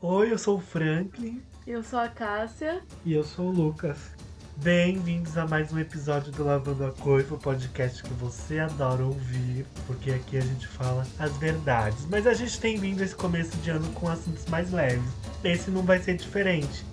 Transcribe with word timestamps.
Oi, 0.00 0.32
eu 0.32 0.38
sou 0.38 0.58
o 0.58 0.60
Franklin. 0.60 1.42
Eu 1.66 1.82
sou 1.82 1.98
a 1.98 2.06
Cássia. 2.06 2.82
E 3.04 3.14
eu 3.14 3.24
sou 3.24 3.46
o 3.46 3.50
Lucas. 3.50 4.12
Bem-vindos 4.58 5.36
a 5.36 5.44
mais 5.44 5.72
um 5.72 5.78
episódio 5.80 6.30
do 6.30 6.44
Lavando 6.44 6.86
a 6.86 6.92
Coisa, 6.92 7.34
o 7.34 7.38
podcast 7.38 8.04
que 8.04 8.14
você 8.14 8.60
adora 8.60 9.04
ouvir, 9.04 9.66
porque 9.88 10.12
aqui 10.12 10.36
a 10.36 10.40
gente 10.40 10.68
fala 10.68 11.04
as 11.18 11.36
verdades. 11.38 12.06
Mas 12.08 12.28
a 12.28 12.32
gente 12.32 12.60
tem 12.60 12.78
vindo 12.78 13.02
esse 13.02 13.16
começo 13.16 13.56
de 13.56 13.70
ano 13.70 13.92
com 13.94 14.08
assuntos 14.08 14.46
mais 14.46 14.70
leves. 14.70 15.10
Esse 15.42 15.68
não 15.68 15.82
vai 15.82 15.98
ser 15.98 16.16
diferente. 16.16 16.86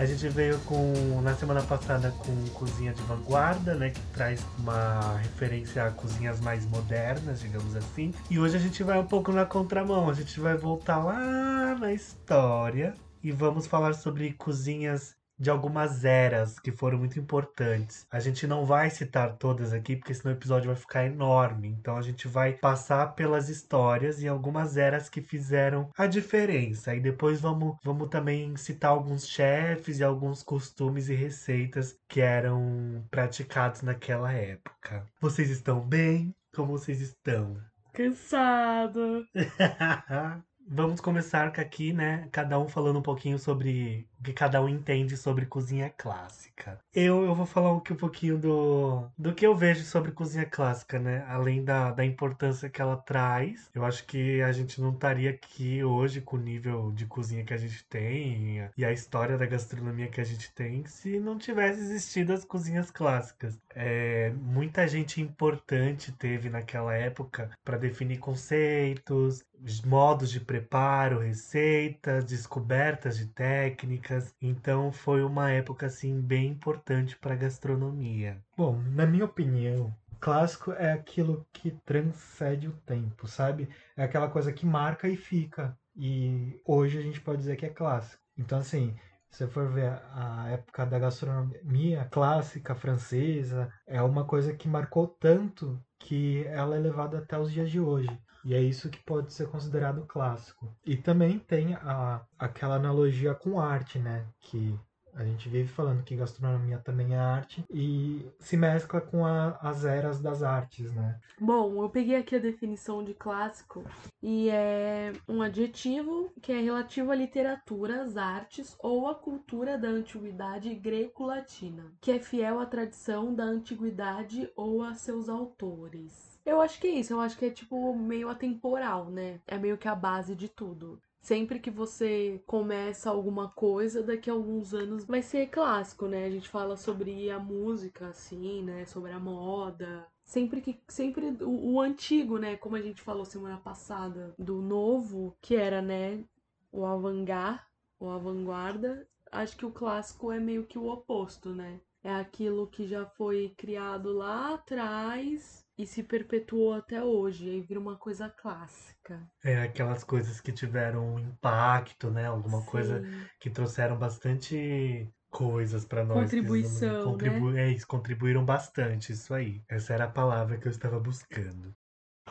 A 0.00 0.06
gente 0.06 0.26
veio 0.30 0.58
com 0.60 1.20
na 1.20 1.34
semana 1.34 1.62
passada 1.62 2.10
com 2.10 2.48
cozinha 2.54 2.90
de 2.90 3.02
vanguarda, 3.02 3.74
né, 3.74 3.90
que 3.90 4.00
traz 4.14 4.42
uma 4.58 5.18
referência 5.18 5.84
a 5.84 5.90
cozinhas 5.90 6.40
mais 6.40 6.64
modernas, 6.64 7.40
digamos 7.40 7.76
assim. 7.76 8.14
E 8.30 8.38
hoje 8.38 8.56
a 8.56 8.58
gente 8.58 8.82
vai 8.82 8.98
um 8.98 9.04
pouco 9.04 9.30
na 9.30 9.44
contramão. 9.44 10.08
A 10.08 10.14
gente 10.14 10.40
vai 10.40 10.56
voltar 10.56 11.04
lá 11.04 11.76
na 11.78 11.92
história 11.92 12.94
e 13.22 13.30
vamos 13.30 13.66
falar 13.66 13.92
sobre 13.92 14.32
cozinhas 14.32 15.19
de 15.40 15.48
algumas 15.48 16.04
eras 16.04 16.58
que 16.58 16.70
foram 16.70 16.98
muito 16.98 17.18
importantes. 17.18 18.06
A 18.10 18.20
gente 18.20 18.46
não 18.46 18.66
vai 18.66 18.90
citar 18.90 19.36
todas 19.36 19.72
aqui, 19.72 19.96
porque 19.96 20.12
senão 20.12 20.34
o 20.34 20.36
episódio 20.36 20.66
vai 20.66 20.76
ficar 20.76 21.06
enorme. 21.06 21.68
Então 21.68 21.96
a 21.96 22.02
gente 22.02 22.28
vai 22.28 22.52
passar 22.52 23.14
pelas 23.14 23.48
histórias 23.48 24.22
e 24.22 24.28
algumas 24.28 24.76
eras 24.76 25.08
que 25.08 25.22
fizeram 25.22 25.88
a 25.96 26.06
diferença. 26.06 26.94
E 26.94 27.00
depois 27.00 27.40
vamos, 27.40 27.76
vamos 27.82 28.10
também 28.10 28.54
citar 28.56 28.90
alguns 28.90 29.26
chefes 29.26 29.98
e 29.98 30.04
alguns 30.04 30.42
costumes 30.42 31.08
e 31.08 31.14
receitas 31.14 31.96
que 32.06 32.20
eram 32.20 33.02
praticados 33.10 33.80
naquela 33.80 34.30
época. 34.32 35.06
Vocês 35.20 35.48
estão 35.48 35.80
bem? 35.80 36.34
Como 36.54 36.72
vocês 36.72 37.00
estão? 37.00 37.56
Cansado. 37.94 39.24
Vamos 40.72 41.00
começar 41.00 41.48
aqui, 41.48 41.92
né? 41.92 42.28
Cada 42.30 42.58
um 42.58 42.68
falando 42.68 42.98
um 42.98 43.02
pouquinho 43.02 43.38
sobre 43.38 44.09
o 44.20 44.22
que 44.22 44.32
cada 44.32 44.62
um 44.62 44.68
entende 44.68 45.16
sobre 45.16 45.46
cozinha 45.46 45.90
clássica. 45.96 46.78
Eu, 46.94 47.24
eu 47.24 47.34
vou 47.34 47.46
falar 47.46 47.72
um, 47.72 47.80
pouquinho 47.80 48.36
do, 48.36 49.08
do 49.16 49.34
que 49.34 49.46
eu 49.46 49.54
vejo 49.56 49.82
sobre 49.82 50.12
cozinha 50.12 50.44
clássica, 50.44 50.98
né? 50.98 51.24
Além 51.26 51.64
da, 51.64 51.90
da 51.90 52.04
importância 52.04 52.68
que 52.68 52.82
ela 52.82 52.96
traz. 52.96 53.70
Eu 53.74 53.84
acho 53.84 54.04
que 54.04 54.42
a 54.42 54.52
gente 54.52 54.80
não 54.80 54.92
estaria 54.92 55.30
aqui 55.30 55.82
hoje 55.82 56.20
com 56.20 56.36
o 56.36 56.40
nível 56.40 56.92
de 56.92 57.06
cozinha 57.06 57.44
que 57.44 57.54
a 57.54 57.56
gente 57.56 57.82
tem 57.84 58.70
e 58.76 58.84
a 58.84 58.92
história 58.92 59.38
da 59.38 59.46
gastronomia 59.46 60.08
que 60.08 60.20
a 60.20 60.24
gente 60.24 60.52
tem 60.52 60.84
se 60.84 61.18
não 61.18 61.38
tivesse 61.38 61.80
existido 61.80 62.32
as 62.32 62.44
cozinhas 62.44 62.90
clássicas. 62.90 63.58
É, 63.74 64.30
muita 64.36 64.86
gente 64.86 65.20
importante 65.20 66.12
teve 66.12 66.50
naquela 66.50 66.94
época 66.94 67.50
para 67.64 67.78
definir 67.78 68.18
conceitos, 68.18 69.42
modos 69.84 70.30
de 70.30 70.40
preparo, 70.40 71.20
receitas, 71.20 72.24
descobertas 72.24 73.16
de 73.16 73.26
técnicas 73.26 74.09
então 74.40 74.92
foi 74.92 75.22
uma 75.22 75.50
época 75.50 75.86
assim 75.86 76.20
bem 76.20 76.48
importante 76.48 77.16
para 77.16 77.34
a 77.34 77.36
gastronomia. 77.36 78.42
Bom, 78.56 78.80
na 78.94 79.06
minha 79.06 79.24
opinião, 79.24 79.94
clássico 80.20 80.72
é 80.72 80.92
aquilo 80.92 81.46
que 81.52 81.70
transcende 81.84 82.68
o 82.68 82.76
tempo, 82.86 83.26
sabe? 83.26 83.68
É 83.96 84.04
aquela 84.04 84.28
coisa 84.28 84.52
que 84.52 84.66
marca 84.66 85.08
e 85.08 85.16
fica. 85.16 85.76
E 85.96 86.60
hoje 86.64 86.98
a 86.98 87.02
gente 87.02 87.20
pode 87.20 87.38
dizer 87.38 87.56
que 87.56 87.66
é 87.66 87.70
clássico. 87.70 88.22
Então 88.36 88.58
assim, 88.58 88.96
se 89.30 89.38
você 89.38 89.46
for 89.46 89.68
ver 89.68 89.92
a 90.12 90.48
época 90.50 90.84
da 90.84 90.98
gastronomia 90.98 92.04
clássica 92.10 92.74
francesa, 92.74 93.72
é 93.86 94.02
uma 94.02 94.24
coisa 94.24 94.54
que 94.54 94.68
marcou 94.68 95.06
tanto 95.06 95.80
que 95.98 96.44
ela 96.46 96.76
é 96.76 96.78
levada 96.78 97.18
até 97.18 97.38
os 97.38 97.52
dias 97.52 97.70
de 97.70 97.80
hoje. 97.80 98.10
E 98.44 98.54
é 98.54 98.60
isso 98.60 98.90
que 98.90 98.98
pode 98.98 99.32
ser 99.32 99.48
considerado 99.48 100.06
clássico. 100.06 100.72
E 100.84 100.96
também 100.96 101.38
tem 101.38 101.74
a, 101.74 102.22
aquela 102.38 102.76
analogia 102.76 103.34
com 103.34 103.60
arte, 103.60 103.98
né? 103.98 104.26
Que 104.40 104.78
a 105.14 105.24
gente 105.24 105.48
vive 105.48 105.68
falando 105.68 106.02
que 106.02 106.16
gastronomia 106.16 106.78
também 106.78 107.14
é 107.14 107.18
arte 107.18 107.64
e 107.70 108.24
se 108.38 108.56
mescla 108.56 109.00
com 109.00 109.26
a, 109.26 109.58
as 109.60 109.84
eras 109.84 110.20
das 110.20 110.42
artes, 110.42 110.92
né? 110.92 111.18
Bom, 111.38 111.82
eu 111.82 111.88
peguei 111.88 112.16
aqui 112.16 112.36
a 112.36 112.40
definição 112.40 113.02
de 113.02 113.14
clássico 113.14 113.84
e 114.22 114.48
é 114.50 115.12
um 115.28 115.42
adjetivo 115.42 116.32
que 116.40 116.52
é 116.52 116.60
relativo 116.60 117.10
à 117.10 117.14
literatura, 117.14 118.02
às 118.02 118.16
artes 118.16 118.76
ou 118.78 119.08
à 119.08 119.14
cultura 119.14 119.76
da 119.76 119.88
antiguidade 119.88 120.74
greco-latina, 120.74 121.92
que 122.00 122.12
é 122.12 122.18
fiel 122.18 122.60
à 122.60 122.66
tradição 122.66 123.34
da 123.34 123.44
antiguidade 123.44 124.50
ou 124.54 124.82
a 124.82 124.94
seus 124.94 125.28
autores. 125.28 126.29
Eu 126.50 126.60
acho 126.60 126.80
que 126.80 126.88
é 126.88 126.90
isso, 126.90 127.12
eu 127.12 127.20
acho 127.20 127.38
que 127.38 127.44
é 127.44 127.50
tipo 127.50 127.94
meio 127.94 128.28
atemporal, 128.28 129.08
né? 129.08 129.40
É 129.46 129.56
meio 129.56 129.78
que 129.78 129.86
a 129.86 129.94
base 129.94 130.34
de 130.34 130.48
tudo. 130.48 131.00
Sempre 131.20 131.60
que 131.60 131.70
você 131.70 132.42
começa 132.44 133.08
alguma 133.08 133.50
coisa, 133.50 134.02
daqui 134.02 134.28
a 134.28 134.32
alguns 134.32 134.74
anos 134.74 135.04
vai 135.04 135.22
ser 135.22 135.46
clássico, 135.46 136.08
né? 136.08 136.24
A 136.24 136.30
gente 136.30 136.48
fala 136.48 136.76
sobre 136.76 137.30
a 137.30 137.38
música, 137.38 138.08
assim, 138.08 138.64
né? 138.64 138.84
Sobre 138.84 139.12
a 139.12 139.20
moda. 139.20 140.04
Sempre 140.24 140.60
que. 140.60 140.76
Sempre 140.88 141.26
o, 141.40 141.74
o 141.74 141.80
antigo, 141.80 142.36
né? 142.36 142.56
Como 142.56 142.74
a 142.74 142.82
gente 142.82 143.00
falou 143.00 143.24
semana 143.24 143.58
passada, 143.58 144.34
do 144.36 144.60
novo, 144.60 145.36
que 145.40 145.54
era, 145.54 145.80
né? 145.80 146.24
O 146.72 146.84
avant-garde, 146.84 147.62
o 148.00 148.08
avant-guarda. 148.08 149.06
Acho 149.30 149.56
que 149.56 149.66
o 149.66 149.70
clássico 149.70 150.32
é 150.32 150.40
meio 150.40 150.66
que 150.66 150.78
o 150.78 150.88
oposto, 150.88 151.50
né? 151.50 151.80
É 152.02 152.12
aquilo 152.12 152.66
que 152.66 152.88
já 152.88 153.06
foi 153.06 153.54
criado 153.56 154.12
lá 154.12 154.54
atrás 154.54 155.64
e 155.80 155.86
se 155.86 156.02
perpetuou 156.02 156.74
até 156.74 157.02
hoje, 157.02 157.46
e 157.46 157.50
aí 157.50 157.60
vira 157.62 157.80
uma 157.80 157.96
coisa 157.96 158.28
clássica. 158.28 159.26
É, 159.42 159.62
aquelas 159.62 160.04
coisas 160.04 160.40
que 160.40 160.52
tiveram 160.52 161.14
um 161.14 161.18
impacto, 161.18 162.10
né? 162.10 162.26
Alguma 162.26 162.60
Sim. 162.60 162.70
coisa 162.70 163.02
que 163.40 163.48
trouxeram 163.48 163.98
bastante 163.98 165.08
coisas 165.30 165.84
para 165.86 166.04
nós. 166.04 166.22
Contribuição, 166.22 167.12
contribu 167.12 167.50
né? 167.50 167.68
É, 167.68 167.70
isso, 167.70 167.86
contribuíram 167.86 168.44
bastante, 168.44 169.12
isso 169.12 169.32
aí. 169.32 169.62
Essa 169.68 169.94
era 169.94 170.04
a 170.04 170.10
palavra 170.10 170.58
que 170.58 170.66
eu 170.66 170.70
estava 170.70 171.00
buscando. 171.00 171.74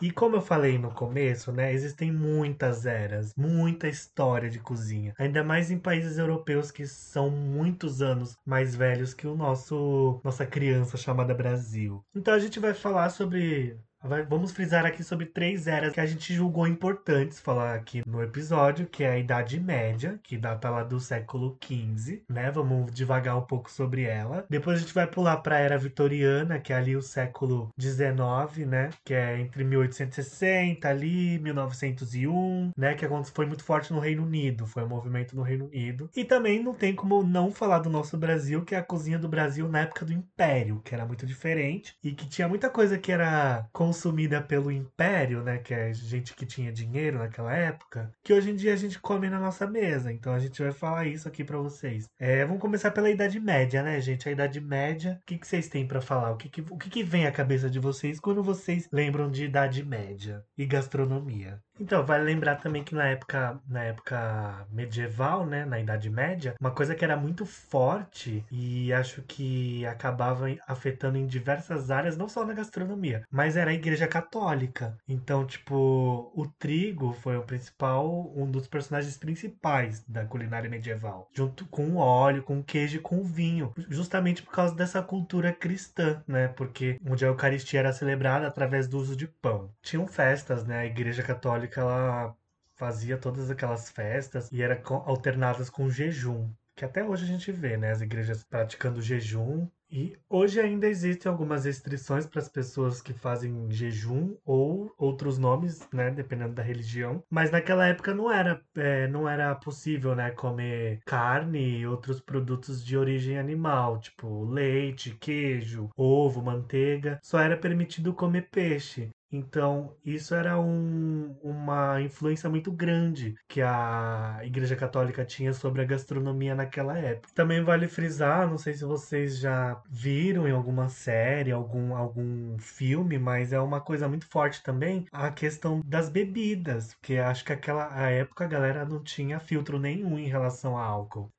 E 0.02 0.12
como 0.12 0.38
eu 0.38 0.42
falei 0.42 0.78
no 0.78 0.92
começo, 0.94 1.52
né, 1.52 1.74
existem 1.74 2.12
muitas 2.12 2.86
eras, 2.86 3.34
muita 3.36 3.88
história 3.88 4.50
de 4.50 4.60
cozinha, 4.60 5.14
ainda 5.18 5.44
mais 5.44 5.70
em 5.72 5.78
países 5.78 6.18
europeus 6.18 6.72
que 6.72 6.88
são 6.88 7.30
muitos 7.30 8.02
anos 8.02 8.38
mais 8.46 8.74
velhos 8.76 9.14
que 9.14 9.28
o 9.28 9.36
nosso 9.36 10.22
nossa 10.24 10.46
criança 10.46 10.96
chamada 10.98 11.34
Brasil. 11.34 12.02
Então 12.16 12.34
a 12.34 12.40
gente 12.40 12.60
vai 12.60 12.74
falar 12.74 13.10
sobre 13.10 13.78
Vamos 14.02 14.52
frisar 14.52 14.86
aqui 14.86 15.04
sobre 15.04 15.26
três 15.26 15.68
eras 15.68 15.92
que 15.92 16.00
a 16.00 16.06
gente 16.06 16.34
julgou 16.34 16.66
importantes 16.66 17.38
falar 17.38 17.76
aqui 17.76 18.02
no 18.08 18.24
episódio, 18.24 18.88
que 18.88 19.04
é 19.04 19.12
a 19.12 19.20
Idade 19.20 19.60
Média, 19.60 20.18
que 20.24 20.38
data 20.38 20.70
lá 20.70 20.84
do 20.84 21.02
século 21.02 21.58
XV, 21.62 22.24
né? 22.30 22.50
Vamos 22.50 22.94
devagar 22.94 23.38
um 23.38 23.42
pouco 23.42 23.70
sobre 23.70 24.04
ela. 24.04 24.46
Depois 24.50 24.78
a 24.78 24.82
gente 24.82 24.94
vai 24.94 25.06
pular 25.06 25.38
para 25.38 25.58
a 25.58 25.60
Era 25.60 25.78
Vitoriana, 25.78 26.60
que 26.60 26.72
é 26.72 26.78
ali 26.78 26.96
o 26.96 27.02
século 27.02 27.74
XIX, 27.78 28.66
né? 28.68 28.90
Que 29.04 29.14
é 29.14 29.38
entre 29.42 29.66
1860 29.66 30.88
ali, 30.88 31.38
1901, 31.40 32.72
né? 32.78 32.96
Que 32.96 33.06
foi 33.34 33.46
muito 33.46 33.66
forte 33.66 33.92
no 33.92 34.00
Reino 34.00 34.24
Unido, 34.24 34.66
foi 34.66 34.84
um 34.86 34.90
movimento 34.90 35.36
no 35.36 35.42
Reino 35.42 35.66
Unido. 35.66 36.10
E 36.16 36.24
também 36.24 36.64
não 36.64 36.74
tem 36.74 36.96
como 36.96 37.22
não 37.22 37.52
falar 37.52 37.80
do 37.80 37.90
nosso 37.90 38.18
Brasil, 38.18 38.64
que 38.64 38.74
é 38.74 38.78
a 38.78 38.84
cozinha 38.84 39.20
do 39.20 39.28
Brasil 39.28 39.68
na 39.68 39.82
época 39.82 40.06
do 40.06 40.14
Império, 40.14 40.82
que 40.86 40.96
era 40.96 41.06
muito 41.06 41.26
diferente 41.26 41.94
e 42.02 42.14
que 42.14 42.30
tinha 42.30 42.48
muita 42.48 42.70
coisa 42.70 42.98
que 42.98 43.12
era 43.12 43.68
consumida 43.90 44.40
pelo 44.40 44.72
império, 44.72 45.42
né, 45.42 45.58
que 45.58 45.74
é 45.74 45.92
gente 45.92 46.36
que 46.36 46.46
tinha 46.46 46.72
dinheiro 46.72 47.18
naquela 47.18 47.52
época, 47.56 48.12
que 48.24 48.32
hoje 48.32 48.52
em 48.52 48.56
dia 48.56 48.72
a 48.72 48.76
gente 48.76 49.00
come 49.00 49.28
na 49.28 49.40
nossa 49.40 49.66
mesa. 49.66 50.14
Então 50.14 50.32
a 50.32 50.38
gente 50.38 50.62
vai 50.62 50.72
falar 50.72 51.08
isso 51.08 51.28
aqui 51.28 51.44
para 51.44 51.58
vocês. 51.58 52.06
É, 52.20 52.46
vamos 52.46 52.62
começar 52.62 52.92
pela 52.92 53.10
Idade 53.10 53.40
Média, 53.40 53.82
né, 53.82 54.00
gente? 54.00 54.30
A 54.30 54.32
Idade 54.32 54.62
Média, 54.62 55.20
o 55.20 55.26
que, 55.26 55.40
que 55.40 55.48
vocês 55.48 55.68
têm 55.68 55.88
para 55.88 56.02
falar? 56.02 56.32
O, 56.32 56.38
que, 56.38 56.50
que, 56.50 56.62
o 56.62 56.78
que, 56.78 56.88
que 56.88 57.04
vem 57.04 57.26
à 57.26 57.32
cabeça 57.32 57.68
de 57.68 57.80
vocês 57.80 58.20
quando 58.20 58.44
vocês 58.44 58.88
lembram 58.92 59.32
de 59.32 59.46
Idade 59.46 59.84
Média 59.84 60.46
e 60.56 60.68
gastronomia? 60.68 61.60
Então, 61.80 62.06
vale 62.06 62.26
lembrar 62.26 62.58
também 62.58 62.84
que 62.84 62.94
na 62.94 63.08
época, 63.08 63.60
na 63.68 63.84
época 63.84 64.68
medieval, 64.72 65.46
né, 65.46 65.66
na 65.66 65.80
Idade 65.80 66.10
Média, 66.10 66.54
uma 66.60 66.72
coisa 66.72 66.94
que 66.94 67.06
era 67.06 67.16
muito 67.16 67.46
forte 67.46 68.46
e 68.52 68.92
acho 68.92 69.22
que 69.24 69.86
acabava 69.86 70.48
afetando 70.68 71.18
em 71.18 71.26
diversas 71.26 71.90
áreas, 71.90 72.18
não 72.18 72.28
só 72.28 72.46
na 72.46 72.54
gastronomia, 72.54 73.24
mas 73.32 73.56
era 73.56 73.72
a 73.72 73.74
Igreja 73.74 74.08
Católica. 74.08 74.98
Então, 75.08 75.46
tipo, 75.46 76.32
o 76.36 76.46
trigo 76.60 77.14
foi 77.14 77.38
o 77.38 77.44
principal, 77.44 78.30
um 78.36 78.50
dos 78.50 78.68
personagens 78.68 79.18
principais 79.18 80.04
da 80.08 80.26
culinária 80.26 80.70
medieval, 80.70 81.30
junto 81.34 81.66
com 81.68 81.84
o 81.92 81.98
óleo, 81.98 82.44
com 82.44 82.60
o 82.60 82.64
queijo 82.64 82.98
e 82.98 83.02
com 83.02 83.20
o 83.20 83.24
vinho, 83.24 83.72
justamente 83.90 84.44
por 84.44 84.52
causa 84.52 84.76
dessa 84.76 85.02
cultura 85.02 85.54
cristã, 85.54 86.22
né? 86.28 86.50
Porque 86.50 87.00
onde 87.08 87.24
a 87.24 87.30
Eucaristia 87.30 87.80
era 87.80 87.94
celebrada 87.94 88.48
através 88.48 88.88
do 88.88 88.98
uso 88.98 89.16
de 89.16 89.28
pão. 89.28 89.72
Tinham 89.82 90.08
festas, 90.08 90.66
né? 90.66 90.80
A 90.80 90.86
Igreja 90.86 91.24
Católica 91.24 91.69
que 91.70 91.80
ela 91.80 92.36
fazia 92.76 93.18
todas 93.18 93.50
aquelas 93.52 93.90
festas 93.90 94.52
e 94.52 94.62
era 94.62 94.82
alternadas 95.06 95.70
com 95.70 95.90
jejum. 95.90 96.50
Que 96.76 96.86
até 96.86 97.04
hoje 97.04 97.26
a 97.26 97.28
gente 97.28 97.52
vê, 97.52 97.78
né? 97.78 97.92
As 97.92 98.02
igrejas 98.02 98.44
praticando 98.44 99.02
jejum 99.02 99.68
E 99.92 100.16
hoje 100.30 100.60
ainda 100.60 100.88
existem 100.88 101.30
algumas 101.30 101.66
restrições 101.66 102.26
para 102.26 102.40
as 102.40 102.48
pessoas 102.48 103.02
que 103.02 103.12
fazem 103.14 103.70
jejum 103.72 104.38
ou 104.46 104.94
outros 104.98 105.38
nomes, 105.40 105.88
né, 105.92 106.12
dependendo 106.12 106.54
da 106.54 106.62
religião. 106.64 107.24
Mas 107.30 107.50
naquela 107.52 107.88
época 107.88 108.14
não 108.14 108.32
era, 108.32 108.62
é, 108.78 109.08
não 109.08 109.28
era 109.28 109.54
possível, 109.56 110.16
né, 110.16 110.32
comer 110.32 111.02
carne 111.06 111.80
e 111.80 111.88
outros 111.88 112.22
produtos 112.22 112.86
de 112.86 112.96
origem 112.98 113.38
animal, 113.40 114.00
tipo 114.00 114.46
leite, 114.46 115.18
queijo, 115.20 115.90
ovo, 115.98 116.42
manteiga. 116.44 117.20
Só 117.24 117.40
era 117.40 117.58
permitido 117.58 118.14
comer 118.14 118.50
peixe. 118.52 119.10
Então, 119.32 119.96
isso 120.04 120.34
era 120.34 120.60
um, 120.60 121.38
uma 121.44 122.02
influência 122.02 122.50
muito 122.50 122.72
grande 122.72 123.36
que 123.48 123.62
a 123.62 124.40
Igreja 124.44 124.76
Católica 124.76 125.24
tinha 125.26 125.54
sobre 125.54 125.82
a 125.82 125.86
gastronomia 125.86 126.56
naquela 126.56 126.98
época. 126.98 127.34
Também 127.36 127.64
vale 127.64 127.88
frisar, 127.88 128.48
não 128.50 128.58
sei 128.58 128.74
se 128.74 128.84
vocês 128.86 129.40
já 129.40 129.82
viram 129.90 130.48
em 130.48 130.52
alguma 130.52 130.90
série, 130.90 131.52
algum, 131.52 131.96
algum 131.96 132.58
filme, 132.60 133.20
mas 133.20 133.54
é 133.54 133.60
uma 133.60 133.80
coisa 133.82 134.08
muito 134.10 134.26
forte 134.28 134.64
também 134.64 135.06
a 135.12 135.32
questão 135.32 135.82
das 135.86 136.10
bebidas, 136.10 136.96
porque 136.96 137.18
acho 137.18 137.46
que 137.46 137.54
aquela 137.54 137.94
a 137.94 138.10
época 138.10 138.46
a 138.46 138.48
galera 138.48 138.84
não 138.86 139.04
tinha 139.04 139.40
filtro 139.40 139.80
nenhum 139.80 140.18
em 140.18 140.28
relação 140.28 140.76
a 140.78 140.84
álcool. 140.84 141.32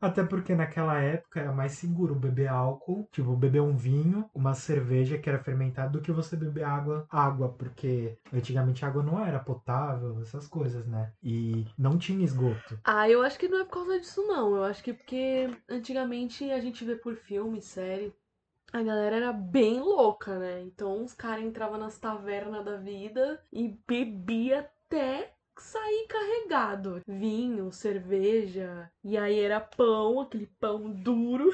Até 0.00 0.22
porque 0.22 0.54
naquela 0.54 0.98
época 1.00 1.40
era 1.40 1.52
mais 1.52 1.72
seguro 1.72 2.14
beber 2.14 2.48
álcool, 2.48 3.08
tipo, 3.10 3.34
beber 3.34 3.62
um 3.62 3.76
vinho, 3.76 4.28
uma 4.34 4.54
cerveja 4.54 5.18
que 5.18 5.28
era 5.28 5.42
fermentada, 5.42 5.90
do 5.90 6.00
que 6.00 6.12
você 6.12 6.36
beber 6.36 6.64
água, 6.64 7.06
água, 7.10 7.48
porque 7.48 8.18
antigamente 8.32 8.84
a 8.84 8.88
água 8.88 9.02
não 9.02 9.24
era 9.24 9.38
potável, 9.38 10.20
essas 10.20 10.46
coisas, 10.46 10.86
né? 10.86 11.12
E 11.22 11.66
não 11.78 11.98
tinha 11.98 12.24
esgoto. 12.24 12.78
Ah, 12.84 13.08
eu 13.08 13.22
acho 13.22 13.38
que 13.38 13.48
não 13.48 13.60
é 13.60 13.64
por 13.64 13.72
causa 13.72 13.98
disso, 13.98 14.26
não. 14.26 14.54
Eu 14.54 14.64
acho 14.64 14.82
que 14.82 14.92
porque 14.92 15.48
antigamente 15.68 16.50
a 16.50 16.60
gente 16.60 16.84
vê 16.84 16.96
por 16.96 17.16
filme, 17.16 17.60
série, 17.62 18.12
a 18.72 18.82
galera 18.82 19.16
era 19.16 19.32
bem 19.32 19.80
louca, 19.80 20.38
né? 20.38 20.60
Então 20.62 21.04
os 21.04 21.14
caras 21.14 21.44
entravam 21.44 21.78
nas 21.78 21.98
tavernas 21.98 22.64
da 22.64 22.76
vida 22.76 23.42
e 23.52 23.78
bebia 23.86 24.60
até 24.60 25.35
sair 25.62 26.06
carregado. 26.08 27.00
Vinho, 27.06 27.72
cerveja, 27.72 28.90
e 29.02 29.16
aí 29.16 29.38
era 29.40 29.60
pão, 29.60 30.20
aquele 30.20 30.46
pão 30.58 30.90
duro. 30.90 31.52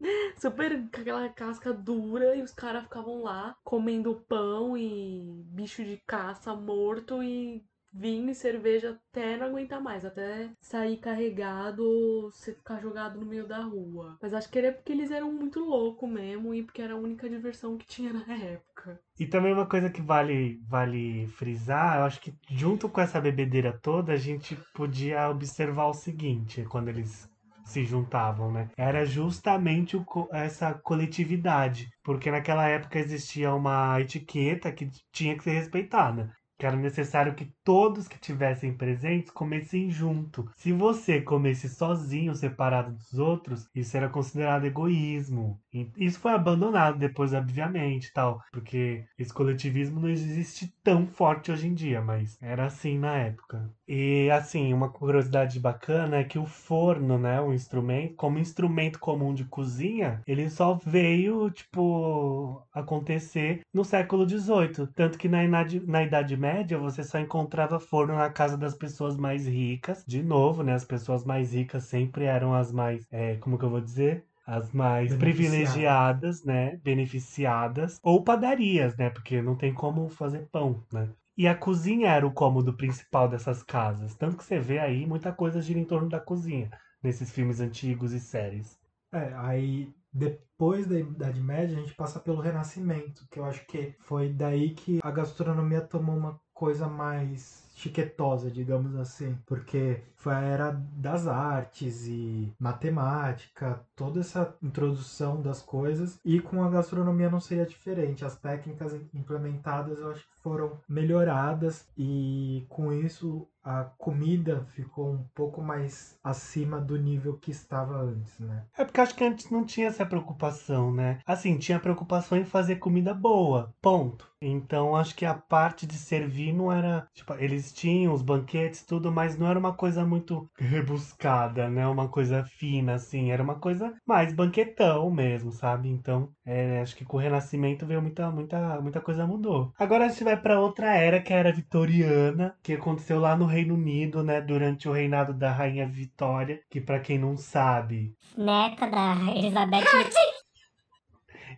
Super 0.40 0.90
com 0.90 1.00
aquela 1.00 1.28
casca 1.28 1.72
dura 1.72 2.34
e 2.34 2.42
os 2.42 2.52
caras 2.52 2.84
ficavam 2.84 3.22
lá 3.22 3.56
comendo 3.62 4.24
pão 4.28 4.76
e 4.76 5.44
bicho 5.46 5.84
de 5.84 5.96
caça 6.06 6.54
morto 6.54 7.22
e 7.22 7.64
vinho 7.92 8.30
e 8.30 8.34
cerveja 8.34 8.98
até 9.10 9.36
não 9.36 9.46
aguentar 9.46 9.80
mais, 9.80 10.04
até 10.04 10.50
sair 10.60 10.96
carregado 10.96 11.84
ou 11.84 12.30
ficar 12.30 12.80
jogado 12.80 13.20
no 13.20 13.26
meio 13.26 13.46
da 13.46 13.60
rua. 13.60 14.16
Mas 14.20 14.32
acho 14.32 14.48
que 14.48 14.58
era 14.58 14.72
porque 14.72 14.92
eles 14.92 15.10
eram 15.10 15.32
muito 15.32 15.60
loucos 15.60 16.08
mesmo 16.08 16.54
e 16.54 16.62
porque 16.62 16.80
era 16.80 16.94
a 16.94 16.98
única 16.98 17.28
diversão 17.28 17.76
que 17.76 17.86
tinha 17.86 18.12
na 18.26 18.34
época. 18.34 18.98
E 19.18 19.26
também 19.26 19.52
uma 19.52 19.66
coisa 19.66 19.90
que 19.90 20.00
vale, 20.00 20.60
vale 20.68 21.26
frisar, 21.28 21.98
eu 21.98 22.04
acho 22.04 22.20
que 22.20 22.34
junto 22.50 22.88
com 22.88 23.00
essa 23.00 23.20
bebedeira 23.20 23.78
toda, 23.82 24.12
a 24.12 24.16
gente 24.16 24.56
podia 24.74 25.28
observar 25.28 25.86
o 25.86 25.94
seguinte, 25.94 26.64
quando 26.64 26.88
eles 26.88 27.30
se 27.64 27.84
juntavam, 27.84 28.50
né? 28.50 28.68
Era 28.76 29.04
justamente 29.04 29.96
o, 29.96 30.04
essa 30.32 30.74
coletividade, 30.74 31.88
porque 32.02 32.30
naquela 32.30 32.66
época 32.66 32.98
existia 32.98 33.54
uma 33.54 34.00
etiqueta 34.00 34.72
que 34.72 34.90
tinha 35.12 35.36
que 35.36 35.44
ser 35.44 35.52
respeitada 35.52 36.30
que 36.62 36.66
era 36.66 36.76
necessário 36.76 37.34
que 37.34 37.52
todos 37.64 38.06
que 38.06 38.20
tivessem 38.20 38.72
presentes 38.72 39.32
comessem 39.32 39.90
junto. 39.90 40.48
Se 40.54 40.72
você 40.72 41.20
comesse 41.20 41.68
sozinho, 41.68 42.36
separado 42.36 42.92
dos 42.92 43.18
outros, 43.18 43.68
isso 43.74 43.96
era 43.96 44.08
considerado 44.08 44.64
egoísmo. 44.64 45.60
Isso 45.96 46.20
foi 46.20 46.30
abandonado 46.30 47.00
depois, 47.00 47.32
obviamente, 47.32 48.12
tal, 48.12 48.40
porque 48.52 49.04
esse 49.18 49.34
coletivismo 49.34 49.98
não 49.98 50.08
existe 50.08 50.72
tão 50.84 51.04
forte 51.04 51.50
hoje 51.50 51.66
em 51.66 51.74
dia, 51.74 52.00
mas 52.00 52.40
era 52.40 52.66
assim 52.66 52.96
na 52.96 53.16
época. 53.16 53.68
E 53.86 54.30
assim, 54.30 54.72
uma 54.72 54.88
curiosidade 54.88 55.58
bacana 55.58 56.16
é 56.18 56.24
que 56.24 56.38
o 56.38 56.46
forno, 56.46 57.18
né, 57.18 57.40
o 57.40 57.52
instrumento, 57.52 58.14
como 58.14 58.38
instrumento 58.38 58.98
comum 58.98 59.34
de 59.34 59.44
cozinha, 59.44 60.22
ele 60.26 60.48
só 60.48 60.74
veio, 60.74 61.50
tipo, 61.50 62.62
acontecer 62.72 63.60
no 63.72 63.84
século 63.84 64.28
XVIII. 64.28 64.86
Tanto 64.94 65.18
que 65.18 65.28
na 65.28 65.44
Idade, 65.44 65.80
na 65.86 66.02
Idade 66.02 66.36
Média 66.36 66.78
você 66.78 67.02
só 67.02 67.18
encontrava 67.18 67.80
forno 67.80 68.14
na 68.14 68.30
casa 68.30 68.56
das 68.56 68.74
pessoas 68.74 69.16
mais 69.16 69.46
ricas. 69.46 70.04
De 70.06 70.22
novo, 70.22 70.62
né, 70.62 70.74
as 70.74 70.84
pessoas 70.84 71.24
mais 71.24 71.52
ricas 71.52 71.84
sempre 71.84 72.24
eram 72.24 72.54
as 72.54 72.72
mais, 72.72 73.06
é, 73.10 73.36
como 73.36 73.58
que 73.58 73.64
eu 73.64 73.70
vou 73.70 73.80
dizer? 73.80 74.24
as 74.44 74.72
mais 74.72 75.14
privilegiadas, 75.16 76.44
né, 76.44 76.76
beneficiadas, 76.82 78.00
ou 78.02 78.24
padarias, 78.24 78.96
né, 78.96 79.08
porque 79.08 79.40
não 79.40 79.54
tem 79.54 79.72
como 79.72 80.08
fazer 80.08 80.48
pão, 80.50 80.82
né. 80.92 81.08
E 81.36 81.48
a 81.48 81.54
cozinha 81.54 82.10
era 82.10 82.26
o 82.26 82.32
cômodo 82.32 82.76
principal 82.76 83.28
dessas 83.28 83.62
casas. 83.62 84.14
Tanto 84.14 84.36
que 84.36 84.44
você 84.44 84.58
vê 84.58 84.78
aí 84.78 85.06
muita 85.06 85.32
coisa 85.32 85.60
gira 85.60 85.78
em 85.78 85.84
torno 85.84 86.08
da 86.08 86.20
cozinha 86.20 86.70
nesses 87.02 87.30
filmes 87.32 87.60
antigos 87.60 88.12
e 88.12 88.20
séries. 88.20 88.78
É, 89.12 89.32
aí 89.34 89.92
depois 90.12 90.86
da 90.86 90.98
Idade 90.98 91.40
Média 91.40 91.76
a 91.76 91.80
gente 91.80 91.94
passa 91.94 92.20
pelo 92.20 92.40
Renascimento, 92.40 93.26
que 93.30 93.38
eu 93.38 93.44
acho 93.44 93.66
que 93.66 93.94
foi 94.00 94.28
daí 94.30 94.70
que 94.74 95.00
a 95.02 95.10
gastronomia 95.10 95.80
tomou 95.80 96.16
uma 96.16 96.40
coisa 96.52 96.86
mais 96.86 97.62
chiquetosa, 97.74 98.50
digamos 98.50 98.94
assim, 98.94 99.36
porque 99.46 100.02
foi 100.14 100.34
a 100.34 100.40
era 100.40 100.70
das 100.70 101.26
artes 101.26 102.06
e 102.06 102.52
matemática, 102.58 103.80
toda 103.96 104.20
essa 104.20 104.54
introdução 104.62 105.42
das 105.42 105.60
coisas, 105.60 106.20
e 106.24 106.38
com 106.38 106.62
a 106.62 106.70
gastronomia 106.70 107.30
não 107.30 107.40
seria 107.40 107.66
diferente. 107.66 108.24
As 108.24 108.36
técnicas 108.36 108.94
implementadas 109.12 109.98
eu 109.98 110.10
acho 110.10 110.20
que 110.20 110.41
foram 110.42 110.78
melhoradas 110.88 111.88
e 111.96 112.66
com 112.68 112.92
isso 112.92 113.48
a 113.64 113.84
comida 113.96 114.64
ficou 114.74 115.12
um 115.12 115.24
pouco 115.34 115.62
mais 115.62 116.18
acima 116.22 116.80
do 116.80 116.98
nível 116.98 117.38
que 117.38 117.50
estava 117.50 117.96
antes, 117.96 118.38
né? 118.40 118.64
É 118.76 118.84
porque 118.84 119.00
acho 119.00 119.14
que 119.14 119.24
antes 119.24 119.50
não 119.50 119.64
tinha 119.64 119.86
essa 119.86 120.04
preocupação, 120.04 120.92
né? 120.92 121.20
Assim, 121.24 121.56
tinha 121.58 121.78
preocupação 121.78 122.36
em 122.36 122.44
fazer 122.44 122.76
comida 122.76 123.14
boa, 123.14 123.72
ponto. 123.80 124.30
Então 124.40 124.96
acho 124.96 125.14
que 125.14 125.24
a 125.24 125.34
parte 125.34 125.86
de 125.86 125.94
servir 125.94 126.52
não 126.52 126.72
era. 126.72 127.06
Tipo, 127.14 127.34
eles 127.34 127.72
tinham 127.72 128.12
os 128.12 128.22
banquetes, 128.22 128.84
tudo, 128.84 129.12
mas 129.12 129.38
não 129.38 129.46
era 129.46 129.58
uma 129.58 129.72
coisa 129.72 130.04
muito 130.04 130.50
rebuscada, 130.58 131.68
né? 131.68 131.86
Uma 131.86 132.08
coisa 132.08 132.42
fina, 132.44 132.94
assim. 132.94 133.30
Era 133.30 133.42
uma 133.42 133.54
coisa 133.54 133.94
mais 134.04 134.32
banquetão 134.32 135.08
mesmo, 135.10 135.52
sabe? 135.52 135.88
Então, 135.88 136.28
é, 136.44 136.80
acho 136.80 136.96
que 136.96 137.04
com 137.04 137.16
o 137.16 137.20
Renascimento 137.20 137.86
veio 137.86 138.02
muita, 138.02 138.30
muita, 138.30 138.80
muita 138.80 139.00
coisa 139.00 139.26
mudou. 139.26 139.72
Agora 139.78 140.06
a 140.06 140.08
gente 140.08 140.24
vai 140.24 140.36
para 140.36 140.60
outra 140.60 140.96
era, 140.96 141.20
que 141.20 141.32
é 141.32 141.36
a 141.36 141.38
era 141.38 141.52
vitoriana, 141.52 142.56
que 142.62 142.72
aconteceu 142.72 143.20
lá 143.20 143.36
no 143.36 143.46
Reino 143.46 143.74
Unido, 143.74 144.24
né? 144.24 144.40
Durante 144.40 144.88
o 144.88 144.92
reinado 144.92 145.32
da 145.32 145.52
Rainha 145.52 145.86
Vitória, 145.86 146.60
que 146.68 146.80
para 146.80 146.98
quem 146.98 147.16
não 147.18 147.36
sabe. 147.36 148.16
Neta 148.36 148.88
da 148.88 149.14
Elizabeth. 149.34 149.84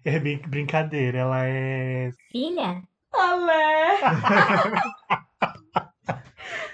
É 0.07 0.19
bem 0.19 0.37
brincadeira, 0.37 1.21
ela 1.21 1.47
é. 1.47 2.11
Filha? 2.31 2.83
Alé! 3.11 4.01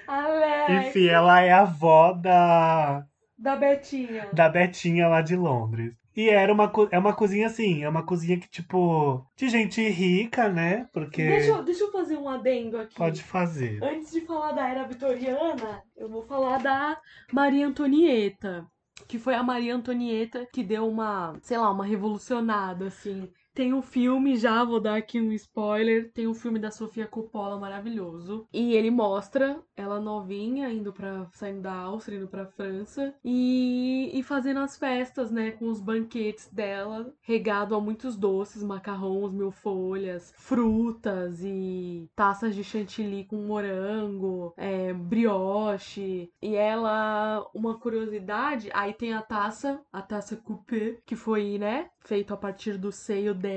Alé! 0.08 0.88
Enfim, 0.88 1.06
ela 1.06 1.40
é 1.40 1.52
a 1.52 1.60
avó 1.60 2.12
da. 2.12 3.04
Da 3.38 3.54
Betinha. 3.54 4.28
Da 4.32 4.48
Betinha 4.48 5.06
lá 5.06 5.22
de 5.22 5.36
Londres. 5.36 5.94
E 6.16 6.28
era 6.28 6.52
uma, 6.52 6.70
é 6.90 6.98
uma 6.98 7.14
cozinha 7.14 7.46
assim, 7.46 7.82
é 7.82 7.88
uma 7.88 8.04
cozinha 8.04 8.38
que, 8.38 8.48
tipo, 8.48 9.24
de 9.36 9.48
gente 9.48 9.80
rica, 9.88 10.48
né? 10.48 10.88
Porque. 10.92 11.22
Deixa, 11.22 11.50
eu- 11.50 11.62
deixa 11.62 11.84
eu 11.84 11.92
fazer 11.92 12.16
um 12.16 12.28
adendo 12.28 12.78
aqui. 12.78 12.96
Pode 12.96 13.22
fazer. 13.22 13.82
Antes 13.82 14.10
de 14.10 14.20
falar 14.22 14.52
da 14.52 14.68
era 14.68 14.84
vitoriana, 14.84 15.82
eu 15.96 16.08
vou 16.08 16.22
falar 16.22 16.58
da 16.58 17.00
Maria 17.32 17.66
Antonieta. 17.66 18.66
Que 19.08 19.18
foi 19.18 19.34
a 19.34 19.42
Maria 19.42 19.74
Antonieta 19.74 20.46
que 20.52 20.62
deu 20.62 20.86
uma, 20.86 21.38
sei 21.42 21.56
lá, 21.56 21.70
uma 21.70 21.84
revolucionada, 21.86 22.86
assim. 22.88 23.28
Tem 23.54 23.74
um 23.74 23.82
filme, 23.82 24.36
já 24.36 24.64
vou 24.64 24.80
dar 24.80 24.96
aqui 24.96 25.20
um 25.20 25.32
spoiler. 25.32 26.10
Tem 26.12 26.26
um 26.26 26.34
filme 26.34 26.58
da 26.58 26.70
Sofia 26.70 27.06
Coppola 27.06 27.58
maravilhoso. 27.58 28.46
E 28.52 28.74
ele 28.74 28.90
mostra 28.90 29.62
ela 29.76 30.00
novinha, 30.00 30.70
indo 30.70 30.92
pra. 30.92 31.26
saindo 31.32 31.62
da 31.62 31.72
Áustria, 31.72 32.18
indo 32.18 32.28
pra 32.28 32.46
França. 32.46 33.14
E, 33.24 34.10
e 34.14 34.22
fazendo 34.22 34.60
as 34.60 34.76
festas, 34.76 35.30
né? 35.30 35.50
Com 35.52 35.68
os 35.68 35.80
banquetes 35.80 36.48
dela, 36.52 37.12
regado 37.22 37.74
a 37.74 37.80
muitos 37.80 38.16
doces, 38.16 38.62
macarrons, 38.62 39.32
mil 39.32 39.50
folhas, 39.50 40.32
frutas 40.36 41.40
e 41.42 42.08
taças 42.14 42.54
de 42.54 42.62
chantilly 42.62 43.24
com 43.24 43.36
morango, 43.36 44.54
é, 44.56 44.92
brioche. 44.92 46.30
E 46.40 46.54
ela, 46.54 47.46
uma 47.54 47.78
curiosidade, 47.78 48.70
aí 48.72 48.92
tem 48.92 49.12
a 49.12 49.22
taça, 49.22 49.80
a 49.92 50.02
taça 50.02 50.36
coupé, 50.36 50.98
que 51.06 51.16
foi, 51.16 51.58
né? 51.58 51.90
Feito 52.00 52.32
a 52.32 52.36
partir 52.36 52.78
do 52.78 52.90
seio 52.92 53.34
dela, 53.34 53.49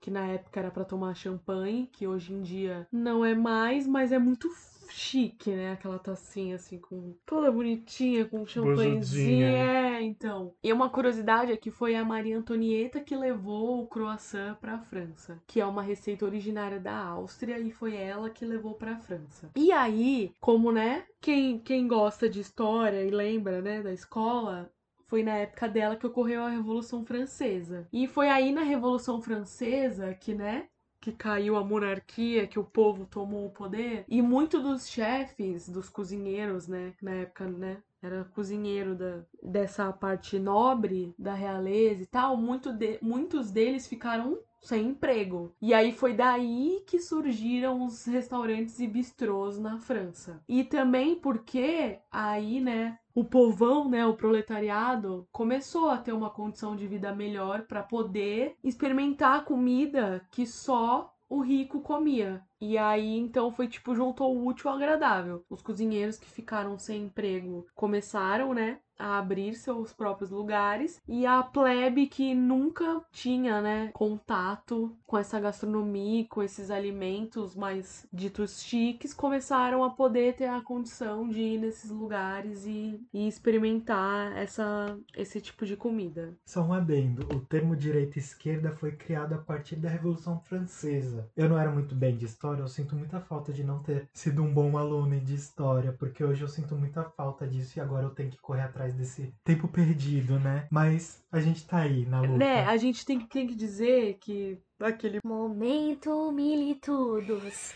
que 0.00 0.10
na 0.10 0.26
época 0.26 0.60
era 0.60 0.70
pra 0.70 0.84
tomar 0.84 1.14
champanhe, 1.14 1.88
que 1.92 2.06
hoje 2.06 2.32
em 2.32 2.42
dia 2.42 2.86
não 2.92 3.24
é 3.24 3.34
mais, 3.34 3.86
mas 3.86 4.12
é 4.12 4.18
muito 4.18 4.48
chique, 4.90 5.50
né? 5.50 5.72
Aquela 5.72 5.98
tacinha 5.98 6.56
assim, 6.56 6.78
com 6.78 7.14
toda 7.24 7.50
bonitinha, 7.50 8.24
com 8.24 8.44
champanhezinho. 8.44 9.46
É, 9.46 10.02
então. 10.02 10.52
E 10.62 10.72
uma 10.72 10.90
curiosidade 10.90 11.52
é 11.52 11.56
que 11.56 11.70
foi 11.70 11.94
a 11.94 12.04
Maria 12.04 12.38
Antonieta 12.38 13.00
que 13.00 13.16
levou 13.16 13.82
o 13.82 13.86
croissant 13.86 14.56
pra 14.60 14.78
França, 14.78 15.40
que 15.46 15.60
é 15.60 15.66
uma 15.66 15.82
receita 15.82 16.24
originária 16.24 16.80
da 16.80 16.96
Áustria 16.96 17.58
e 17.58 17.70
foi 17.70 17.96
ela 17.96 18.30
que 18.30 18.44
levou 18.44 18.74
pra 18.74 18.98
França. 18.98 19.50
E 19.56 19.72
aí, 19.72 20.32
como, 20.40 20.72
né, 20.72 21.04
quem, 21.20 21.58
quem 21.58 21.86
gosta 21.86 22.28
de 22.28 22.40
história 22.40 23.02
e 23.04 23.10
lembra, 23.10 23.60
né, 23.62 23.82
da 23.82 23.92
escola, 23.92 24.70
foi 25.10 25.24
na 25.24 25.32
época 25.32 25.68
dela 25.68 25.96
que 25.96 26.06
ocorreu 26.06 26.42
a 26.44 26.50
Revolução 26.50 27.04
Francesa. 27.04 27.88
E 27.92 28.06
foi 28.06 28.28
aí 28.28 28.52
na 28.52 28.62
Revolução 28.62 29.20
Francesa 29.20 30.14
que, 30.14 30.32
né, 30.32 30.68
que 31.00 31.10
caiu 31.10 31.56
a 31.56 31.64
monarquia, 31.64 32.46
que 32.46 32.60
o 32.60 32.64
povo 32.64 33.04
tomou 33.04 33.46
o 33.46 33.50
poder, 33.50 34.04
e 34.06 34.22
muitos 34.22 34.62
dos 34.62 34.88
chefes, 34.88 35.68
dos 35.68 35.88
cozinheiros, 35.88 36.68
né, 36.68 36.94
na 37.02 37.10
época, 37.10 37.48
né, 37.48 37.78
era 38.00 38.24
cozinheiro 38.24 38.94
da, 38.94 39.20
dessa 39.42 39.92
parte 39.92 40.38
nobre 40.38 41.12
da 41.18 41.34
realeza 41.34 42.02
e 42.02 42.06
tal, 42.06 42.36
muito 42.36 42.72
de, 42.72 42.98
muitos 43.02 43.50
deles 43.50 43.88
ficaram 43.88 44.38
sem 44.60 44.88
emprego. 44.88 45.54
E 45.60 45.72
aí 45.72 45.92
foi 45.92 46.14
daí 46.14 46.82
que 46.86 47.00
surgiram 47.00 47.84
os 47.84 48.04
restaurantes 48.04 48.78
e 48.80 48.86
bistrôs 48.86 49.58
na 49.58 49.78
França. 49.78 50.42
E 50.48 50.64
também 50.64 51.16
porque 51.16 51.98
aí, 52.10 52.60
né, 52.60 52.98
o 53.14 53.24
povão, 53.24 53.88
né, 53.88 54.06
o 54.06 54.14
proletariado, 54.14 55.26
começou 55.32 55.90
a 55.90 55.98
ter 55.98 56.12
uma 56.12 56.30
condição 56.30 56.76
de 56.76 56.86
vida 56.86 57.14
melhor 57.14 57.62
para 57.62 57.82
poder 57.82 58.56
experimentar 58.62 59.44
comida 59.44 60.26
que 60.30 60.46
só 60.46 61.14
o 61.28 61.40
rico 61.40 61.80
comia. 61.80 62.42
E 62.60 62.76
aí, 62.76 63.16
então, 63.16 63.50
foi 63.50 63.68
tipo, 63.68 63.94
juntou 63.94 64.36
o 64.36 64.46
útil 64.46 64.70
ao 64.70 64.76
agradável. 64.76 65.44
Os 65.48 65.62
cozinheiros 65.62 66.18
que 66.18 66.28
ficaram 66.28 66.78
sem 66.78 67.04
emprego 67.04 67.66
começaram, 67.74 68.52
né, 68.52 68.78
a 69.00 69.18
abrir 69.18 69.54
seus 69.54 69.92
próprios 69.92 70.30
lugares 70.30 71.00
e 71.08 71.24
a 71.24 71.42
plebe 71.42 72.06
que 72.06 72.34
nunca 72.34 73.02
tinha, 73.10 73.60
né, 73.62 73.90
contato 73.94 74.94
com 75.06 75.16
essa 75.16 75.40
gastronomia, 75.40 76.26
com 76.28 76.42
esses 76.42 76.70
alimentos 76.70 77.56
mais 77.56 78.06
ditos 78.12 78.62
chiques, 78.62 79.14
começaram 79.14 79.82
a 79.82 79.90
poder 79.90 80.34
ter 80.34 80.46
a 80.46 80.60
condição 80.60 81.28
de 81.28 81.40
ir 81.40 81.58
nesses 81.58 81.90
lugares 81.90 82.66
e, 82.66 83.00
e 83.12 83.26
experimentar 83.26 84.36
essa, 84.36 84.98
esse 85.16 85.40
tipo 85.40 85.64
de 85.64 85.76
comida. 85.76 86.36
Só 86.44 86.62
um 86.62 86.74
adendo. 86.74 87.26
O 87.34 87.40
termo 87.40 87.74
direita 87.74 88.18
esquerda 88.18 88.76
foi 88.76 88.92
criado 88.92 89.32
a 89.32 89.38
partir 89.38 89.76
da 89.76 89.88
Revolução 89.88 90.40
Francesa. 90.40 91.30
Eu 91.34 91.48
não 91.48 91.58
era 91.58 91.70
muito 91.70 91.94
bem 91.94 92.16
de 92.16 92.26
história, 92.26 92.49
eu 92.58 92.68
sinto 92.68 92.96
muita 92.96 93.20
falta 93.20 93.52
de 93.52 93.62
não 93.62 93.80
ter 93.80 94.08
sido 94.12 94.42
um 94.42 94.52
bom 94.52 94.76
aluno 94.76 95.20
de 95.20 95.34
história, 95.34 95.92
porque 95.92 96.24
hoje 96.24 96.42
eu 96.42 96.48
sinto 96.48 96.74
muita 96.74 97.04
falta 97.04 97.46
disso 97.46 97.78
e 97.78 97.80
agora 97.80 98.06
eu 98.06 98.10
tenho 98.10 98.30
que 98.30 98.40
correr 98.40 98.62
atrás 98.62 98.92
desse 98.94 99.32
tempo 99.44 99.68
perdido, 99.68 100.38
né? 100.40 100.66
Mas 100.70 101.22
a 101.30 101.40
gente 101.40 101.66
tá 101.66 101.78
aí 101.78 102.04
na 102.06 102.20
luta. 102.20 102.38
Né, 102.38 102.64
a 102.64 102.76
gente 102.76 103.06
tem, 103.06 103.20
tem 103.20 103.46
que 103.46 103.54
dizer 103.54 104.18
que 104.20 104.58
aquele 104.80 105.20
Momento 105.24 106.32
Militudos. 106.32 107.72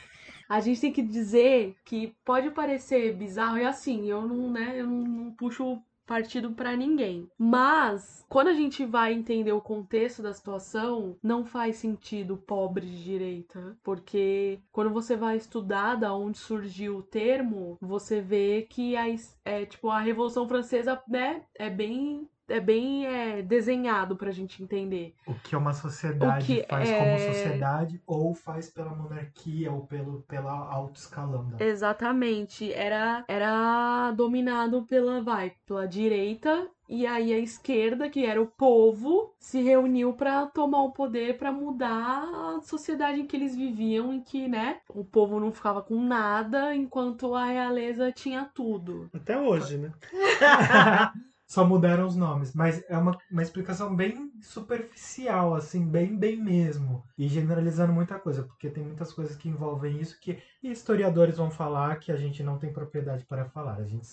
A 0.49 0.61
gente 0.61 0.81
tem 0.81 0.93
que 0.93 1.03
dizer 1.03 1.77
que 1.85 2.15
pode 2.25 2.51
parecer 2.51 3.15
bizarro 3.15 3.59
e 3.59 3.65
assim, 3.65 4.07
eu 4.07 4.23
não, 4.23 4.51
né, 4.51 4.79
eu 4.79 4.87
não, 4.87 5.03
não 5.03 5.33
puxo 5.33 5.81
partido 6.07 6.53
pra 6.53 6.77
ninguém. 6.77 7.29
Mas 7.39 8.25
quando 8.29 8.49
a 8.49 8.55
gente 8.55 8.85
vai 8.85 9.13
entender 9.13 9.53
o 9.53 9.61
contexto 9.61 10.23
da 10.23 10.33
situação, 10.33 11.17
não 11.23 11.45
faz 11.45 11.77
sentido 11.77 12.37
pobre 12.37 12.87
de 12.87 13.05
direita, 13.05 13.77
porque 13.83 14.61
quando 14.73 14.91
você 14.91 15.17
vai 15.17 15.37
estudar 15.37 15.97
da 15.97 16.15
onde 16.15 16.39
surgiu 16.39 16.99
o 16.99 17.03
termo, 17.03 17.79
você 17.81 18.21
vê 18.21 18.67
que 18.69 18.97
a, 18.97 19.05
é 19.45 19.65
tipo 19.65 19.89
a 19.89 20.01
Revolução 20.01 20.49
Francesa, 20.49 21.01
né, 21.09 21.43
é 21.55 21.71
bem 21.71 22.29
é 22.49 22.61
bem 22.61 23.07
é, 23.07 23.43
desenhado 23.43 24.17
pra 24.17 24.31
gente 24.31 24.63
entender. 24.63 25.15
O 25.27 25.35
que 25.35 25.57
uma 25.57 25.73
sociedade 25.73 26.45
que 26.47 26.63
faz 26.69 26.91
é- 26.91 26.99
como 26.99 27.19
sociedade 27.19 28.03
ou 28.07 28.35
faz 28.35 28.69
pela 28.69 28.95
monarquia 28.95 29.71
ou 29.73 29.87
pelo 29.87 30.23
pela 30.23 30.53
alto 30.53 30.99
escalão 30.99 31.49
da 31.49 31.65
Exatamente, 31.65 32.73
era 32.73 33.25
era 33.29 34.11
dominado 34.13 34.83
pela 34.83 35.23
vai, 35.23 35.53
pela 35.67 35.87
direita 35.87 36.69
e 36.87 37.07
aí 37.07 37.33
a 37.33 37.39
esquerda, 37.39 38.11
que 38.11 38.27
era 38.27 38.41
o 38.41 38.47
povo, 38.47 39.33
se 39.39 39.63
reuniu 39.63 40.13
pra 40.13 40.47
tomar 40.47 40.83
o 40.83 40.93
poder 40.93 41.39
pra 41.39 41.51
mudar 41.51 42.29
a 42.57 42.61
sociedade 42.61 43.21
em 43.21 43.27
que 43.27 43.35
eles 43.37 43.57
viviam, 43.57 44.13
em 44.13 44.21
que, 44.21 44.47
né, 44.47 44.81
o 44.91 45.03
povo 45.03 45.41
não 45.41 45.51
ficava 45.51 45.81
com 45.81 45.99
nada, 45.99 46.75
enquanto 46.75 47.35
a 47.35 47.47
realeza 47.47 48.13
tinha 48.13 48.45
tudo. 48.55 49.09
Até 49.15 49.39
hoje, 49.41 49.79
né? 49.79 49.93
Só 51.47 51.65
mudaram 51.65 52.07
os 52.07 52.17
nomes, 52.17 52.55
mas 52.55 52.83
é 52.89 52.97
uma, 52.97 53.17
uma 53.31 53.43
explicação 53.43 53.95
bem 53.95 54.33
superficial, 54.41 55.55
assim, 55.55 55.87
bem, 55.87 56.17
bem 56.17 56.43
mesmo. 56.43 57.05
E 57.19 57.29
generalizando 57.29 57.93
muita 57.93 58.19
coisa, 58.19 58.43
porque 58.43 58.71
tem 58.71 58.83
muitas 58.83 59.13
coisas 59.13 59.37
que 59.37 59.49
envolvem 59.49 60.01
isso 60.01 60.19
que 60.21 60.43
historiadores 60.63 61.37
vão 61.37 61.51
falar 61.51 61.97
que 61.97 62.11
a 62.11 62.17
gente 62.17 62.43
não 62.43 62.59
tem 62.59 62.73
propriedade 62.73 63.25
para 63.27 63.45
falar. 63.45 63.77
A 63.77 63.85
gente 63.85 64.09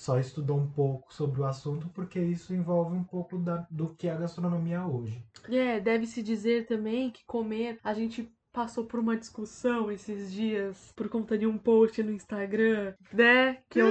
só 0.00 0.18
estudou 0.18 0.58
um 0.58 0.66
pouco 0.66 1.12
sobre 1.12 1.42
o 1.42 1.44
assunto 1.44 1.86
porque 1.90 2.18
isso 2.18 2.54
envolve 2.54 2.96
um 2.96 3.04
pouco 3.04 3.36
da, 3.36 3.66
do 3.70 3.94
que 3.94 4.08
é 4.08 4.12
a 4.12 4.16
gastronomia 4.16 4.86
hoje. 4.86 5.22
É, 5.50 5.78
deve-se 5.78 6.22
dizer 6.22 6.66
também 6.66 7.10
que 7.10 7.22
comer, 7.26 7.78
a 7.84 7.92
gente 7.92 8.32
passou 8.50 8.84
por 8.84 8.98
uma 8.98 9.16
discussão 9.16 9.92
esses 9.92 10.32
dias 10.32 10.92
por 10.96 11.10
conta 11.10 11.36
de 11.36 11.46
um 11.46 11.58
post 11.58 12.02
no 12.02 12.12
Instagram, 12.12 12.94
né? 13.12 13.58
Que 13.68 13.80
eu... 13.80 13.88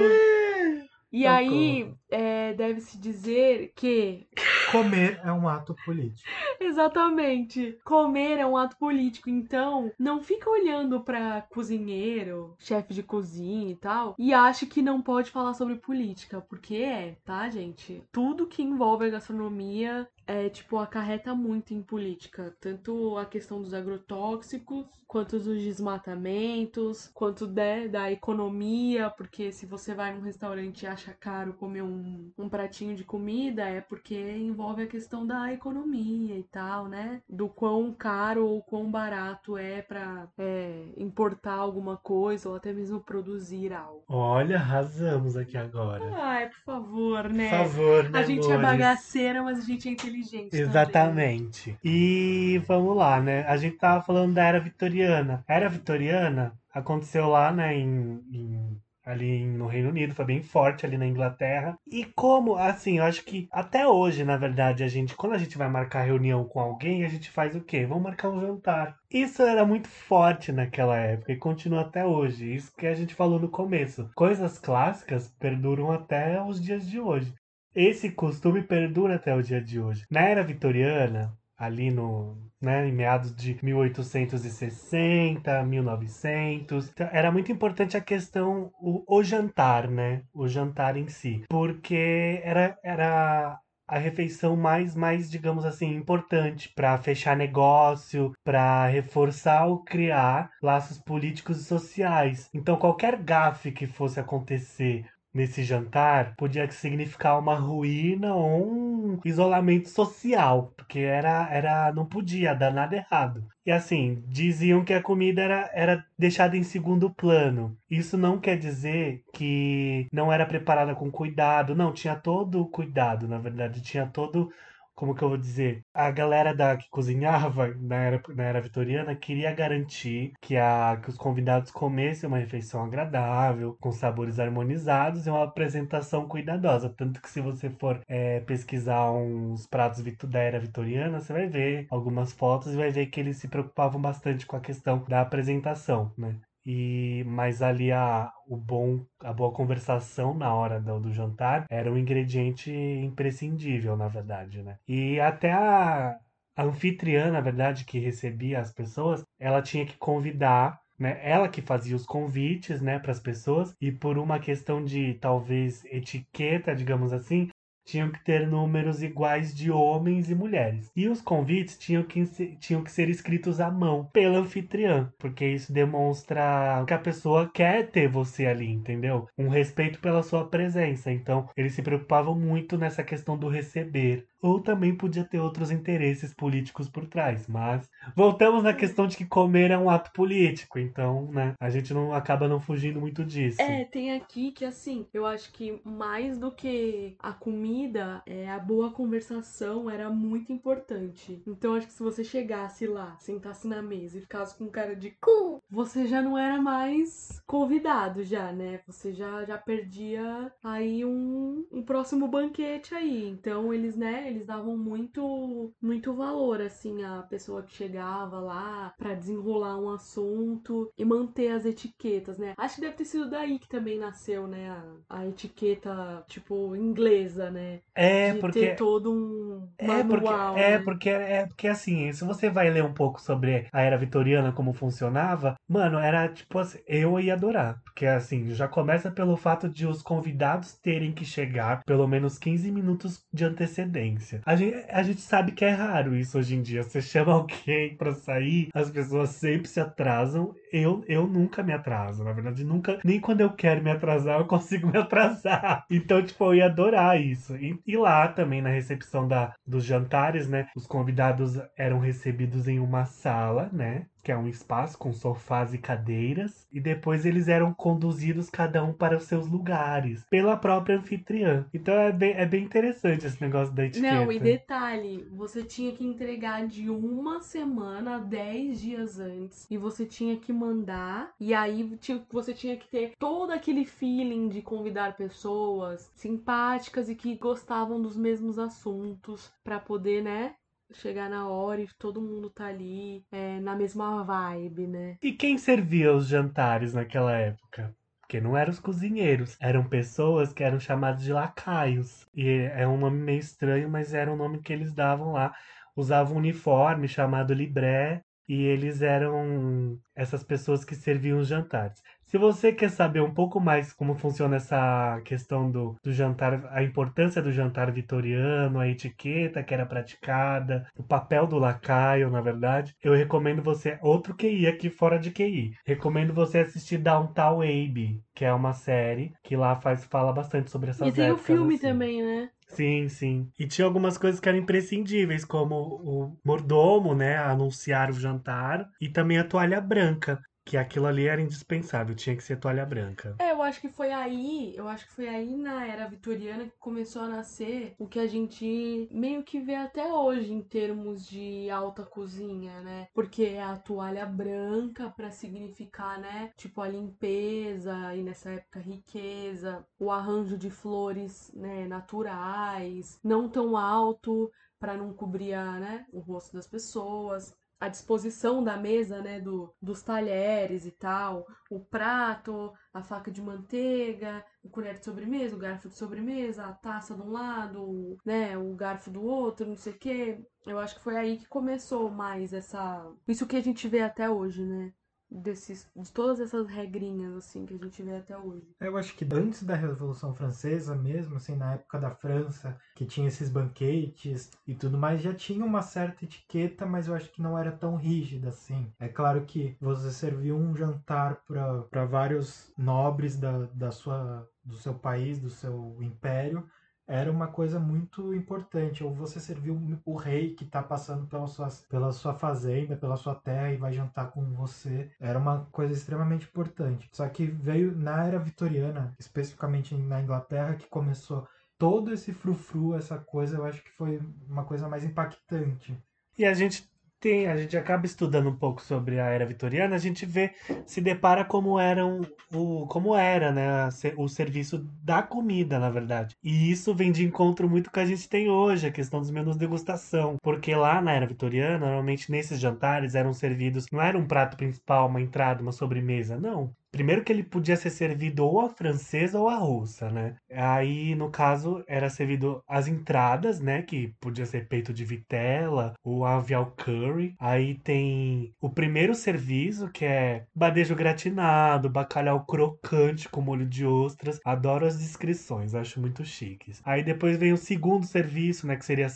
E 1.12 1.22
Socorro. 1.22 1.36
aí, 1.36 1.94
é, 2.08 2.54
deve-se 2.54 2.98
dizer 2.98 3.72
que 3.74 4.28
Comer 4.70 5.20
é 5.24 5.32
um 5.32 5.48
ato 5.48 5.74
político. 5.84 6.28
Exatamente. 6.60 7.76
Comer 7.84 8.38
é 8.38 8.46
um 8.46 8.56
ato 8.56 8.76
político, 8.76 9.28
então 9.28 9.90
não 9.98 10.22
fica 10.22 10.48
olhando 10.48 11.00
pra 11.00 11.42
cozinheiro, 11.42 12.54
chefe 12.58 12.94
de 12.94 13.02
cozinha 13.02 13.70
e 13.70 13.74
tal, 13.74 14.14
e 14.18 14.32
acha 14.32 14.66
que 14.66 14.80
não 14.80 15.02
pode 15.02 15.30
falar 15.30 15.54
sobre 15.54 15.74
política, 15.76 16.40
porque 16.40 16.76
é, 16.76 17.16
tá, 17.24 17.48
gente? 17.50 18.04
Tudo 18.12 18.46
que 18.46 18.62
envolve 18.62 19.06
a 19.06 19.10
gastronomia 19.10 20.08
é, 20.30 20.48
tipo, 20.48 20.78
acarreta 20.78 21.34
muito 21.34 21.74
em 21.74 21.82
política. 21.82 22.54
Tanto 22.60 23.16
a 23.18 23.24
questão 23.26 23.60
dos 23.60 23.74
agrotóxicos, 23.74 24.86
quanto 25.08 25.40
dos 25.40 25.60
desmatamentos, 25.60 27.10
quanto 27.12 27.48
né, 27.48 27.88
da 27.88 28.12
economia, 28.12 29.10
porque 29.10 29.50
se 29.50 29.66
você 29.66 29.92
vai 29.92 30.14
num 30.14 30.20
restaurante 30.20 30.84
e 30.84 30.86
acha 30.86 31.12
caro 31.18 31.52
comer 31.54 31.82
um, 31.82 32.30
um 32.38 32.48
pratinho 32.48 32.94
de 32.94 33.02
comida, 33.02 33.64
é 33.64 33.80
porque 33.80 34.14
envolve 34.36 34.84
a 34.84 34.86
questão 34.86 35.26
da 35.26 35.52
economia 35.52 36.38
e 36.38 36.44
tal, 36.44 36.86
né? 36.86 37.20
Do 37.28 37.48
quão 37.48 37.92
caro 37.92 38.46
ou 38.46 38.62
quão 38.62 38.88
barato 38.88 39.58
é 39.58 39.82
pra 39.82 40.28
é, 40.38 40.84
importar 40.96 41.54
alguma 41.54 41.96
coisa 41.96 42.48
ou 42.48 42.54
até 42.54 42.72
mesmo 42.72 43.00
produzir 43.00 43.72
algo. 43.72 44.04
Olha, 44.08 44.58
arrasamos 44.58 45.36
aqui 45.36 45.56
agora. 45.56 46.04
Ai, 46.14 46.48
por 46.50 46.60
favor, 46.60 47.28
né? 47.28 47.50
Por 47.50 47.68
favor, 47.72 48.10
né, 48.10 48.18
A 48.20 48.22
gente 48.22 48.48
é 48.48 48.54
amores? 48.54 48.62
bagaceira, 48.62 49.42
mas 49.42 49.58
a 49.58 49.62
gente 49.62 49.88
é 49.88 49.92
inteligente. 49.92 50.19
Também. 50.48 50.60
Exatamente. 50.60 51.76
E 51.82 52.58
vamos 52.66 52.96
lá, 52.96 53.20
né? 53.20 53.42
A 53.46 53.56
gente 53.56 53.76
tava 53.76 54.02
falando 54.04 54.34
da 54.34 54.44
era 54.44 54.60
vitoriana. 54.60 55.44
A 55.48 55.54
era 55.54 55.68
vitoriana 55.68 56.52
aconteceu 56.72 57.28
lá, 57.28 57.52
né, 57.52 57.74
em, 57.76 58.20
em- 58.32 58.80
ali 59.04 59.44
no 59.46 59.66
Reino 59.66 59.88
Unido, 59.88 60.14
foi 60.14 60.24
bem 60.24 60.42
forte 60.42 60.84
ali 60.86 60.96
na 60.96 61.06
Inglaterra. 61.06 61.76
E 61.90 62.04
como, 62.04 62.54
assim, 62.56 62.98
eu 62.98 63.04
acho 63.04 63.24
que 63.24 63.48
até 63.50 63.86
hoje, 63.86 64.24
na 64.24 64.36
verdade, 64.36 64.84
a 64.84 64.88
gente, 64.88 65.16
quando 65.16 65.32
a 65.32 65.38
gente 65.38 65.58
vai 65.58 65.68
marcar 65.68 66.02
reunião 66.02 66.44
com 66.44 66.60
alguém, 66.60 67.02
a 67.04 67.08
gente 67.08 67.30
faz 67.30 67.56
o 67.56 67.60
quê? 67.60 67.86
Vamos 67.86 68.04
marcar 68.04 68.28
um 68.30 68.40
jantar. 68.40 68.96
Isso 69.10 69.42
era 69.42 69.64
muito 69.64 69.88
forte 69.88 70.52
naquela 70.52 70.96
época 70.96 71.32
e 71.32 71.36
continua 71.36 71.80
até 71.80 72.04
hoje. 72.06 72.54
Isso 72.54 72.72
que 72.76 72.86
a 72.86 72.94
gente 72.94 73.14
falou 73.14 73.40
no 73.40 73.48
começo. 73.48 74.08
Coisas 74.14 74.58
clássicas 74.58 75.28
perduram 75.40 75.90
até 75.90 76.40
os 76.42 76.60
dias 76.62 76.86
de 76.88 77.00
hoje. 77.00 77.32
Esse 77.74 78.10
costume 78.10 78.62
perdura 78.62 79.16
até 79.16 79.34
o 79.34 79.42
dia 79.42 79.60
de 79.60 79.80
hoje. 79.80 80.04
Na 80.10 80.22
era 80.22 80.42
vitoriana, 80.42 81.36
ali 81.56 81.90
no, 81.90 82.36
né, 82.60 82.88
em 82.88 82.92
meados 82.92 83.34
de 83.34 83.56
1860, 83.62 85.62
1900, 85.62 86.88
então, 86.88 87.08
era 87.12 87.30
muito 87.30 87.52
importante 87.52 87.96
a 87.96 88.00
questão 88.00 88.72
o, 88.80 89.04
o 89.06 89.22
jantar, 89.22 89.88
né? 89.88 90.22
O 90.34 90.48
jantar 90.48 90.96
em 90.96 91.08
si, 91.08 91.44
porque 91.48 92.40
era 92.42 92.76
era 92.82 93.58
a 93.86 93.98
refeição 93.98 94.56
mais, 94.56 94.94
mais, 94.94 95.28
digamos 95.28 95.64
assim, 95.64 95.92
importante 95.92 96.68
para 96.68 96.96
fechar 96.96 97.36
negócio, 97.36 98.32
para 98.44 98.86
reforçar 98.86 99.66
ou 99.66 99.82
criar 99.82 100.48
laços 100.62 100.96
políticos 100.96 101.60
e 101.60 101.64
sociais. 101.64 102.48
Então, 102.54 102.76
qualquer 102.76 103.20
gafe 103.20 103.72
que 103.72 103.88
fosse 103.88 104.20
acontecer 104.20 105.06
nesse 105.32 105.62
jantar 105.62 106.34
podia 106.36 106.70
significar 106.70 107.38
uma 107.38 107.54
ruína 107.54 108.34
ou 108.34 109.14
um 109.14 109.20
isolamento 109.24 109.88
social, 109.88 110.72
porque 110.76 110.98
era, 111.00 111.48
era 111.50 111.92
não 111.92 112.04
podia 112.06 112.54
dar 112.54 112.72
nada 112.72 112.96
errado. 112.96 113.46
E 113.64 113.70
assim, 113.70 114.22
diziam 114.26 114.84
que 114.84 114.92
a 114.92 115.02
comida 115.02 115.42
era, 115.42 115.70
era 115.72 116.06
deixada 116.18 116.56
em 116.56 116.62
segundo 116.62 117.10
plano. 117.10 117.76
Isso 117.90 118.16
não 118.16 118.38
quer 118.38 118.56
dizer 118.58 119.22
que 119.32 120.08
não 120.12 120.32
era 120.32 120.46
preparada 120.46 120.94
com 120.94 121.10
cuidado, 121.10 121.74
não, 121.74 121.92
tinha 121.92 122.16
todo 122.16 122.62
o 122.62 122.68
cuidado, 122.68 123.28
na 123.28 123.38
verdade, 123.38 123.80
tinha 123.82 124.06
todo 124.06 124.50
como 125.00 125.14
que 125.14 125.24
eu 125.24 125.30
vou 125.30 125.38
dizer? 125.38 125.82
A 125.94 126.10
galera 126.10 126.54
da, 126.54 126.76
que 126.76 126.86
cozinhava 126.90 127.68
na 127.74 127.96
era, 127.96 128.22
na 128.34 128.42
era 128.44 128.60
vitoriana 128.60 129.16
queria 129.16 129.50
garantir 129.54 130.34
que, 130.42 130.58
a, 130.58 131.00
que 131.02 131.08
os 131.08 131.16
convidados 131.16 131.70
comessem 131.70 132.28
uma 132.28 132.36
refeição 132.36 132.84
agradável, 132.84 133.74
com 133.80 133.90
sabores 133.92 134.38
harmonizados 134.38 135.26
e 135.26 135.30
uma 135.30 135.44
apresentação 135.44 136.28
cuidadosa. 136.28 136.90
Tanto 136.90 137.22
que 137.22 137.30
se 137.30 137.40
você 137.40 137.70
for 137.70 138.02
é, 138.06 138.40
pesquisar 138.40 139.10
uns 139.10 139.66
pratos 139.66 140.04
da 140.28 140.38
era 140.38 140.60
vitoriana, 140.60 141.18
você 141.18 141.32
vai 141.32 141.48
ver 141.48 141.86
algumas 141.88 142.32
fotos 142.34 142.74
e 142.74 142.76
vai 142.76 142.90
ver 142.90 143.06
que 143.06 143.20
eles 143.20 143.38
se 143.38 143.48
preocupavam 143.48 144.00
bastante 144.02 144.44
com 144.46 144.56
a 144.56 144.60
questão 144.60 145.02
da 145.08 145.22
apresentação, 145.22 146.12
né? 146.18 146.38
E 146.64 147.24
mas 147.26 147.62
ali 147.62 147.90
a, 147.92 148.30
o 148.46 148.56
bom, 148.56 149.04
a 149.20 149.32
boa 149.32 149.52
conversação 149.52 150.34
na 150.34 150.54
hora 150.54 150.80
do, 150.80 151.00
do 151.00 151.12
jantar 151.12 151.66
era 151.70 151.90
um 151.90 151.96
ingrediente 151.96 152.70
imprescindível, 152.70 153.96
na 153.96 154.08
verdade, 154.08 154.62
né? 154.62 154.78
E 154.86 155.18
até 155.20 155.52
a, 155.52 156.18
a 156.56 156.62
anfitriã, 156.62 157.30
na 157.30 157.40
verdade, 157.40 157.84
que 157.84 157.98
recebia 157.98 158.60
as 158.60 158.72
pessoas, 158.72 159.24
ela 159.38 159.62
tinha 159.62 159.86
que 159.86 159.96
convidar 159.96 160.80
né? 161.00 161.18
Ela 161.22 161.48
que 161.48 161.62
fazia 161.62 161.96
os 161.96 162.04
convites, 162.04 162.82
né, 162.82 162.98
para 162.98 163.10
as 163.10 163.18
pessoas 163.18 163.74
e 163.80 163.90
por 163.90 164.18
uma 164.18 164.38
questão 164.38 164.84
de 164.84 165.14
talvez 165.14 165.82
etiqueta, 165.86 166.76
digamos 166.76 167.10
assim, 167.10 167.48
tinham 167.90 168.10
que 168.10 168.22
ter 168.24 168.46
números 168.46 169.02
iguais 169.02 169.54
de 169.54 169.70
homens 169.70 170.30
e 170.30 170.34
mulheres. 170.34 170.90
E 170.94 171.08
os 171.08 171.20
convites 171.20 171.76
tinham 171.78 172.02
que, 172.04 172.24
tinham 172.58 172.82
que 172.82 172.90
ser 172.90 173.08
escritos 173.08 173.60
à 173.60 173.70
mão 173.70 174.08
pela 174.12 174.38
anfitriã, 174.38 175.12
porque 175.18 175.46
isso 175.46 175.72
demonstra 175.72 176.84
que 176.86 176.94
a 176.94 176.98
pessoa 176.98 177.50
quer 177.52 177.90
ter 177.90 178.08
você 178.08 178.46
ali, 178.46 178.70
entendeu? 178.70 179.26
Um 179.36 179.48
respeito 179.48 180.00
pela 180.00 180.22
sua 180.22 180.46
presença. 180.48 181.10
Então, 181.10 181.48
eles 181.56 181.74
se 181.74 181.82
preocupavam 181.82 182.34
muito 182.38 182.78
nessa 182.78 183.02
questão 183.02 183.36
do 183.36 183.48
receber 183.48 184.26
ou 184.42 184.60
também 184.60 184.94
podia 184.94 185.24
ter 185.24 185.38
outros 185.40 185.70
interesses 185.70 186.32
políticos 186.34 186.88
por 186.88 187.06
trás. 187.06 187.46
Mas 187.46 187.88
voltamos 188.14 188.62
na 188.62 188.72
questão 188.72 189.06
de 189.06 189.16
que 189.16 189.24
comer 189.24 189.70
é 189.70 189.78
um 189.78 189.90
ato 189.90 190.12
político, 190.12 190.78
então, 190.78 191.30
né, 191.30 191.54
a 191.60 191.70
gente 191.70 191.92
não 191.92 192.12
acaba 192.14 192.48
não 192.48 192.60
fugindo 192.60 193.00
muito 193.00 193.24
disso. 193.24 193.60
É, 193.60 193.84
tem 193.84 194.12
aqui 194.12 194.52
que 194.52 194.64
assim, 194.64 195.06
eu 195.12 195.26
acho 195.26 195.52
que 195.52 195.80
mais 195.84 196.38
do 196.38 196.50
que 196.50 197.16
a 197.18 197.32
comida, 197.32 198.22
é, 198.26 198.48
a 198.50 198.58
boa 198.58 198.90
conversação 198.90 199.90
era 199.90 200.08
muito 200.10 200.52
importante. 200.52 201.42
Então, 201.46 201.74
acho 201.74 201.86
que 201.86 201.92
se 201.92 202.02
você 202.02 202.24
chegasse 202.24 202.86
lá, 202.86 203.16
sentasse 203.18 203.66
na 203.66 203.82
mesa 203.82 204.18
e 204.18 204.20
ficasse 204.22 204.56
com 204.56 204.68
cara 204.68 204.94
de 204.96 205.10
cu, 205.20 205.62
você 205.70 206.06
já 206.06 206.22
não 206.22 206.36
era 206.38 206.60
mais 206.60 207.42
convidado 207.46 208.24
já, 208.24 208.52
né? 208.52 208.80
Você 208.86 209.12
já 209.12 209.44
já 209.44 209.58
perdia 209.58 210.52
aí 210.62 211.04
um, 211.04 211.66
um 211.70 211.82
próximo 211.82 212.28
banquete 212.28 212.94
aí. 212.94 213.28
Então, 213.28 213.72
eles, 213.72 213.96
né, 213.96 214.29
eles 214.30 214.46
davam 214.46 214.76
muito 214.76 215.72
muito 215.80 216.14
valor 216.14 216.60
assim 216.60 217.02
à 217.04 217.22
pessoa 217.22 217.62
que 217.62 217.74
chegava 217.74 218.38
lá 218.40 218.94
para 218.98 219.14
desenrolar 219.14 219.78
um 219.78 219.90
assunto 219.90 220.90
e 220.96 221.04
manter 221.04 221.48
as 221.52 221.64
etiquetas, 221.64 222.38
né? 222.38 222.54
Acho 222.56 222.76
que 222.76 222.80
deve 222.82 222.94
ter 222.94 223.04
sido 223.04 223.28
daí 223.30 223.58
que 223.58 223.68
também 223.68 223.98
nasceu, 223.98 224.46
né, 224.46 224.70
a, 225.08 225.18
a 225.20 225.26
etiqueta 225.26 226.24
tipo 226.28 226.74
inglesa, 226.76 227.50
né? 227.50 227.80
É, 227.94 228.32
De 228.32 228.38
porque 228.38 228.60
ter 228.60 228.76
todo 228.76 229.12
um 229.12 229.68
É 229.78 230.02
porque, 230.04 230.32
manual, 230.32 230.56
é, 230.56 230.78
né? 230.78 230.84
porque 230.84 231.08
é 231.10 231.46
porque 231.46 231.66
assim, 231.68 232.12
se 232.12 232.24
você 232.24 232.50
vai 232.50 232.70
ler 232.70 232.84
um 232.84 232.92
pouco 232.94 233.20
sobre 233.20 233.66
a 233.72 233.80
era 233.82 233.96
vitoriana, 233.98 234.52
como 234.52 234.72
funcionava, 234.72 235.54
mano, 235.68 235.98
era 235.98 236.28
tipo 236.28 236.58
assim, 236.58 236.78
eu 236.86 237.18
ia 237.20 237.34
adorar. 237.34 237.80
Porque 237.84 238.06
assim, 238.06 238.50
já 238.54 238.68
começa 238.68 239.10
pelo 239.10 239.36
fato 239.36 239.68
de 239.68 239.86
os 239.86 240.02
convidados 240.02 240.74
terem 240.74 241.12
que 241.12 241.24
chegar 241.24 241.82
pelo 241.84 242.06
menos 242.06 242.38
15 242.38 242.70
minutos 242.70 243.24
de 243.32 243.44
antecedência. 243.44 244.19
A 244.44 244.56
gente, 244.56 244.76
a 244.88 245.02
gente 245.02 245.20
sabe 245.20 245.52
que 245.52 245.64
é 245.64 245.70
raro 245.70 246.14
isso 246.14 246.38
hoje 246.38 246.54
em 246.54 246.62
dia. 246.62 246.82
Você 246.82 247.00
chama 247.00 247.32
alguém 247.32 247.96
pra 247.96 248.14
sair, 248.14 248.68
as 248.74 248.90
pessoas 248.90 249.30
sempre 249.30 249.68
se 249.68 249.80
atrasam. 249.80 250.54
Eu, 250.72 251.04
eu 251.08 251.26
nunca 251.26 251.62
me 251.62 251.72
atraso, 251.72 252.22
na 252.24 252.32
verdade, 252.32 252.64
nunca, 252.64 252.98
nem 253.04 253.20
quando 253.20 253.40
eu 253.40 253.50
quero 253.52 253.82
me 253.82 253.90
atrasar, 253.90 254.40
eu 254.40 254.46
consigo 254.46 254.88
me 254.88 254.98
atrasar. 254.98 255.84
Então, 255.90 256.22
tipo, 256.24 256.44
eu 256.44 256.54
ia 256.54 256.66
adorar 256.66 257.20
isso. 257.20 257.56
E, 257.56 257.78
e 257.86 257.96
lá 257.96 258.28
também, 258.28 258.62
na 258.62 258.70
recepção 258.70 259.26
da, 259.26 259.54
dos 259.66 259.84
jantares, 259.84 260.48
né, 260.48 260.68
os 260.76 260.86
convidados 260.86 261.60
eram 261.76 261.98
recebidos 261.98 262.68
em 262.68 262.78
uma 262.78 263.04
sala, 263.04 263.68
né, 263.72 264.06
que 264.22 264.30
é 264.32 264.36
um 264.36 264.46
espaço 264.48 264.96
com 264.98 265.12
sofás 265.12 265.72
e 265.74 265.78
cadeiras, 265.78 266.66
e 266.72 266.80
depois 266.80 267.24
eles 267.24 267.48
eram 267.48 267.72
conduzidos 267.72 268.50
cada 268.50 268.82
um 268.84 268.92
para 268.92 269.16
os 269.16 269.24
seus 269.24 269.46
lugares 269.48 270.24
pela 270.30 270.56
própria 270.56 270.96
anfitriã. 270.98 271.66
Então 271.72 271.94
é 271.94 272.12
bem, 272.12 272.32
é 272.32 272.46
bem 272.46 272.64
interessante 272.64 273.26
esse 273.26 273.40
negócio 273.40 273.72
da 273.74 273.84
etiqueta. 273.86 274.14
Não, 274.14 274.30
e 274.32 274.38
detalhe, 274.38 275.26
você 275.32 275.62
tinha 275.62 275.92
que 275.92 276.04
entregar 276.04 276.66
de 276.66 276.88
uma 276.90 277.40
semana 277.40 278.16
a 278.16 278.18
10 278.18 278.80
dias 278.80 279.18
antes. 279.18 279.66
E 279.70 279.76
você 279.76 280.04
tinha 280.06 280.36
que 280.36 280.52
mandar. 280.52 281.32
E 281.40 281.54
aí 281.54 281.96
tinha- 282.00 282.22
você 282.30 282.52
tinha 282.52 282.76
que 282.76 282.88
ter 282.88 283.12
todo 283.18 283.50
aquele 283.52 283.84
feeling 283.84 284.48
de 284.48 284.62
convidar 284.62 285.16
pessoas 285.16 286.10
simpáticas 286.14 287.08
e 287.08 287.14
que 287.14 287.34
gostavam 287.36 288.00
dos 288.00 288.16
mesmos 288.16 288.58
assuntos 288.58 289.50
pra 289.64 289.78
poder, 289.80 290.22
né? 290.22 290.54
Chegar 290.92 291.30
na 291.30 291.48
hora 291.48 291.80
e 291.80 291.88
todo 291.98 292.20
mundo 292.20 292.50
tá 292.50 292.66
ali 292.66 293.24
é, 293.30 293.60
na 293.60 293.76
mesma 293.76 294.24
vibe, 294.24 294.86
né? 294.86 295.16
E 295.22 295.32
quem 295.32 295.56
servia 295.56 296.12
os 296.12 296.26
jantares 296.26 296.94
naquela 296.94 297.32
época? 297.32 297.94
Porque 298.20 298.40
não 298.40 298.56
eram 298.56 298.70
os 298.70 298.78
cozinheiros, 298.78 299.56
eram 299.60 299.88
pessoas 299.88 300.52
que 300.52 300.62
eram 300.62 300.78
chamadas 300.78 301.22
de 301.22 301.32
lacaios. 301.32 302.26
E 302.34 302.48
é 302.48 302.86
um 302.86 302.96
nome 302.98 303.18
meio 303.18 303.40
estranho, 303.40 303.88
mas 303.88 304.14
era 304.14 304.32
um 304.32 304.36
nome 304.36 304.60
que 304.60 304.72
eles 304.72 304.92
davam 304.92 305.32
lá. 305.32 305.54
Usavam 305.96 306.36
um 306.36 306.38
uniforme 306.38 307.08
chamado 307.08 307.52
libré 307.52 308.22
e 308.48 308.62
eles 308.62 309.02
eram 309.02 309.98
essas 310.14 310.42
pessoas 310.42 310.84
que 310.84 310.94
serviam 310.94 311.38
os 311.38 311.48
jantares. 311.48 312.02
Se 312.30 312.38
você 312.38 312.72
quer 312.72 312.90
saber 312.90 313.20
um 313.20 313.34
pouco 313.34 313.58
mais 313.58 313.92
como 313.92 314.14
funciona 314.14 314.54
essa 314.54 315.20
questão 315.24 315.68
do, 315.68 315.96
do 316.00 316.12
jantar, 316.12 316.64
a 316.70 316.80
importância 316.80 317.42
do 317.42 317.50
jantar 317.50 317.90
vitoriano, 317.90 318.78
a 318.78 318.86
etiqueta 318.86 319.64
que 319.64 319.74
era 319.74 319.84
praticada, 319.84 320.86
o 320.96 321.02
papel 321.02 321.44
do 321.48 321.58
lacaio, 321.58 322.30
na 322.30 322.40
verdade, 322.40 322.94
eu 323.02 323.14
recomendo 323.14 323.60
você, 323.60 323.98
outro 324.00 324.32
QI 324.36 324.68
aqui 324.68 324.88
fora 324.88 325.18
de 325.18 325.32
QI, 325.32 325.72
recomendo 325.84 326.32
você 326.32 326.58
assistir 326.58 326.98
Downtown 326.98 327.62
Abbey, 327.62 328.22
que 328.32 328.44
é 328.44 328.54
uma 328.54 328.74
série 328.74 329.32
que 329.42 329.56
lá 329.56 329.74
faz, 329.74 330.04
fala 330.04 330.32
bastante 330.32 330.70
sobre 330.70 330.90
essas 330.90 331.08
e 331.08 331.12
tem 331.12 331.32
o 331.32 331.36
filme 331.36 331.74
assim. 331.74 331.88
também, 331.88 332.22
né? 332.22 332.48
Sim, 332.68 333.08
sim. 333.08 333.48
E 333.58 333.66
tinha 333.66 333.84
algumas 333.84 334.16
coisas 334.16 334.38
que 334.38 334.48
eram 334.48 334.58
imprescindíveis, 334.58 335.44
como 335.44 335.74
o 335.74 336.36
mordomo, 336.44 337.12
né, 337.12 337.36
anunciar 337.36 338.08
o 338.10 338.12
jantar, 338.12 338.88
e 339.00 339.08
também 339.08 339.38
a 339.38 339.44
toalha 339.44 339.80
branca, 339.80 340.40
que 340.70 340.76
aquilo 340.76 341.08
ali 341.08 341.26
era 341.26 341.42
indispensável, 341.42 342.14
tinha 342.14 342.36
que 342.36 342.44
ser 342.44 342.54
toalha 342.54 342.86
branca. 342.86 343.34
É, 343.40 343.50
eu 343.50 343.60
acho 343.60 343.80
que 343.80 343.88
foi 343.88 344.12
aí, 344.12 344.72
eu 344.76 344.86
acho 344.86 345.04
que 345.04 345.12
foi 345.12 345.26
aí 345.26 345.56
na 345.56 345.84
era 345.84 346.06
vitoriana 346.06 346.62
que 346.62 346.78
começou 346.78 347.22
a 347.22 347.28
nascer 347.28 347.96
o 347.98 348.06
que 348.06 348.20
a 348.20 348.26
gente 348.28 349.08
meio 349.10 349.42
que 349.42 349.58
vê 349.58 349.74
até 349.74 350.12
hoje 350.12 350.52
em 350.52 350.62
termos 350.62 351.26
de 351.26 351.68
alta 351.70 352.04
cozinha, 352.04 352.80
né? 352.82 353.08
Porque 353.12 353.42
é 353.46 353.60
a 353.60 353.76
toalha 353.76 354.24
branca 354.24 355.10
pra 355.10 355.32
significar, 355.32 356.20
né, 356.20 356.52
tipo 356.56 356.80
a 356.80 356.86
limpeza 356.88 358.14
e 358.14 358.22
nessa 358.22 358.50
época 358.50 358.78
riqueza, 358.78 359.84
o 359.98 360.08
arranjo 360.08 360.56
de 360.56 360.70
flores, 360.70 361.50
né, 361.52 361.84
naturais, 361.88 363.18
não 363.24 363.48
tão 363.48 363.76
alto 363.76 364.48
pra 364.78 364.96
não 364.96 365.12
cobrir, 365.12 365.56
né, 365.80 366.06
o 366.12 366.20
rosto 366.20 366.54
das 366.54 366.68
pessoas 366.68 367.52
a 367.80 367.88
disposição 367.88 368.62
da 368.62 368.76
mesa, 368.76 369.22
né, 369.22 369.40
do, 369.40 369.74
dos 369.80 370.02
talheres 370.02 370.84
e 370.86 370.90
tal, 370.90 371.46
o 371.70 371.80
prato, 371.80 372.72
a 372.92 373.02
faca 373.02 373.30
de 373.30 373.40
manteiga, 373.40 374.44
o 374.62 374.68
colher 374.68 374.98
de 374.98 375.04
sobremesa, 375.04 375.56
o 375.56 375.58
garfo 375.58 375.88
de 375.88 375.96
sobremesa, 375.96 376.64
a 376.66 376.72
taça 376.74 377.14
de 377.14 377.22
um 377.22 377.30
lado, 377.30 378.18
né, 378.24 378.56
o 378.58 378.74
garfo 378.74 379.10
do 379.10 379.22
outro, 379.22 379.66
não 379.66 379.76
sei 379.76 379.94
o 379.94 379.98
quê. 379.98 380.44
Eu 380.66 380.78
acho 380.78 380.96
que 380.96 381.02
foi 381.02 381.16
aí 381.16 381.38
que 381.38 381.46
começou 381.48 382.10
mais 382.10 382.52
essa, 382.52 383.10
isso 383.26 383.46
que 383.46 383.56
a 383.56 383.62
gente 383.62 383.88
vê 383.88 384.02
até 384.02 384.28
hoje, 384.28 384.62
né? 384.64 384.92
Desses, 385.30 385.88
de 385.94 386.10
todas 386.10 386.40
essas 386.40 386.66
regrinhas 386.66 387.36
assim 387.36 387.64
que 387.64 387.74
a 387.74 387.78
gente 387.78 388.02
vê 388.02 388.16
até 388.16 388.36
hoje. 388.36 388.66
Eu 388.80 388.96
acho 388.96 389.14
que 389.14 389.24
antes 389.32 389.62
da 389.62 389.76
Revolução 389.76 390.34
Francesa 390.34 390.96
mesmo, 390.96 391.36
assim, 391.36 391.54
na 391.54 391.74
época 391.74 392.00
da 392.00 392.10
França, 392.10 392.76
que 392.96 393.06
tinha 393.06 393.28
esses 393.28 393.48
banquetes 393.48 394.50
e 394.66 394.74
tudo 394.74 394.98
mais, 394.98 395.22
já 395.22 395.32
tinha 395.32 395.64
uma 395.64 395.82
certa 395.82 396.24
etiqueta, 396.24 396.84
mas 396.84 397.06
eu 397.06 397.14
acho 397.14 397.30
que 397.30 397.40
não 397.40 397.56
era 397.56 397.70
tão 397.70 397.94
rígida 397.94 398.48
assim. 398.48 398.92
É 398.98 399.08
claro 399.08 399.44
que 399.44 399.76
você 399.80 400.10
serviu 400.10 400.56
um 400.56 400.74
jantar 400.74 401.42
para 401.46 402.04
vários 402.06 402.72
nobres 402.76 403.38
da, 403.38 403.66
da 403.72 403.90
sua 403.92 404.48
do 404.64 404.76
seu 404.76 404.94
país, 404.94 405.40
do 405.40 405.50
seu 405.50 405.96
império, 406.00 406.68
era 407.10 407.30
uma 407.30 407.48
coisa 407.48 407.80
muito 407.80 408.32
importante. 408.32 409.02
Ou 409.02 409.12
você 409.12 409.40
serviu 409.40 409.76
o 410.04 410.14
rei 410.14 410.54
que 410.54 410.64
está 410.64 410.80
passando 410.80 411.26
pela 411.26 411.48
sua, 411.48 411.68
pela 411.88 412.12
sua 412.12 412.34
fazenda, 412.34 412.96
pela 412.96 413.16
sua 413.16 413.34
terra 413.34 413.72
e 413.72 413.76
vai 413.76 413.92
jantar 413.92 414.30
com 414.30 414.44
você. 414.54 415.10
Era 415.18 415.38
uma 415.38 415.66
coisa 415.72 415.92
extremamente 415.92 416.46
importante. 416.46 417.08
Só 417.12 417.28
que 417.28 417.44
veio 417.44 417.96
na 417.96 418.24
era 418.24 418.38
vitoriana, 418.38 419.12
especificamente 419.18 419.94
na 419.96 420.22
Inglaterra, 420.22 420.76
que 420.76 420.86
começou 420.86 421.46
todo 421.76 422.12
esse 422.12 422.32
frufru, 422.32 422.94
essa 422.94 423.18
coisa, 423.18 423.56
eu 423.56 423.64
acho 423.64 423.82
que 423.82 423.90
foi 423.90 424.20
uma 424.48 424.64
coisa 424.64 424.86
mais 424.86 425.02
impactante. 425.02 425.96
E 426.38 426.44
a 426.44 426.54
gente 426.54 426.88
tem, 427.20 427.46
a 427.46 427.56
gente 427.56 427.76
acaba 427.76 428.06
estudando 428.06 428.48
um 428.48 428.56
pouco 428.56 428.82
sobre 428.82 429.20
a 429.20 429.26
era 429.26 429.46
vitoriana, 429.46 429.94
a 429.96 429.98
gente 429.98 430.24
vê, 430.26 430.54
se 430.86 431.00
depara 431.00 431.44
como 431.44 431.78
eram 431.78 432.20
o 432.52 432.86
como 432.86 433.14
era, 433.14 433.52
né, 433.52 433.88
o 434.16 434.28
serviço 434.28 434.78
da 435.02 435.22
comida, 435.22 435.78
na 435.78 435.90
verdade. 435.90 436.34
E 436.42 436.70
isso 436.70 436.94
vem 436.94 437.12
de 437.12 437.24
encontro 437.24 437.68
muito 437.68 437.90
que 437.90 438.00
a 438.00 438.06
gente 438.06 438.28
tem 438.28 438.50
hoje, 438.50 438.86
a 438.86 438.92
questão 438.92 439.20
dos 439.20 439.30
menus 439.30 439.56
degustação, 439.56 440.36
porque 440.42 440.74
lá 440.74 441.00
na 441.00 441.12
era 441.12 441.26
vitoriana, 441.26 441.78
normalmente 441.86 442.30
nesses 442.30 442.58
jantares 442.60 443.14
eram 443.14 443.32
servidos, 443.32 443.86
não 443.92 444.00
era 444.00 444.18
um 444.18 444.26
prato 444.26 444.56
principal, 444.56 445.08
uma 445.08 445.20
entrada, 445.20 445.62
uma 445.62 445.72
sobremesa, 445.72 446.38
não. 446.38 446.74
Primeiro 446.90 447.22
que 447.22 447.32
ele 447.32 447.42
podia 447.42 447.76
ser 447.76 447.90
servido 447.90 448.44
ou 448.44 448.60
a 448.60 448.68
francesa 448.68 449.38
ou 449.38 449.48
a 449.48 449.56
russa, 449.56 450.10
né? 450.10 450.36
Aí, 450.52 451.14
no 451.14 451.30
caso, 451.30 451.84
era 451.86 452.10
servido 452.10 452.62
as 452.68 452.88
entradas, 452.88 453.60
né? 453.60 453.82
Que 453.82 454.12
podia 454.20 454.44
ser 454.44 454.66
peito 454.68 454.92
de 454.92 455.04
vitela, 455.04 455.94
o 456.04 456.24
avial 456.24 456.74
curry. 456.76 457.34
Aí 457.38 457.76
tem 457.78 458.52
o 458.60 458.68
primeiro 458.68 459.14
serviço, 459.14 459.88
que 459.90 460.04
é 460.04 460.44
badejo 460.54 460.94
gratinado, 460.94 461.88
bacalhau 461.88 462.44
crocante 462.44 463.28
com 463.28 463.40
molho 463.40 463.66
de 463.66 463.86
ostras. 463.86 464.40
Adoro 464.44 464.86
as 464.86 464.98
descrições, 464.98 465.74
acho 465.74 466.00
muito 466.00 466.24
chiques. 466.24 466.80
Aí 466.84 467.02
depois 467.04 467.36
vem 467.36 467.52
o 467.52 467.56
segundo 467.56 468.04
serviço, 468.04 468.66
né? 468.66 468.76
Que 468.76 468.84
seria 468.84 469.06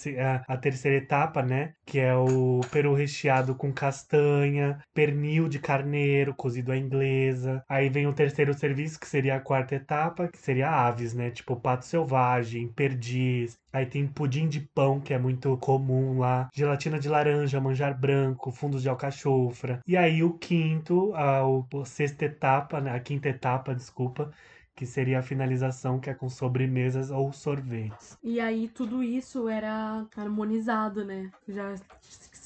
a 0.46 0.56
terceira 0.56 0.98
etapa, 0.98 1.42
né? 1.42 1.72
Que 1.84 1.98
é 1.98 2.14
o 2.14 2.60
peru 2.70 2.94
recheado 2.94 3.54
com 3.54 3.72
castanha, 3.72 4.78
pernil 4.94 5.48
de 5.48 5.58
carneiro 5.58 6.34
cozido 6.34 6.70
à 6.72 6.76
inglesa. 6.76 7.63
Aí 7.68 7.88
vem 7.88 8.06
o 8.06 8.12
terceiro 8.12 8.54
serviço, 8.54 8.98
que 9.00 9.06
seria 9.06 9.36
a 9.36 9.40
quarta 9.40 9.74
etapa, 9.74 10.28
que 10.28 10.38
seria 10.38 10.70
aves, 10.70 11.14
né? 11.14 11.30
Tipo 11.30 11.56
pato 11.56 11.84
selvagem, 11.84 12.68
perdiz. 12.68 13.58
Aí 13.72 13.86
tem 13.86 14.06
pudim 14.06 14.48
de 14.48 14.60
pão, 14.60 15.00
que 15.00 15.12
é 15.12 15.18
muito 15.18 15.56
comum 15.58 16.18
lá. 16.18 16.48
Gelatina 16.54 16.98
de 16.98 17.08
laranja, 17.08 17.60
manjar 17.60 17.98
branco, 17.98 18.50
fundos 18.52 18.82
de 18.82 18.88
alcachofra. 18.88 19.80
E 19.86 19.96
aí 19.96 20.22
o 20.22 20.34
quinto, 20.34 21.12
a, 21.14 21.40
a 21.40 21.84
sexta 21.84 22.24
etapa, 22.26 22.80
né? 22.80 22.92
A 22.92 23.00
quinta 23.00 23.28
etapa, 23.28 23.74
desculpa, 23.74 24.30
que 24.76 24.86
seria 24.86 25.20
a 25.20 25.22
finalização, 25.22 26.00
que 26.00 26.10
é 26.10 26.14
com 26.14 26.28
sobremesas 26.28 27.10
ou 27.10 27.32
sorvetes. 27.32 28.18
E 28.22 28.40
aí 28.40 28.68
tudo 28.68 29.02
isso 29.02 29.48
era 29.48 30.04
harmonizado, 30.16 31.04
né? 31.04 31.30
Já 31.48 31.74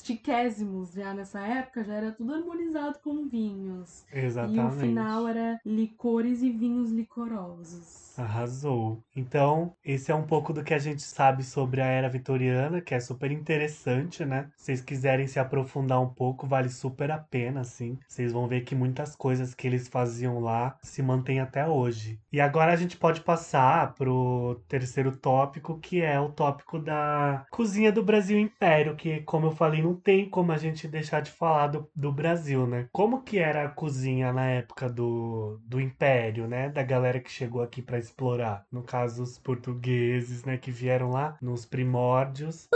chiquésimos 0.09 0.93
já 0.93 1.13
nessa 1.13 1.41
época, 1.41 1.85
já 1.85 1.95
era 1.95 2.13
tudo 2.13 2.35
harmonizado 2.35 2.99
com 3.01 3.29
vinhos. 3.29 4.05
Exatamente. 4.13 4.59
E 4.59 4.67
o 4.67 4.71
final 4.71 5.29
era 5.29 5.61
licores 5.65 6.43
e 6.43 6.51
vinhos 6.51 6.91
licorosos. 6.91 8.08
Arrasou. 8.23 9.03
Então, 9.15 9.75
esse 9.85 10.11
é 10.11 10.15
um 10.15 10.27
pouco 10.27 10.53
do 10.53 10.65
que 10.65 10.75
a 10.75 10.79
gente 10.79 11.03
sabe 11.03 11.43
sobre 11.43 11.81
a 11.81 11.87
era 11.87 12.09
vitoriana, 12.09 12.81
que 12.81 12.95
é 12.95 13.01
super 13.01 13.31
interessante, 13.31 14.25
né? 14.25 14.51
Se 14.57 14.67
vocês 14.67 14.81
quiserem 14.81 15.27
se 15.27 15.39
aprofundar 15.39 16.01
um 16.01 16.09
pouco, 16.09 16.47
vale 16.47 16.69
super 16.69 17.11
a 17.11 17.19
pena, 17.19 17.61
assim. 17.61 17.99
Vocês 18.09 18.33
vão 18.33 18.49
ver 18.49 18.63
que 18.63 18.75
muitas 18.75 19.15
coisas 19.17 19.55
que 19.55 19.67
eles 19.67 19.89
faziam 19.89 20.41
lá 20.41 20.79
se 20.83 21.03
mantêm 21.03 21.41
até 21.41 21.67
hoje. 21.67 22.21
E 22.33 22.41
agora 22.41 22.73
a 22.73 22.77
gente 22.77 22.97
pode 22.97 23.21
passar 23.21 23.95
pro 23.95 24.61
terceiro 24.69 25.17
tópico, 25.17 25.79
que 25.79 26.01
é 26.01 26.19
o 26.21 26.31
tópico 26.31 26.79
da 26.79 27.47
cozinha 27.51 27.93
do 27.93 28.03
Brasil 28.03 28.39
Império, 28.39 28.97
que, 28.97 29.21
como 29.23 29.47
eu 29.47 29.53
falei, 29.53 29.83
não 29.83 29.95
tem 29.95 30.29
como 30.29 30.53
a 30.53 30.59
gente 30.59 30.89
deixar 30.89 31.21
de 31.21 31.31
falar 31.31 31.69
do, 31.69 31.89
do 31.95 32.13
Brasil, 32.13 32.67
né? 32.67 32.89
Como 32.93 33.23
que 33.23 33.39
era 33.39 33.65
a 33.65 33.69
cozinha 33.69 34.33
na 34.33 34.47
época 34.47 34.89
do, 34.89 35.61
do 35.65 35.81
Império, 35.81 36.47
né? 36.47 36.69
Da 36.69 36.83
galera 36.83 37.21
que 37.21 37.31
chegou 37.31 37.63
aqui 37.63 37.83
para 37.83 37.99
explorar. 38.09 38.65
No 38.71 38.83
caso, 38.83 39.23
os 39.23 39.39
portugueses, 39.39 40.45
né, 40.45 40.57
que 40.57 40.71
vieram 40.71 41.11
lá 41.11 41.37
nos 41.41 41.65
primórdios 41.65 42.69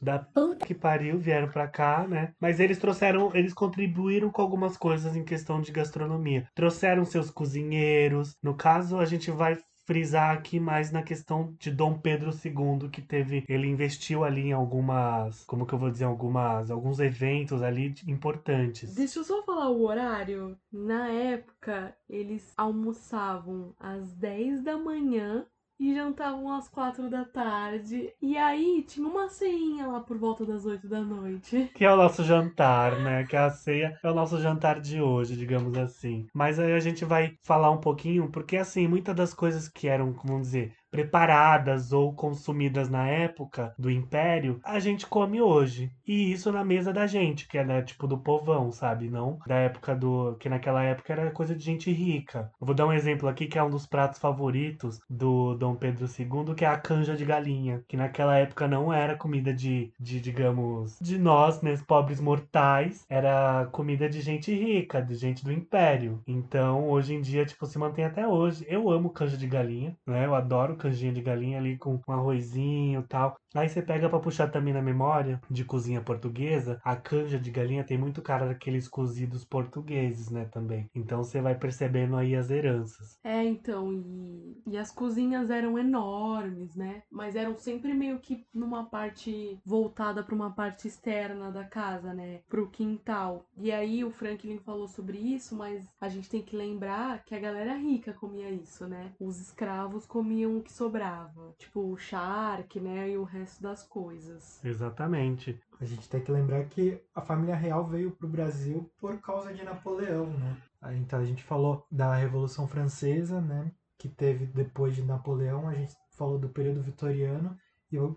da 0.00 0.26
que 0.66 0.74
pariu, 0.74 1.18
vieram 1.18 1.48
para 1.48 1.66
cá, 1.66 2.06
né? 2.06 2.32
Mas 2.38 2.60
eles 2.60 2.78
trouxeram, 2.78 3.34
eles 3.34 3.52
contribuíram 3.52 4.30
com 4.30 4.42
algumas 4.42 4.76
coisas 4.76 5.16
em 5.16 5.24
questão 5.24 5.60
de 5.60 5.72
gastronomia. 5.72 6.46
Trouxeram 6.54 7.04
seus 7.04 7.30
cozinheiros. 7.30 8.36
No 8.42 8.54
caso, 8.54 8.98
a 8.98 9.04
gente 9.04 9.30
vai 9.30 9.58
frisar 9.90 10.30
aqui 10.30 10.60
mais 10.60 10.92
na 10.92 11.02
questão 11.02 11.52
de 11.58 11.68
Dom 11.68 11.98
Pedro 11.98 12.30
II, 12.30 12.88
que 12.90 13.02
teve, 13.02 13.44
ele 13.48 13.66
investiu 13.66 14.22
ali 14.22 14.42
em 14.42 14.52
algumas, 14.52 15.42
como 15.46 15.66
que 15.66 15.72
eu 15.72 15.78
vou 15.80 15.90
dizer, 15.90 16.04
algumas, 16.04 16.70
alguns 16.70 17.00
eventos 17.00 17.60
ali 17.60 17.92
importantes. 18.06 18.94
Deixa 18.94 19.18
eu 19.18 19.24
só 19.24 19.42
falar 19.42 19.68
o 19.68 19.82
horário. 19.82 20.56
Na 20.72 21.08
época, 21.08 21.92
eles 22.08 22.54
almoçavam 22.56 23.74
às 23.80 24.12
10 24.12 24.62
da 24.62 24.78
manhã 24.78 25.44
e 25.80 25.94
jantavam 25.94 26.52
às 26.52 26.68
quatro 26.68 27.08
da 27.08 27.24
tarde. 27.24 28.12
E 28.20 28.36
aí 28.36 28.84
tinha 28.86 29.08
uma 29.08 29.30
ceinha 29.30 29.86
lá 29.86 30.00
por 30.00 30.18
volta 30.18 30.44
das 30.44 30.66
oito 30.66 30.86
da 30.86 31.00
noite. 31.00 31.70
Que 31.74 31.84
é 31.86 31.92
o 31.92 31.96
nosso 31.96 32.22
jantar, 32.22 33.00
né? 33.00 33.24
Que 33.24 33.34
a 33.34 33.48
ceia 33.48 33.98
é 34.02 34.10
o 34.10 34.14
nosso 34.14 34.38
jantar 34.38 34.78
de 34.80 35.00
hoje, 35.00 35.34
digamos 35.34 35.76
assim. 35.78 36.26
Mas 36.34 36.58
aí 36.58 36.72
a 36.72 36.80
gente 36.80 37.04
vai 37.04 37.34
falar 37.42 37.70
um 37.70 37.80
pouquinho, 37.80 38.30
porque 38.30 38.58
assim, 38.58 38.86
muitas 38.86 39.16
das 39.16 39.32
coisas 39.32 39.66
que 39.68 39.88
eram, 39.88 40.12
vamos 40.22 40.42
dizer, 40.42 40.74
preparadas 40.90 41.92
ou 41.92 42.12
consumidas 42.12 42.88
na 42.88 43.06
época 43.08 43.74
do 43.78 43.90
Império, 43.90 44.60
a 44.64 44.78
gente 44.78 45.06
come 45.06 45.40
hoje. 45.40 45.90
E 46.06 46.32
isso 46.32 46.50
na 46.50 46.64
mesa 46.64 46.92
da 46.92 47.06
gente, 47.06 47.46
que 47.46 47.58
é 47.58 47.64
né, 47.64 47.82
tipo 47.82 48.06
do 48.06 48.18
povão, 48.18 48.72
sabe? 48.72 49.08
Não 49.08 49.38
da 49.46 49.56
época 49.56 49.94
do. 49.94 50.36
que 50.38 50.48
naquela 50.48 50.82
época 50.82 51.12
era 51.12 51.30
coisa 51.30 51.54
de 51.54 51.62
gente 51.62 51.90
rica. 51.92 52.50
Eu 52.60 52.66
vou 52.66 52.74
dar 52.74 52.86
um 52.86 52.92
exemplo 52.92 53.28
aqui 53.28 53.46
que 53.46 53.58
é 53.58 53.62
um 53.62 53.70
dos 53.70 53.86
pratos 53.86 54.18
favoritos 54.18 55.00
do 55.08 55.54
Dom 55.54 55.74
Pedro 55.74 56.06
II, 56.06 56.54
que 56.54 56.64
é 56.64 56.68
a 56.68 56.78
canja 56.78 57.16
de 57.16 57.24
galinha. 57.24 57.82
Que 57.88 57.96
naquela 57.96 58.36
época 58.38 58.66
não 58.66 58.92
era 58.92 59.16
comida 59.16 59.52
de, 59.52 59.92
de 59.98 60.20
digamos, 60.20 60.98
de 61.00 61.18
nós, 61.18 61.60
né, 61.62 61.76
pobres 61.86 62.20
mortais. 62.20 63.04
Era 63.08 63.68
comida 63.72 64.08
de 64.08 64.20
gente 64.20 64.52
rica, 64.52 65.00
de 65.00 65.14
gente 65.14 65.44
do 65.44 65.52
Império. 65.52 66.22
Então, 66.26 66.88
hoje 66.88 67.14
em 67.14 67.20
dia, 67.20 67.44
tipo, 67.44 67.66
se 67.66 67.78
mantém 67.78 68.04
até 68.04 68.26
hoje. 68.26 68.64
Eu 68.68 68.90
amo 68.90 69.10
canja 69.10 69.36
de 69.36 69.46
galinha, 69.46 69.96
né? 70.06 70.26
Eu 70.26 70.34
adoro 70.34 70.76
canjinha 70.80 71.12
de 71.12 71.20
galinha 71.20 71.58
ali 71.58 71.76
com 71.76 72.00
um 72.08 72.12
arrozinho 72.12 73.00
e 73.00 73.06
tal. 73.06 73.36
Aí 73.54 73.68
você 73.68 73.82
pega 73.82 74.08
para 74.08 74.20
puxar 74.20 74.48
também 74.48 74.72
na 74.72 74.82
memória 74.82 75.40
de 75.50 75.64
cozinha 75.64 76.00
portuguesa, 76.00 76.80
a 76.84 76.96
canja 76.96 77.38
de 77.38 77.50
galinha 77.50 77.84
tem 77.84 77.98
muito 77.98 78.22
cara 78.22 78.46
daqueles 78.46 78.88
cozidos 78.88 79.44
portugueses, 79.44 80.30
né, 80.30 80.44
também. 80.46 80.88
Então 80.94 81.22
você 81.22 81.40
vai 81.40 81.54
percebendo 81.54 82.16
aí 82.16 82.34
as 82.36 82.50
heranças. 82.50 83.18
É, 83.24 83.44
então, 83.44 83.92
e, 83.92 84.62
e 84.66 84.78
as 84.78 84.90
cozinhas 84.90 85.50
eram 85.50 85.78
enormes, 85.78 86.74
né? 86.76 87.02
Mas 87.10 87.34
eram 87.36 87.56
sempre 87.56 87.92
meio 87.92 88.20
que 88.20 88.44
numa 88.54 88.84
parte 88.84 89.60
voltada 89.64 90.22
para 90.22 90.34
uma 90.34 90.50
parte 90.52 90.86
externa 90.86 91.50
da 91.50 91.64
casa, 91.64 92.14
né? 92.14 92.40
Pro 92.48 92.70
quintal. 92.70 93.46
E 93.56 93.72
aí 93.72 94.04
o 94.04 94.10
Franklin 94.10 94.58
falou 94.58 94.86
sobre 94.86 95.18
isso, 95.18 95.56
mas 95.56 95.86
a 96.00 96.08
gente 96.08 96.30
tem 96.30 96.42
que 96.42 96.56
lembrar 96.56 97.24
que 97.24 97.34
a 97.34 97.40
galera 97.40 97.74
rica 97.74 98.12
comia 98.12 98.50
isso, 98.50 98.86
né? 98.86 99.12
Os 99.18 99.40
escravos 99.40 100.06
comiam 100.06 100.56
o 100.56 100.62
que 100.70 100.76
sobrava. 100.76 101.54
Tipo 101.58 101.92
o 101.92 101.96
charque, 101.96 102.80
né? 102.80 103.10
E 103.10 103.18
o 103.18 103.24
resto 103.24 103.62
das 103.62 103.82
coisas. 103.82 104.64
Exatamente. 104.64 105.60
A 105.80 105.84
gente 105.84 106.08
tem 106.08 106.20
que 106.20 106.30
lembrar 106.30 106.64
que 106.66 107.02
a 107.14 107.20
família 107.20 107.56
real 107.56 107.86
veio 107.86 108.12
para 108.12 108.26
o 108.26 108.30
Brasil 108.30 108.90
por 108.98 109.20
causa 109.20 109.52
de 109.52 109.64
Napoleão, 109.64 110.26
né? 110.26 110.56
Então 110.94 111.18
a 111.18 111.24
gente 111.24 111.42
falou 111.42 111.86
da 111.90 112.14
Revolução 112.14 112.66
Francesa, 112.68 113.40
né? 113.40 113.72
Que 113.98 114.08
teve 114.08 114.46
depois 114.46 114.94
de 114.94 115.02
Napoleão, 115.02 115.68
a 115.68 115.74
gente 115.74 115.94
falou 116.16 116.38
do 116.38 116.48
período 116.48 116.82
vitoriano 116.82 117.56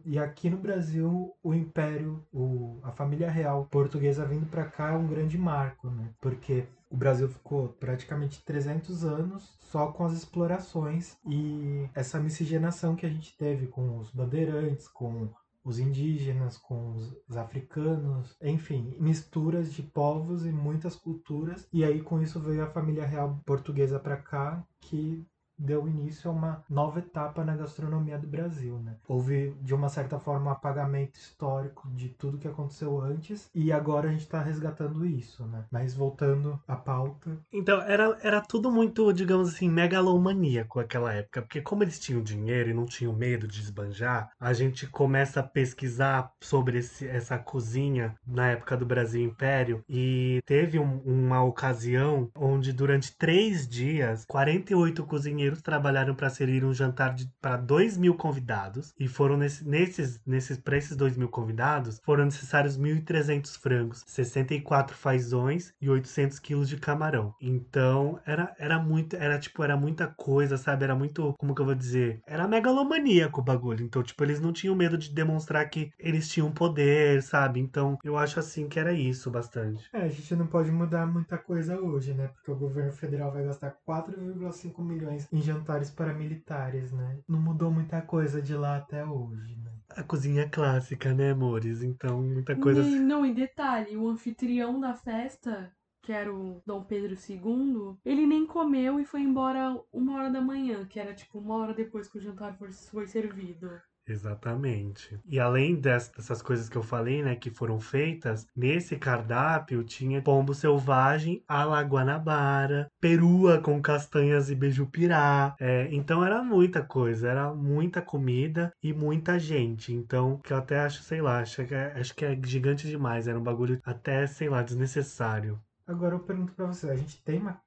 e, 0.05 0.19
aqui 0.19 0.49
no 0.49 0.57
Brasil, 0.57 1.33
o 1.41 1.53
Império, 1.53 2.25
o, 2.31 2.79
a 2.83 2.91
família 2.91 3.29
real 3.29 3.65
portuguesa 3.65 4.25
vindo 4.25 4.45
para 4.45 4.65
cá 4.65 4.91
é 4.91 4.97
um 4.97 5.07
grande 5.07 5.38
marco, 5.38 5.89
né? 5.89 6.09
Porque 6.21 6.65
o 6.89 6.95
Brasil 6.95 7.27
ficou 7.27 7.69
praticamente 7.69 8.43
300 8.45 9.03
anos 9.03 9.57
só 9.59 9.88
com 9.88 10.05
as 10.05 10.13
explorações 10.13 11.17
e 11.25 11.89
essa 11.95 12.19
miscigenação 12.19 12.95
que 12.95 13.05
a 13.05 13.09
gente 13.09 13.36
teve 13.36 13.65
com 13.65 13.97
os 13.97 14.12
bandeirantes, 14.12 14.88
com 14.88 15.29
os 15.63 15.79
indígenas, 15.79 16.57
com 16.57 16.93
os 16.93 17.38
africanos, 17.38 18.36
enfim, 18.41 18.95
misturas 18.99 19.73
de 19.73 19.81
povos 19.81 20.45
e 20.45 20.51
muitas 20.51 20.95
culturas. 20.95 21.67
E 21.71 21.83
aí 21.83 22.01
com 22.01 22.21
isso 22.21 22.39
veio 22.39 22.63
a 22.63 22.69
família 22.69 23.05
real 23.05 23.41
portuguesa 23.45 23.99
para 23.99 24.17
cá, 24.17 24.63
que 24.81 25.25
deu 25.63 25.88
início 25.88 26.30
a 26.30 26.34
uma 26.34 26.63
nova 26.69 26.99
etapa 26.99 27.43
na 27.43 27.56
gastronomia 27.56 28.17
do 28.17 28.28
Brasil, 28.28 28.78
né? 28.80 28.95
Houve, 29.08 29.56
de 29.62 29.73
uma 29.73 29.89
certa 29.89 30.19
forma, 30.19 30.47
um 30.47 30.54
apagamento 30.54 31.17
histórico 31.19 31.89
de 31.91 32.10
tudo 32.10 32.38
que 32.38 32.47
aconteceu 32.47 32.99
antes 32.99 33.49
e 33.56 33.71
agora 33.71 34.10
a 34.10 34.12
gente 34.12 34.28
tá 34.28 34.41
resgatando 34.41 35.06
isso, 35.06 35.45
né? 35.45 35.65
Mas 35.71 35.93
voltando 35.93 36.60
à 36.67 36.76
pauta. 36.76 37.38
Então, 37.52 37.82
era, 37.82 38.17
era 38.21 38.41
tudo 38.41 38.71
muito, 38.71 39.12
digamos 39.13 39.49
assim, 39.49 39.69
megalomaníaco 39.69 40.80
aquela 40.80 41.13
época, 41.13 41.41
porque 41.41 41.62
como 41.62 41.84
eles 41.84 41.99
tinham 41.99 42.21
dinheiro 42.21 42.69
e 42.69 42.73
não 42.73 42.86
tinham 42.86 43.13
medo 43.13 43.47
de 43.47 43.62
esbanjar, 43.62 44.30
a 44.39 44.54
gente 44.54 44.88
começa 44.88 45.39
a 45.39 45.43
pesquisar 45.43 46.32
sobre 46.41 46.80
esse, 46.80 47.08
essa 47.08 47.38
cozinha 47.38 48.15
na 48.26 48.49
época 48.52 48.76
do 48.78 48.86
Brasil 48.86 49.21
Império 49.23 49.84
e 49.88 50.41
teve 50.45 50.80
um- 50.80 50.99
uma 51.06 51.43
ocasião 51.43 52.30
onde 52.36 52.73
durante 52.73 53.15
três 53.17 53.67
dias, 53.67 54.26
48 54.28 55.06
cozinheiros 55.06 55.52
trabalharam 55.61 56.15
para 56.15 56.29
servir 56.29 56.63
um 56.65 56.73
jantar 56.73 57.15
para 57.41 57.57
2 57.57 57.97
mil 57.97 58.15
convidados 58.15 58.93
e 58.99 59.07
foram 59.07 59.37
nesse- 59.37 59.67
nesses, 59.67 60.19
nesses, 60.25 60.57
para 60.57 60.77
esses 60.77 60.95
2 60.95 61.15
mil 61.17 61.29
convidados, 61.29 61.99
foram 62.03 62.25
necessários 62.25 62.77
1.300 62.77 63.55
frangos, 63.55 64.03
64 64.07 64.95
fazões 64.95 65.73
e 65.81 65.89
800 65.89 66.39
quilos 66.39 66.67
de 66.69 66.77
camarão. 66.77 67.33
Então, 67.41 68.19
era, 68.25 68.53
era 68.57 68.79
muito, 68.79 69.15
era 69.15 69.37
tipo, 69.39 69.63
era 69.63 69.75
muita 69.77 70.07
coisa, 70.07 70.57
sabe? 70.57 70.83
Era 70.83 70.95
muito, 70.95 71.33
como 71.37 71.53
que 71.55 71.61
eu 71.61 71.65
vou 71.65 71.75
dizer? 71.75 72.19
Era 72.25 72.47
megalomaníaco 72.47 73.41
o 73.41 73.43
bagulho. 73.43 73.83
Então, 73.85 74.03
tipo, 74.03 74.23
eles 74.23 74.39
não 74.39 74.51
tinham 74.53 74.75
medo 74.75 74.97
de 74.97 75.13
demonstrar 75.13 75.69
que 75.69 75.91
eles 75.99 76.27
tinham 76.29 76.51
poder, 76.51 77.21
sabe? 77.21 77.59
Então, 77.59 77.97
eu 78.03 78.17
acho 78.17 78.39
assim 78.39 78.67
que 78.67 78.79
era 78.79 78.93
isso 78.93 79.29
bastante. 79.31 79.87
É, 79.93 80.01
a 80.03 80.07
gente 80.09 80.35
não 80.35 80.47
pode 80.47 80.71
mudar 80.71 81.05
muita 81.05 81.37
coisa 81.37 81.79
hoje, 81.79 82.13
né? 82.13 82.27
Porque 82.27 82.51
o 82.51 82.55
governo 82.55 82.91
federal 82.91 83.31
vai 83.31 83.43
gastar 83.43 83.71
4,5 83.85 84.81
milhões 84.83 85.27
em 85.34 85.41
jantares 85.41 85.89
paramilitares, 85.89 86.91
né? 86.91 87.19
Não 87.28 87.41
mudou 87.41 87.72
muita 87.72 88.00
coisa 88.04 88.39
de 88.39 88.54
lá 88.56 88.78
até 88.78 89.04
hoje, 89.04 89.56
né? 89.58 89.72
A 89.89 90.04
cozinha 90.04 90.48
clássica, 90.48 91.12
né, 91.12 91.32
amores? 91.32 91.82
Então, 91.82 92.22
muita 92.22 92.56
coisa. 92.56 92.82
E, 92.82 93.00
não, 93.00 93.26
e 93.26 93.34
detalhe, 93.34 93.98
o 93.98 94.08
anfitrião 94.08 94.80
da 94.80 94.93
festa, 94.93 95.76
que 96.04 96.12
era 96.12 96.32
o 96.32 96.62
Dom 96.65 96.84
Pedro 96.84 97.15
II, 97.15 97.98
ele 98.06 98.28
nem 98.28 98.46
comeu 98.46 99.00
e 99.00 99.06
foi 99.06 99.22
embora 99.22 99.76
uma 99.91 100.15
hora 100.15 100.30
da 100.30 100.39
manhã, 100.39 100.86
que 100.86 101.00
era 101.00 101.15
tipo 101.15 101.39
uma 101.39 101.56
hora 101.56 101.74
depois 101.74 102.08
que 102.08 102.19
o 102.19 102.22
jantar 102.22 102.56
foi, 102.56 102.72
foi 102.72 103.08
servido. 103.08 103.82
Exatamente. 104.05 105.17
E 105.25 105.39
além 105.39 105.75
des- 105.79 106.09
dessas 106.09 106.41
coisas 106.41 106.67
que 106.69 106.75
eu 106.77 106.83
falei, 106.83 107.23
né, 107.23 107.35
que 107.35 107.49
foram 107.49 107.79
feitas, 107.79 108.45
nesse 108.55 108.97
cardápio 108.97 109.83
tinha 109.83 110.21
pombo 110.21 110.53
selvagem 110.53 111.41
la 111.49 111.81
Guanabara, 111.81 112.87
perua 112.99 113.61
com 113.61 113.81
castanhas 113.81 114.49
e 114.49 114.55
beijupirá. 114.55 115.55
É, 115.59 115.87
então 115.93 116.23
era 116.23 116.43
muita 116.43 116.83
coisa, 116.83 117.29
era 117.29 117.53
muita 117.53 118.01
comida 118.01 118.73
e 118.83 118.91
muita 118.93 119.39
gente. 119.39 119.93
Então, 119.93 120.37
que 120.39 120.51
eu 120.51 120.57
até 120.57 120.79
acho, 120.79 121.01
sei 121.03 121.21
lá, 121.21 121.39
acho 121.39 121.65
que 121.65 121.73
é, 121.73 121.93
acho 121.99 122.13
que 122.15 122.25
é 122.25 122.37
gigante 122.43 122.87
demais. 122.87 123.27
Era 123.27 123.39
um 123.39 123.43
bagulho 123.43 123.79
até, 123.85 124.27
sei 124.27 124.49
lá, 124.49 124.61
desnecessário. 124.61 125.59
Agora 125.87 126.15
eu 126.15 126.19
pergunto 126.19 126.53
pra 126.53 126.65
você, 126.67 126.89
a 126.89 126.95
gente 126.95 127.21
tem 127.23 127.39
uma 127.39 127.61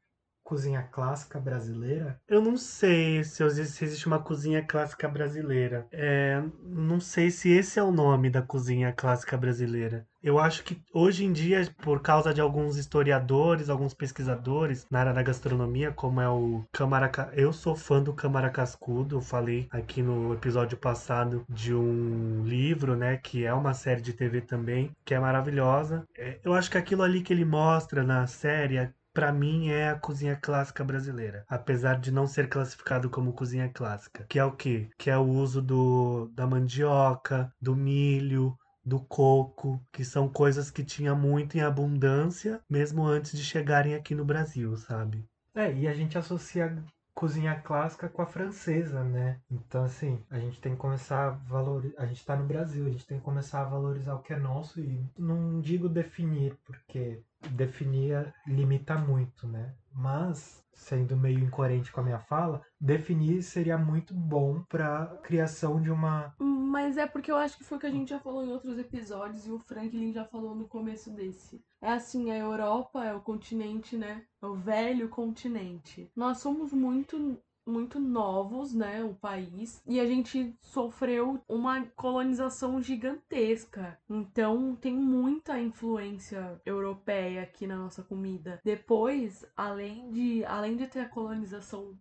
cozinha 0.47 0.81
clássica 0.93 1.41
brasileira? 1.41 2.21
Eu 2.29 2.41
não 2.41 2.57
sei 2.57 3.25
se, 3.25 3.43
existe 3.43 4.07
uma 4.07 4.21
cozinha 4.21 4.63
clássica 4.63 5.09
brasileira. 5.09 5.89
É, 5.91 6.41
não 6.63 7.01
sei 7.01 7.33
se 7.33 7.51
esse 7.51 7.81
é 7.81 7.83
o 7.83 7.91
nome 7.91 8.31
da 8.31 8.41
cozinha 8.41 8.93
clássica 8.93 9.37
brasileira. 9.37 10.07
Eu 10.23 10.39
acho 10.39 10.63
que 10.63 10.81
hoje 10.93 11.25
em 11.25 11.33
dia, 11.33 11.69
por 11.83 12.01
causa 12.01 12.33
de 12.33 12.41
alguns 12.41 12.77
historiadores, 12.77 13.69
alguns 13.69 13.93
pesquisadores 13.93 14.87
na 14.89 15.01
área 15.01 15.13
da 15.13 15.23
gastronomia, 15.23 15.91
como 15.91 16.21
é 16.21 16.29
o 16.29 16.65
Câmara... 16.73 17.11
Eu 17.33 17.53
sou 17.53 17.75
fã 17.75 18.01
do 18.01 18.13
Câmara 18.13 18.49
Cascudo, 18.49 19.17
eu 19.17 19.21
falei 19.21 19.67
aqui 19.71 20.01
no 20.01 20.33
episódio 20.33 20.79
passado 20.79 21.45
de 21.49 21.75
um 21.75 22.45
livro, 22.45 22.97
né, 22.97 23.17
que 23.17 23.45
é 23.45 23.53
uma 23.53 23.75
série 23.75 24.01
de 24.01 24.13
TV 24.13 24.41
também, 24.41 24.91
que 25.05 25.15
é 25.15 25.19
maravilhosa. 25.19 26.05
É, 26.17 26.39
Eu 26.45 26.55
acho 26.55 26.71
que 26.71 26.79
aquilo 26.79 27.03
ali 27.03 27.21
que 27.23 27.33
ele 27.33 27.45
mostra 27.45 28.05
na 28.05 28.27
série 28.27 28.79
Pra 29.17 29.33
mim 29.33 29.71
é 29.71 29.89
a 29.89 29.99
cozinha 29.99 30.37
clássica 30.37 30.85
brasileira, 30.85 31.43
apesar 31.49 31.99
de 31.99 32.13
não 32.13 32.27
ser 32.27 32.51
classificado 32.51 33.09
como 33.09 33.33
cozinha 33.33 33.67
clássica. 33.67 34.27
Que 34.29 34.39
é 34.39 34.45
o 34.45 34.53
quê? 34.53 34.91
Que 34.99 35.09
é 35.09 35.17
o 35.17 35.27
uso 35.27 35.63
do, 35.63 36.29
da 36.35 36.47
mandioca, 36.47 37.51
do 37.59 37.75
milho, 37.75 38.55
do 38.85 39.01
coco, 39.01 39.81
que 39.91 40.05
são 40.05 40.29
coisas 40.29 40.71
que 40.71 40.85
tinha 40.85 41.15
muito 41.15 41.57
em 41.57 41.63
abundância, 41.63 42.61
mesmo 42.69 43.07
antes 43.07 43.33
de 43.33 43.43
chegarem 43.43 43.95
aqui 43.95 44.15
no 44.15 44.23
Brasil, 44.23 44.77
sabe? 44.77 45.25
É, 45.55 45.73
e 45.73 45.89
a 45.89 45.95
gente 45.95 46.19
associa 46.19 46.77
cozinha 47.17 47.59
clássica 47.59 48.11
com 48.11 48.21
a 48.21 48.27
francesa, 48.27 49.03
né? 49.03 49.41
Então, 49.51 49.85
assim, 49.85 50.23
a 50.31 50.39
gente 50.39 50.61
tem 50.61 50.73
que 50.73 50.79
começar 50.79 51.27
a 51.27 51.31
valorizar. 51.31 52.03
A 52.03 52.05
gente 52.05 52.25
tá 52.25 52.37
no 52.37 52.47
Brasil, 52.47 52.87
a 52.87 52.91
gente 52.91 53.07
tem 53.07 53.19
que 53.19 53.25
começar 53.25 53.63
a 53.63 53.69
valorizar 53.69 54.15
o 54.15 54.23
que 54.23 54.35
é 54.35 54.39
nosso 54.39 54.79
e 54.81 55.03
não 55.19 55.59
digo 55.59 55.89
definir, 55.89 56.55
porque 56.67 57.23
definir 57.53 58.35
limita 58.47 58.97
muito, 58.99 59.49
né? 59.49 59.75
Mas, 59.91 60.63
sendo 60.77 61.17
meio 61.17 61.41
incoerente 61.41 61.91
com 61.91 62.01
a 62.01 62.05
minha 62.05 62.21
fala, 62.21 62.63
definir 62.81 63.43
seria 63.43 63.77
muito 63.77 64.15
bom 64.15 64.63
para 64.69 65.07
criação 65.23 65.81
de 65.81 65.91
uma. 65.91 66.35
Mas 66.39 66.97
é 66.97 67.07
porque 67.07 67.33
eu 67.33 67.37
acho 67.37 67.57
que 67.57 67.65
foi 67.65 67.79
o 67.79 67.81
que 67.81 67.87
a 67.87 67.91
gente 67.91 68.11
já 68.11 68.21
falou 68.21 68.45
em 68.45 68.53
outros 68.53 68.79
episódios 68.79 69.47
e 69.47 69.51
o 69.51 69.59
Franklin 69.59 70.13
já 70.13 70.25
falou 70.25 70.55
no 70.55 70.69
começo 70.69 71.11
desse. 71.11 71.65
É 71.81 71.91
assim, 71.91 72.31
a 72.31 72.37
Europa 72.37 73.05
é 73.05 73.15
o 73.15 73.21
continente, 73.21 73.97
né? 73.97 74.25
É 74.43 74.47
o 74.47 74.55
velho 74.55 75.09
continente. 75.09 76.11
Nós 76.15 76.39
somos 76.39 76.73
muito 76.73 77.41
muito 77.67 77.99
novos, 77.99 78.73
né, 78.73 79.03
o 79.03 79.15
país, 79.15 79.83
e 79.87 79.99
a 79.99 80.07
gente 80.07 80.57
sofreu 80.61 81.41
uma 81.49 81.85
colonização 81.97 82.81
gigantesca. 82.81 83.99
Então 84.09 84.77
tem 84.77 84.95
muita 84.95 85.61
influência 85.61 86.61
europeia 86.65 87.43
aqui 87.43 87.67
na 87.67 87.77
nossa 87.77 88.03
comida. 88.03 88.61
Depois, 88.65 89.45
além 89.57 90.11
de 90.11 90.45
além 90.45 90.77
de 90.77 90.87
ter 90.87 91.01
a 91.01 91.09
colonização 91.09 91.97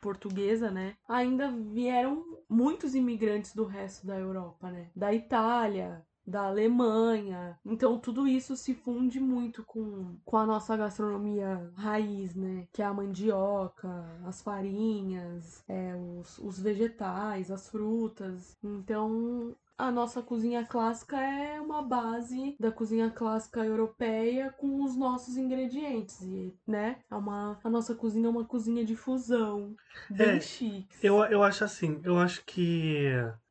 portuguesa, 0.00 0.70
né? 0.70 0.96
Ainda 1.06 1.50
vieram 1.50 2.24
muitos 2.48 2.94
imigrantes 2.94 3.54
do 3.54 3.64
resto 3.64 4.06
da 4.06 4.18
Europa, 4.18 4.70
né? 4.70 4.90
Da 4.96 5.12
Itália, 5.12 6.04
da 6.30 6.42
Alemanha. 6.46 7.58
Então 7.64 7.98
tudo 7.98 8.26
isso 8.26 8.56
se 8.56 8.74
funde 8.74 9.20
muito 9.20 9.64
com, 9.64 10.16
com 10.24 10.36
a 10.36 10.46
nossa 10.46 10.76
gastronomia 10.76 11.70
raiz, 11.76 12.34
né? 12.34 12.66
Que 12.72 12.82
é 12.82 12.86
a 12.86 12.94
mandioca, 12.94 13.88
as 14.24 14.40
farinhas, 14.42 15.64
é, 15.68 15.94
os, 15.96 16.38
os 16.38 16.60
vegetais, 16.60 17.50
as 17.50 17.68
frutas. 17.68 18.56
Então 18.62 19.54
a 19.78 19.90
nossa 19.90 20.22
cozinha 20.22 20.64
clássica 20.66 21.18
é 21.18 21.60
uma 21.60 21.82
base 21.82 22.54
da 22.60 22.70
cozinha 22.70 23.10
clássica 23.10 23.64
europeia 23.64 24.52
com 24.52 24.84
os 24.84 24.94
nossos 24.96 25.36
ingredientes, 25.38 26.20
e, 26.20 26.54
né? 26.66 27.02
É 27.10 27.14
uma, 27.16 27.58
a 27.64 27.70
nossa 27.70 27.94
cozinha 27.94 28.26
é 28.26 28.30
uma 28.30 28.44
cozinha 28.44 28.84
de 28.84 28.94
fusão, 28.94 29.74
bem 30.08 30.36
É, 30.36 30.40
chique. 30.40 30.94
Eu, 31.02 31.24
eu 31.24 31.42
acho 31.42 31.64
assim, 31.64 32.00
eu 32.04 32.18
acho 32.18 32.44
que 32.44 33.06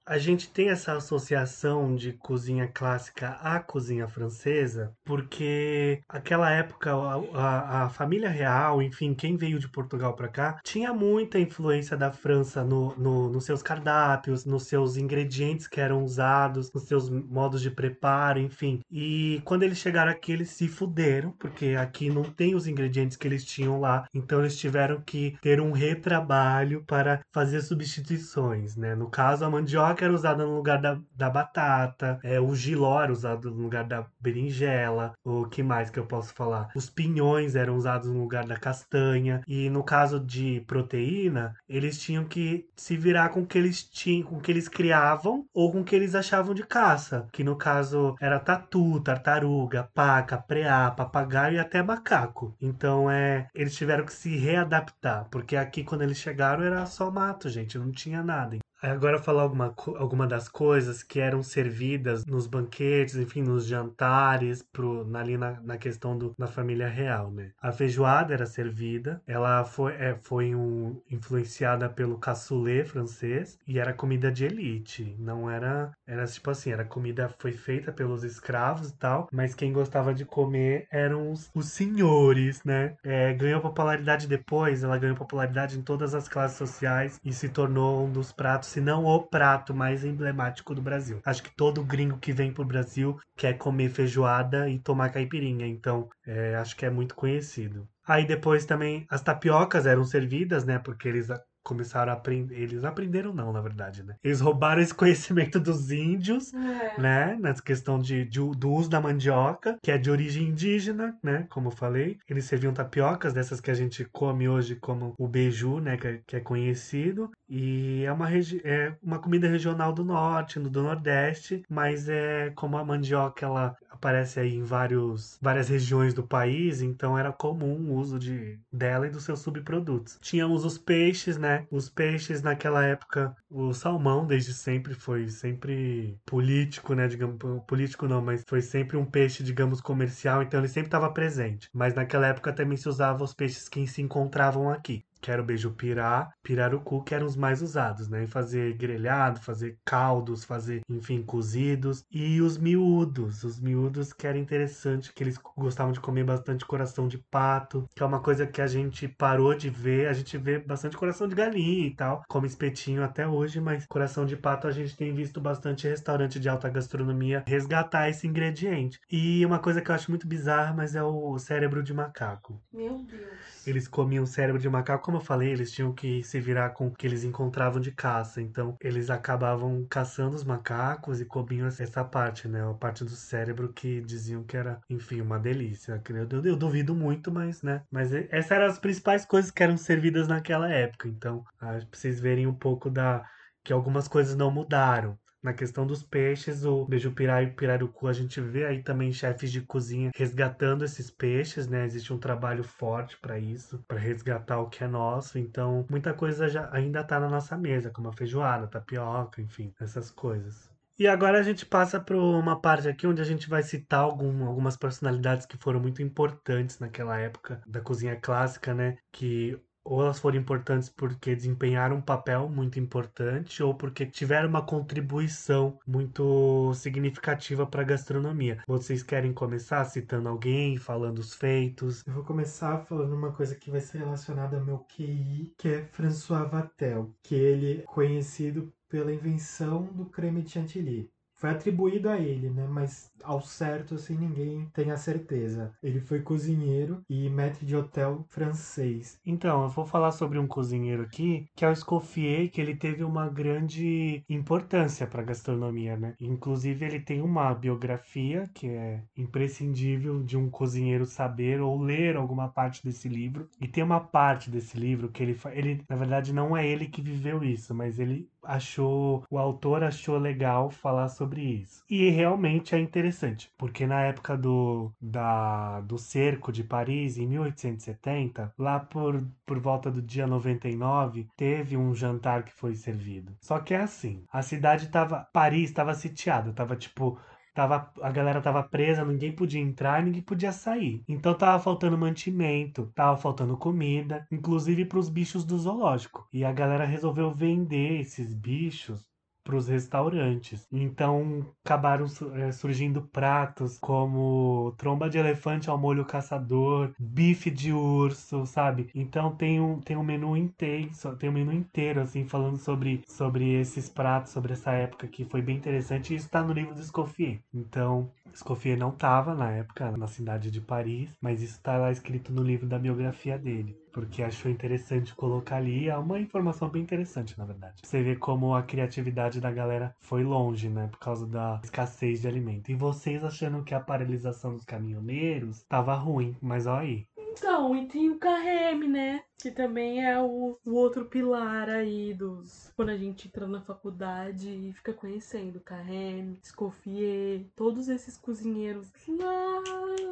a 0.10 0.18
gente 0.18 0.50
tem 0.52 0.70
essa 0.70 0.94
associação 0.94 1.96
de 1.96 2.14
cozinha 2.14 2.68
clássica 2.68 3.30
à 3.42 3.60
cozinha 3.60 4.08
francesa, 4.08 4.92
porque 5.06 6.02
aquela 6.10 6.50
época 6.52 6.92
a, 6.94 7.16
a- 7.36 7.84
a 7.86 7.90
família 7.90 8.30
real, 8.30 8.82
enfim, 8.82 9.14
quem 9.14 9.38
veio 9.38 9.60
de 9.60 9.70
Portugal 9.70 10.16
para 10.16 10.28
cá, 10.28 10.60
tinha 10.64 10.92
muita 10.94 11.40
influência 11.40 11.96
da 11.96 12.12
França 12.12 12.64
no, 12.64 12.96
no- 12.98 13.30
nos 13.30 13.46
seus 13.46 13.62
cardápios, 13.62 14.46
nos 14.46 14.64
seus 14.64 14.98
ingredientes 14.98 15.68
que 15.68 15.80
eram 15.80 16.04
usados, 16.04 16.72
nos 16.74 16.84
seus 16.88 17.10
modos 17.10 17.62
de 17.62 17.70
preparo, 17.72 18.40
enfim. 18.40 18.80
E 18.92 19.42
quando 19.46 19.64
eles 19.64 19.78
chegaram 19.78 20.12
aqui, 20.12 20.32
eles 20.32 20.50
se 20.50 20.68
fuderam, 20.68 21.32
porque 21.34 21.76
aqui 21.80 22.10
não 22.10 22.24
tem 22.24 22.56
os 22.56 22.68
ingredientes 22.68 23.16
que 23.18 23.28
eles 23.28 23.46
tinham 23.46 23.80
lá, 23.80 24.06
então 24.14 24.40
eles 24.40 24.58
tiveram 24.58 25.02
que 25.02 25.38
ter 25.42 25.62
um 25.62 25.72
retrabalho 25.72 26.84
para 26.86 27.22
fazer 27.32 27.62
substituições, 27.62 28.76
né? 28.76 28.96
No 28.96 29.10
caso, 29.10 29.46
a 29.46 29.50
mandioca 29.50 29.99
era 30.04 30.14
usada 30.14 30.46
no 30.46 30.56
lugar 30.56 30.80
da, 30.82 31.00
da 31.16 31.30
batata, 31.30 32.20
é, 32.24 32.40
o 32.40 32.56
giló 32.56 33.02
era 33.02 33.12
usado 33.12 33.52
no 33.52 33.62
lugar 33.62 33.84
da 33.84 34.06
berinjela, 34.20 35.14
o 35.24 35.46
que 35.46 35.62
mais 35.64 35.90
que 35.90 36.00
eu 36.00 36.06
posso 36.06 36.34
falar? 36.34 36.70
Os 36.76 36.90
pinhões 36.90 37.56
eram 37.56 37.76
usados 37.76 38.10
no 38.10 38.20
lugar 38.20 38.46
da 38.46 38.58
castanha, 38.58 39.42
e 39.48 39.70
no 39.70 39.84
caso 39.84 40.20
de 40.20 40.62
proteína, 40.68 41.56
eles 41.68 42.00
tinham 42.00 42.26
que 42.26 42.68
se 42.76 42.98
virar 42.98 43.30
com 43.30 43.42
o 43.42 43.46
que 43.46 43.58
eles 43.58 43.84
tinham, 43.84 44.28
com 44.28 44.38
o 44.38 44.42
que 44.42 44.52
eles 44.52 44.68
criavam 44.68 45.46
ou 45.54 45.72
com 45.72 45.82
o 45.82 45.84
que 45.84 45.96
eles 45.96 46.16
achavam 46.16 46.54
de 46.54 46.64
caça, 46.64 47.28
que 47.32 47.44
no 47.44 47.56
caso 47.56 48.16
era 48.20 48.40
tatu, 48.40 49.00
tartaruga, 49.02 49.90
paca, 49.94 50.38
preá, 50.38 50.92
papagaio 50.92 51.56
e 51.56 51.60
até 51.60 51.82
macaco. 51.82 52.56
Então 52.62 53.10
é, 53.10 53.48
eles 53.54 53.76
tiveram 53.76 54.06
que 54.06 54.14
se 54.14 54.38
readaptar, 54.38 55.28
porque 55.30 55.56
aqui 55.56 55.84
quando 55.84 56.02
eles 56.04 56.18
chegaram 56.18 56.64
era 56.64 56.86
só 56.86 57.12
mato, 57.12 57.50
gente, 57.50 57.78
não 57.78 57.92
tinha 57.92 58.24
nada. 58.24 58.58
Agora 58.82 59.20
falar 59.20 59.44
alguma, 59.44 59.76
alguma 59.98 60.26
das 60.26 60.48
coisas 60.48 61.04
que 61.04 61.20
eram 61.20 61.44
servidas 61.44 62.26
nos 62.26 62.48
banquetes, 62.48 63.16
enfim, 63.16 63.42
nos 63.42 63.66
jantares, 63.66 64.64
pro, 64.64 65.06
ali 65.16 65.38
na, 65.38 65.60
na 65.62 65.78
questão 65.78 66.18
do, 66.18 66.34
da 66.38 66.48
família 66.48 66.88
real, 66.88 67.30
né? 67.32 67.52
A 67.62 67.72
feijoada 67.72 68.34
era 68.34 68.46
servida, 68.46 69.22
ela 69.28 69.64
foi, 69.66 69.94
é, 69.94 70.18
foi 70.22 70.56
um, 70.56 71.02
influenciada 71.10 71.90
pelo 71.90 72.18
cassoulet 72.18 72.86
francês 72.86 73.60
e 73.68 73.80
era 73.80 73.94
comida 73.94 74.32
de 74.32 74.46
elite, 74.46 75.16
não 75.20 75.50
era, 75.50 75.92
era 76.08 76.26
tipo 76.26 76.50
assim, 76.50 76.72
era 76.72 76.86
comida, 76.86 77.34
foi 77.38 77.52
feita 77.52 77.92
pelos 77.92 78.24
escravos 78.24 78.90
e 78.90 78.98
tal, 78.98 79.28
mas 79.32 79.54
quem 79.54 79.74
gostava 79.74 80.14
de 80.14 80.26
comer 80.26 80.88
eram 80.92 81.32
os, 81.32 81.50
os 81.54 81.68
senhores, 81.68 82.64
né? 82.64 82.96
É, 83.04 83.34
ganhou 83.34 83.62
popularidade 83.62 84.28
depois, 84.28 84.84
ela 84.84 84.98
ganhou 84.98 85.16
popularidade 85.16 85.78
em 85.78 85.82
todas 85.82 86.14
as 86.16 86.30
classes 86.30 86.58
sociais 86.58 87.20
e 87.24 87.34
se 87.34 87.50
tornou 87.50 88.06
um 88.06 88.12
dos 88.12 88.32
pratos, 88.32 88.69
se 88.70 88.80
não 88.80 89.06
o 89.06 89.24
prato 89.24 89.74
mais 89.74 90.06
emblemático 90.06 90.76
do 90.76 90.82
Brasil. 90.82 91.20
Acho 91.26 91.42
que 91.42 91.56
todo 91.56 91.84
gringo 91.84 92.20
que 92.20 92.32
vem 92.32 92.54
pro 92.54 92.64
Brasil 92.64 93.20
quer 93.36 93.58
comer 93.58 93.90
feijoada 93.90 94.70
e 94.70 94.78
tomar 94.78 95.10
caipirinha, 95.10 95.66
então 95.66 96.08
é, 96.26 96.56
acho 96.56 96.76
que 96.76 96.86
é 96.86 96.90
muito 96.90 97.16
conhecido. 97.16 97.88
Aí 98.08 98.26
depois 98.26 98.66
também 98.66 99.06
as 99.10 99.22
tapiocas 99.22 99.88
eram 99.88 100.04
servidas, 100.04 100.66
né? 100.66 100.78
Porque 100.78 101.08
eles 101.08 101.30
começaram 101.64 102.12
a 102.12 102.16
aprender. 102.16 102.56
Eles 102.60 102.84
aprenderam, 102.84 103.34
não, 103.34 103.52
na 103.52 103.62
verdade, 103.62 104.04
né? 104.04 104.16
Eles 104.24 104.40
roubaram 104.42 104.82
esse 104.82 104.94
conhecimento 104.96 105.60
dos 105.60 105.92
índios 105.92 106.54
É. 106.54 107.00
né? 107.02 107.38
Nessa 107.40 107.62
questão 107.62 108.00
de, 108.00 108.26
de- 108.26 108.40
do 108.40 108.72
uso 108.72 108.90
da 108.90 109.00
mandioca, 109.02 109.78
que 109.84 109.92
é 109.92 109.98
de 109.98 110.10
origem 110.12 110.48
indígena, 110.48 111.16
né? 111.24 111.46
Como 111.50 111.68
eu 111.68 111.72
falei. 111.72 112.18
Eles 112.30 112.46
serviam 112.46 112.74
tapiocas, 112.74 113.34
dessas 113.34 113.60
que 113.62 113.72
a 113.72 113.74
gente 113.74 114.06
come 114.06 114.48
hoje, 114.50 114.76
como 114.76 115.14
o 115.18 115.28
beiju, 115.28 115.80
né? 115.80 115.98
Que, 115.98 116.08
é- 116.08 116.22
que 116.26 116.36
é 116.36 116.40
conhecido. 116.40 117.30
E 117.48 118.04
é 118.06 118.12
uma, 118.12 118.28
é 118.64 118.94
uma 119.02 119.20
comida 119.20 119.48
regional 119.48 119.92
do 119.94 120.04
norte, 120.06 120.60
no- 120.60 120.70
do 120.70 120.84
nordeste, 120.84 121.64
mas 121.70 122.08
é 122.10 122.52
como 122.56 122.78
a 122.78 122.86
mandioca, 122.86 123.46
ela 123.46 123.76
aparece 124.00 124.40
aí 124.40 124.56
em 124.56 124.64
vários, 124.64 125.38
várias 125.42 125.68
regiões 125.70 126.14
do 126.14 126.26
país, 126.26 126.82
então 126.82 127.18
era 127.18 127.32
comum 127.32 127.92
o 127.92 127.96
uso 127.96 128.18
de, 128.18 128.60
dela 128.72 129.08
e 129.08 129.10
dos 129.10 129.24
seus 129.26 129.42
subprodutos. 129.42 130.18
Tínhamos 130.22 130.66
os 130.66 130.78
peixes, 130.78 131.38
né? 131.38 131.68
Os 131.70 131.90
peixes 131.90 132.42
naquela 132.42 132.84
época, 132.86 133.36
o 133.50 133.74
salmão 133.74 134.26
desde 134.26 134.54
sempre 134.54 134.94
foi 134.94 135.28
sempre 135.28 136.18
político, 136.26 136.94
né? 136.96 137.08
Digamos, 137.08 137.38
político 137.68 138.08
não, 138.08 138.22
mas 138.22 138.44
foi 138.48 138.62
sempre 138.62 138.98
um 138.98 139.06
peixe, 139.06 139.44
digamos, 139.44 139.82
comercial, 139.82 140.42
então 140.42 140.60
ele 140.60 140.68
sempre 140.70 140.88
estava 140.88 141.12
presente. 141.12 141.70
Mas 141.74 141.94
naquela 141.94 142.28
época 142.28 142.54
também 142.54 142.78
se 142.78 142.88
usava 142.88 143.24
os 143.24 143.34
peixes 143.34 143.68
que 143.68 143.86
se 143.88 144.02
encontravam 144.02 144.70
aqui. 144.70 145.04
Que 145.22 145.32
era 145.32 145.42
o 145.42 145.46
beiju-pirá, 145.46 146.30
pirarucu, 146.44 147.04
que 147.04 147.14
eram 147.14 147.26
os 147.26 147.36
mais 147.36 147.62
usados, 147.62 148.08
né? 148.08 148.26
Fazer 148.28 148.74
grelhado, 148.74 149.40
fazer 149.42 149.78
caldos, 149.86 150.44
fazer, 150.44 150.82
enfim, 150.90 151.22
cozidos. 151.22 152.04
E 152.12 152.42
os 152.42 152.58
miúdos, 152.58 153.44
os 153.44 153.60
miúdos 153.60 154.14
que 154.14 154.28
era 154.28 154.38
interessante, 154.38 155.14
que 155.14 155.24
eles 155.24 155.38
gostavam 155.58 155.92
de 155.92 156.00
comer 156.00 156.24
bastante 156.24 156.66
coração 156.66 157.08
de 157.08 157.18
pato, 157.18 157.88
que 157.96 158.04
é 158.04 158.06
uma 158.06 158.22
coisa 158.22 158.48
que 158.48 158.62
a 158.62 158.68
gente 158.68 159.08
parou 159.08 159.56
de 159.56 159.70
ver. 159.70 160.08
A 160.08 160.14
gente 160.14 160.38
vê 160.38 160.60
bastante 160.60 160.98
coração 160.98 161.28
de 161.28 161.36
galinha 161.36 161.88
e 161.88 161.96
tal, 161.96 162.24
come 162.28 162.48
espetinho 162.48 163.04
até 163.04 163.28
hoje, 163.28 163.60
mas 163.60 163.86
coração 163.88 164.26
de 164.26 164.36
pato 164.36 164.68
a 164.68 164.72
gente 164.72 164.96
tem 164.96 165.14
visto 165.14 165.42
bastante 165.42 165.88
restaurante 165.88 166.40
de 166.40 166.50
alta 166.50 166.70
gastronomia 166.70 167.44
resgatar 167.46 168.10
esse 168.10 168.28
ingrediente. 168.28 169.00
E 169.12 169.46
uma 169.46 169.60
coisa 169.60 169.82
que 169.82 169.92
eu 169.92 169.96
acho 169.96 170.12
muito 170.12 170.28
bizarra, 170.28 170.74
mas 170.74 170.96
é 170.96 171.04
o 171.04 171.38
cérebro 171.40 171.84
de 171.84 171.94
macaco. 171.94 172.62
Meu 172.72 173.00
Deus. 173.04 173.59
Eles 173.66 173.88
comiam 173.88 174.26
cérebro 174.26 174.62
de 174.62 174.70
macaco, 174.70 175.04
como 175.06 175.18
eu 175.18 175.22
falei, 175.22 175.50
eles 175.52 175.72
tinham 175.72 175.94
que 175.94 176.24
se 176.24 176.40
virar 176.40 176.72
com 176.72 176.88
o 176.88 176.94
que 176.96 177.06
eles 177.06 177.24
encontravam 177.24 177.80
de 177.82 177.92
caça. 177.92 178.42
Então, 178.42 178.76
eles 178.82 179.10
acabavam 179.10 179.86
caçando 179.90 180.36
os 180.36 180.44
macacos 180.44 181.20
e 181.22 181.26
comiam 181.26 181.68
essa 181.68 182.04
parte, 182.04 182.48
né? 182.48 182.64
A 182.70 182.74
parte 182.74 183.04
do 183.04 183.12
cérebro 183.12 183.72
que 183.74 184.02
diziam 184.02 184.44
que 184.44 184.58
era, 184.58 184.80
enfim, 184.90 185.22
uma 185.22 185.40
delícia. 185.40 186.02
Eu, 186.10 186.44
eu- 186.44 186.56
duvido 186.58 186.96
muito, 186.96 187.32
mas, 187.32 187.62
né? 187.62 187.84
Mas 187.92 188.12
essas 188.14 188.52
eram 188.52 188.66
as 188.66 188.80
principais 188.80 189.26
coisas 189.26 189.52
que 189.52 189.62
eram 189.64 189.78
servidas 189.78 190.28
naquela 190.28 190.70
época. 190.72 191.08
Então, 191.08 191.44
ah, 191.60 191.80
pra 191.90 192.00
vocês 192.00 192.20
verem 192.20 192.48
um 192.48 192.56
pouco 192.56 192.90
da 192.90 193.26
que 193.64 193.74
algumas 193.74 194.08
coisas 194.08 194.36
não 194.36 194.52
mudaram. 194.52 195.18
Na 195.42 195.54
questão 195.54 195.88
dos 195.88 196.04
peixes, 196.04 196.66
o 196.66 196.86
beiju-pirá 196.86 197.42
e 197.42 197.48
o 197.48 197.56
pirarucu, 197.56 198.08
a 198.08 198.14
gente 198.14 198.42
vê 198.42 198.66
aí 198.66 198.84
também 198.84 199.12
chefes 199.12 199.52
de 199.52 199.62
cozinha 199.62 200.12
resgatando 200.16 200.84
esses 200.84 201.10
peixes, 201.10 201.68
né? 201.68 201.86
Existe 201.86 202.12
um 202.14 202.18
trabalho 202.20 202.64
forte 202.64 203.18
para 203.18 203.40
isso, 203.40 203.84
para 203.88 203.98
resgatar 204.00 204.60
o 204.60 204.70
que 204.70 204.84
é 204.84 204.88
nosso. 204.88 205.38
Então, 205.40 205.86
muita 205.90 206.14
coisa 206.14 206.50
já 206.50 206.70
ainda 206.74 207.04
tá 207.04 207.20
na 207.20 207.30
nossa 207.30 207.58
mesa, 207.58 207.90
como 207.90 208.10
a 208.10 208.14
feijoada, 208.14 208.68
tapioca, 208.68 209.42
enfim, 209.42 209.74
essas 209.80 210.12
coisas. 210.12 210.70
E 210.98 211.08
agora 211.08 211.40
a 211.40 211.44
gente 211.44 211.66
passa 211.66 211.98
para 212.00 212.18
uma 212.18 212.60
parte 212.60 212.90
aqui 212.90 213.08
onde 213.08 213.22
a 213.22 213.26
gente 213.26 213.48
vai 213.50 213.64
citar 213.64 214.02
algum- 214.02 214.46
algumas 214.46 214.76
personalidades 214.76 215.46
que 215.46 215.56
foram 215.58 215.80
muito 215.80 216.02
importantes 216.02 216.78
naquela 216.80 217.18
época 217.18 217.62
da 217.66 217.80
cozinha 217.80 218.18
clássica, 218.20 218.74
né? 218.74 218.98
Que 219.14 219.58
ou 219.90 220.04
elas 220.04 220.20
foram 220.20 220.38
importantes 220.38 220.88
porque 220.88 221.36
desempenharam 221.36 221.98
um 221.98 222.02
papel 222.02 222.48
muito 222.48 222.80
importante, 222.80 223.64
ou 223.64 223.74
porque 223.74 224.06
tiveram 224.06 224.48
uma 224.48 224.62
contribuição 224.62 225.80
muito 225.86 226.72
significativa 226.76 227.66
para 227.66 227.82
a 227.82 227.86
gastronomia. 227.86 228.62
Vocês 228.68 229.02
querem 229.02 229.34
começar 229.34 229.84
citando 229.86 230.30
alguém, 230.30 230.78
falando 230.78 231.18
os 231.18 231.34
feitos? 231.34 232.04
Eu 232.06 232.14
vou 232.14 232.24
começar 232.24 232.86
falando 232.86 233.16
uma 233.16 233.32
coisa 233.32 233.56
que 233.56 233.72
vai 233.72 233.82
ser 233.82 233.98
relacionada 233.98 234.58
ao 234.58 234.64
meu 234.64 234.86
QI, 234.96 235.56
que 235.58 235.68
é 235.68 235.86
François 235.86 236.48
Vatel, 236.48 237.12
que 237.24 237.34
ele 237.34 237.80
é 237.80 237.82
conhecido 237.82 238.72
pela 238.88 239.12
invenção 239.12 239.86
do 239.86 240.06
creme 240.06 240.44
de 240.44 240.52
chantilly. 240.52 241.12
Foi 241.40 241.50
atribuído 241.52 242.10
a 242.10 242.20
ele, 242.20 242.50
né? 242.50 242.68
Mas 242.68 243.10
ao 243.24 243.42
certo, 243.42 243.96
assim, 243.96 244.18
ninguém 244.18 244.68
tem 244.74 244.92
a 244.92 244.98
certeza. 244.98 245.74
Ele 245.82 246.02
foi 246.02 246.22
cozinheiro 246.22 247.02
e 247.10 247.30
maître 247.30 247.66
de 247.66 247.76
hotel 247.76 248.26
francês. 248.30 249.18
Então, 249.26 249.64
eu 249.64 249.70
vou 249.70 249.86
falar 249.86 250.12
sobre 250.12 250.38
um 250.38 250.48
cozinheiro 250.48 251.04
aqui, 251.04 251.48
que 251.56 251.64
é 251.64 251.70
o 251.70 251.72
Escoffier, 251.72 252.50
que 252.52 252.60
ele 252.60 252.76
teve 252.76 253.06
uma 253.06 253.30
grande 253.30 254.22
importância 254.28 255.08
para 255.08 255.22
a 255.22 255.26
gastronomia, 255.26 255.96
né? 255.96 256.14
Inclusive, 256.20 256.86
ele 256.86 257.00
tem 257.00 257.22
uma 257.22 257.54
biografia 257.54 258.50
que 258.54 258.68
é 258.68 259.02
imprescindível 259.16 260.22
de 260.22 260.36
um 260.38 260.50
cozinheiro 260.50 261.06
saber 261.06 261.62
ou 261.62 261.82
ler 261.82 262.18
alguma 262.18 262.50
parte 262.50 262.84
desse 262.84 263.08
livro. 263.08 263.48
E 263.62 263.68
tem 263.68 263.84
uma 263.84 264.02
parte 264.02 264.50
desse 264.50 264.78
livro 264.78 265.10
que 265.10 265.24
ele, 265.24 265.40
ele 265.54 265.84
na 265.90 265.96
verdade, 265.96 266.34
não 266.34 266.56
é 266.56 266.68
ele 266.68 266.88
que 266.88 267.02
viveu 267.02 267.44
isso, 267.44 267.74
mas 267.74 267.98
ele 267.98 268.30
achou, 268.44 269.24
o 269.30 269.38
autor 269.38 269.84
achou 269.84 270.18
legal 270.18 270.70
falar 270.70 271.10
sobre 271.10 271.42
isso. 271.42 271.84
E 271.90 272.10
realmente 272.10 272.76
é 272.76 272.80
interessante, 272.80 273.52
porque 273.58 273.86
na 273.86 274.02
época 274.02 274.38
do, 274.38 274.92
da, 275.02 275.82
do 275.82 275.98
cerco 275.98 276.52
de 276.52 276.64
Paris, 276.64 277.18
em 277.18 277.28
1870, 277.28 278.54
lá 278.58 278.80
por, 278.80 279.24
por 279.46 279.60
volta 279.60 279.92
do 279.92 280.02
dia 280.02 280.28
99, 280.28 281.28
teve 281.36 281.78
um 281.78 281.94
jantar 281.94 282.44
que 282.44 282.54
foi 282.54 282.76
servido. 282.76 283.36
Só 283.42 283.60
que 283.60 283.74
é 283.74 283.82
assim, 283.82 284.24
a 284.32 284.42
cidade 284.42 284.90
tava, 284.90 285.28
Paris 285.34 285.70
estava 285.70 285.94
sitiada, 285.94 286.54
tava 286.54 286.76
tipo 286.76 287.20
Tava, 287.54 287.92
a 288.02 288.12
galera 288.12 288.42
tava 288.42 288.64
presa, 288.64 289.04
ninguém 289.06 289.34
podia 289.36 289.60
entrar, 289.62 290.04
ninguém 290.04 290.22
podia 290.22 290.52
sair. 290.52 291.04
Então 291.08 291.34
tava 291.34 291.62
faltando 291.62 291.98
mantimento, 291.98 292.92
tava 292.96 293.18
faltando 293.18 293.58
comida, 293.58 294.26
inclusive 294.32 294.86
para 294.86 295.00
os 295.00 295.10
bichos 295.10 295.44
do 295.46 295.58
zoológico. 295.58 296.28
E 296.32 296.44
a 296.46 296.52
galera 296.54 296.86
resolveu 296.86 297.34
vender 297.34 298.00
esses 298.02 298.34
bichos 298.34 299.09
para 299.50 299.58
os 299.58 299.68
restaurantes. 299.68 300.68
Então 300.72 301.44
acabaram 301.66 302.06
eh, 302.36 302.52
surgindo 302.52 303.02
pratos 303.02 303.80
como 303.80 304.74
tromba 304.78 305.10
de 305.10 305.18
elefante 305.18 305.70
ao 305.70 305.78
molho 305.78 306.06
caçador, 306.06 306.92
bife 307.00 307.50
de 307.50 307.74
urso, 307.74 308.46
sabe? 308.46 308.90
Então 308.94 309.36
tem 309.36 309.60
um, 309.60 309.80
tem 309.82 309.98
um 309.98 310.04
menu 310.04 310.38
intenso, 310.38 311.16
tem 311.16 311.30
um 311.30 311.34
menu 311.34 311.52
inteiro 311.52 312.00
assim 312.02 312.26
falando 312.26 312.58
sobre, 312.58 313.02
sobre 313.08 313.54
esses 313.60 313.90
pratos, 313.90 314.32
sobre 314.32 314.54
essa 314.54 314.72
época 314.72 315.08
que 315.08 315.26
foi 315.26 315.42
bem 315.42 315.58
interessante. 315.58 316.14
E 316.14 316.18
isso 316.18 316.30
tá 316.30 316.44
no 316.44 316.54
livro 316.54 316.76
do 316.76 316.82
Escoffier. 316.82 317.40
Então 317.52 318.12
Escoffier 318.34 318.78
não 318.78 318.90
estava 318.90 319.34
na 319.34 319.52
época 319.52 319.92
na 319.92 320.08
cidade 320.08 320.52
de 320.52 320.62
Paris, 320.62 321.10
mas 321.22 321.42
isso 321.42 321.56
está 321.56 321.78
lá 321.78 321.92
escrito 321.92 322.32
no 322.32 322.44
livro 322.44 322.68
da 322.68 322.80
biografia 322.80 323.38
dele. 323.38 323.78
Porque 323.92 324.22
achou 324.22 324.52
interessante 324.52 325.16
colocar 325.16 325.58
ali. 325.58 325.90
É 325.90 325.98
uma 325.98 326.20
informação 326.20 326.70
bem 326.70 326.82
interessante, 326.82 327.38
na 327.38 327.46
verdade. 327.46 327.82
Você 327.84 328.04
vê 328.04 328.16
como 328.16 328.54
a 328.54 328.62
criatividade 328.62 329.42
da 329.42 329.52
galera 329.52 329.96
foi 330.00 330.24
longe, 330.24 330.70
né? 330.70 330.88
Por 330.88 331.00
causa 331.00 331.26
da 331.26 331.60
escassez 331.64 332.22
de 332.22 332.28
alimento. 332.28 332.72
E 332.72 332.76
vocês 332.76 333.24
achando 333.24 333.64
que 333.64 333.74
a 333.74 333.80
paralisação 333.80 334.56
dos 334.56 334.66
caminhoneiros 334.66 335.64
tava 335.64 335.96
ruim, 335.96 336.38
mas 336.42 336.68
olha 336.68 336.80
aí. 336.80 337.08
Então, 337.40 337.74
e 337.74 337.88
tem 337.88 338.10
o 338.10 338.20
Carreme, 338.20 338.86
né? 338.86 339.24
Que 339.38 339.50
também 339.50 340.06
é 340.06 340.20
o, 340.20 340.60
o 340.66 340.74
outro 340.74 341.06
pilar 341.06 341.70
aí 341.70 342.14
dos. 342.14 342.70
Quando 342.76 342.90
a 342.90 342.98
gente 342.98 343.30
entra 343.30 343.48
na 343.48 343.62
faculdade 343.62 344.50
e 344.50 344.74
fica 344.74 344.92
conhecendo 344.92 345.62
Carreme, 345.62 346.38
Escoffier, 346.44 347.46
todos 347.56 347.88
esses 347.88 348.18
cozinheiros 348.18 348.92
lá 349.08 349.64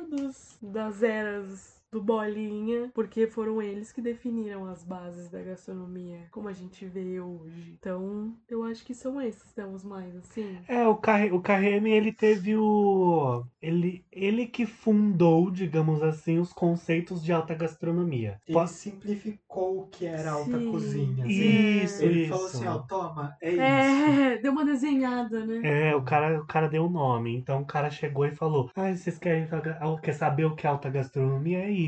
dos, 0.10 0.58
das 0.62 1.04
eras 1.04 1.77
do 1.92 2.02
Bolinha, 2.02 2.92
porque 2.94 3.28
foram 3.28 3.62
eles 3.62 3.92
que 3.92 4.02
definiram 4.02 4.66
as 4.66 4.84
bases 4.84 5.30
da 5.30 5.42
gastronomia 5.42 6.28
como 6.32 6.48
a 6.48 6.54
gente 6.54 6.86
vê 6.86 7.20
hoje. 7.20 7.76
Então, 7.80 8.36
eu 8.48 8.64
acho 8.64 8.86
que 8.86 8.94
são 8.94 9.22
esses 9.22 9.54
temos 9.54 9.84
mais, 9.84 10.16
assim. 10.16 10.58
É, 10.68 10.88
o, 10.88 10.96
Carre, 10.96 11.32
o 11.32 11.42
Carreme, 11.42 11.92
ele 11.92 12.12
teve 12.12 12.56
o... 12.56 13.44
Ele, 13.62 14.06
ele 14.12 14.48
que 14.48 14.66
fundou, 14.66 15.50
digamos 15.50 16.02
assim, 16.04 16.40
os 16.40 16.54
conceitos 16.54 17.24
de 17.24 17.32
alta 17.32 17.54
gastronomia. 17.54 18.40
Ele 18.48 18.68
simplificou 18.68 19.82
o 19.82 19.88
que 19.88 20.06
era 20.06 20.32
alta 20.32 20.60
Sim. 20.60 20.72
cozinha. 20.72 21.26
assim. 21.26 21.84
Isso, 21.84 22.04
Ele 22.04 22.22
isso. 22.22 22.30
falou 22.30 22.46
assim, 22.48 22.68
ó, 22.68 22.80
toma, 22.80 23.38
é 23.42 23.50
isso. 23.50 23.62
É, 23.62 24.38
deu 24.42 24.52
uma 24.52 24.66
desenhada, 24.66 25.46
né? 25.46 25.90
É, 25.90 25.96
o 25.96 26.02
cara, 26.02 26.42
o 26.42 26.46
cara 26.46 26.68
deu 26.68 26.86
o 26.86 26.90
nome. 26.90 27.36
Então 27.36 27.62
o 27.62 27.66
cara 27.66 27.90
chegou 27.90 28.26
e 28.26 28.36
falou: 28.36 28.70
Ah, 28.76 28.94
vocês 28.94 29.18
querem 29.18 29.48
quer 30.02 30.14
saber 30.14 30.46
o 30.46 30.56
que 30.56 30.66
é 30.66 30.70
alta 30.70 30.90
gastronomia? 30.90 31.60
É 31.60 31.72
isso. 31.72 31.87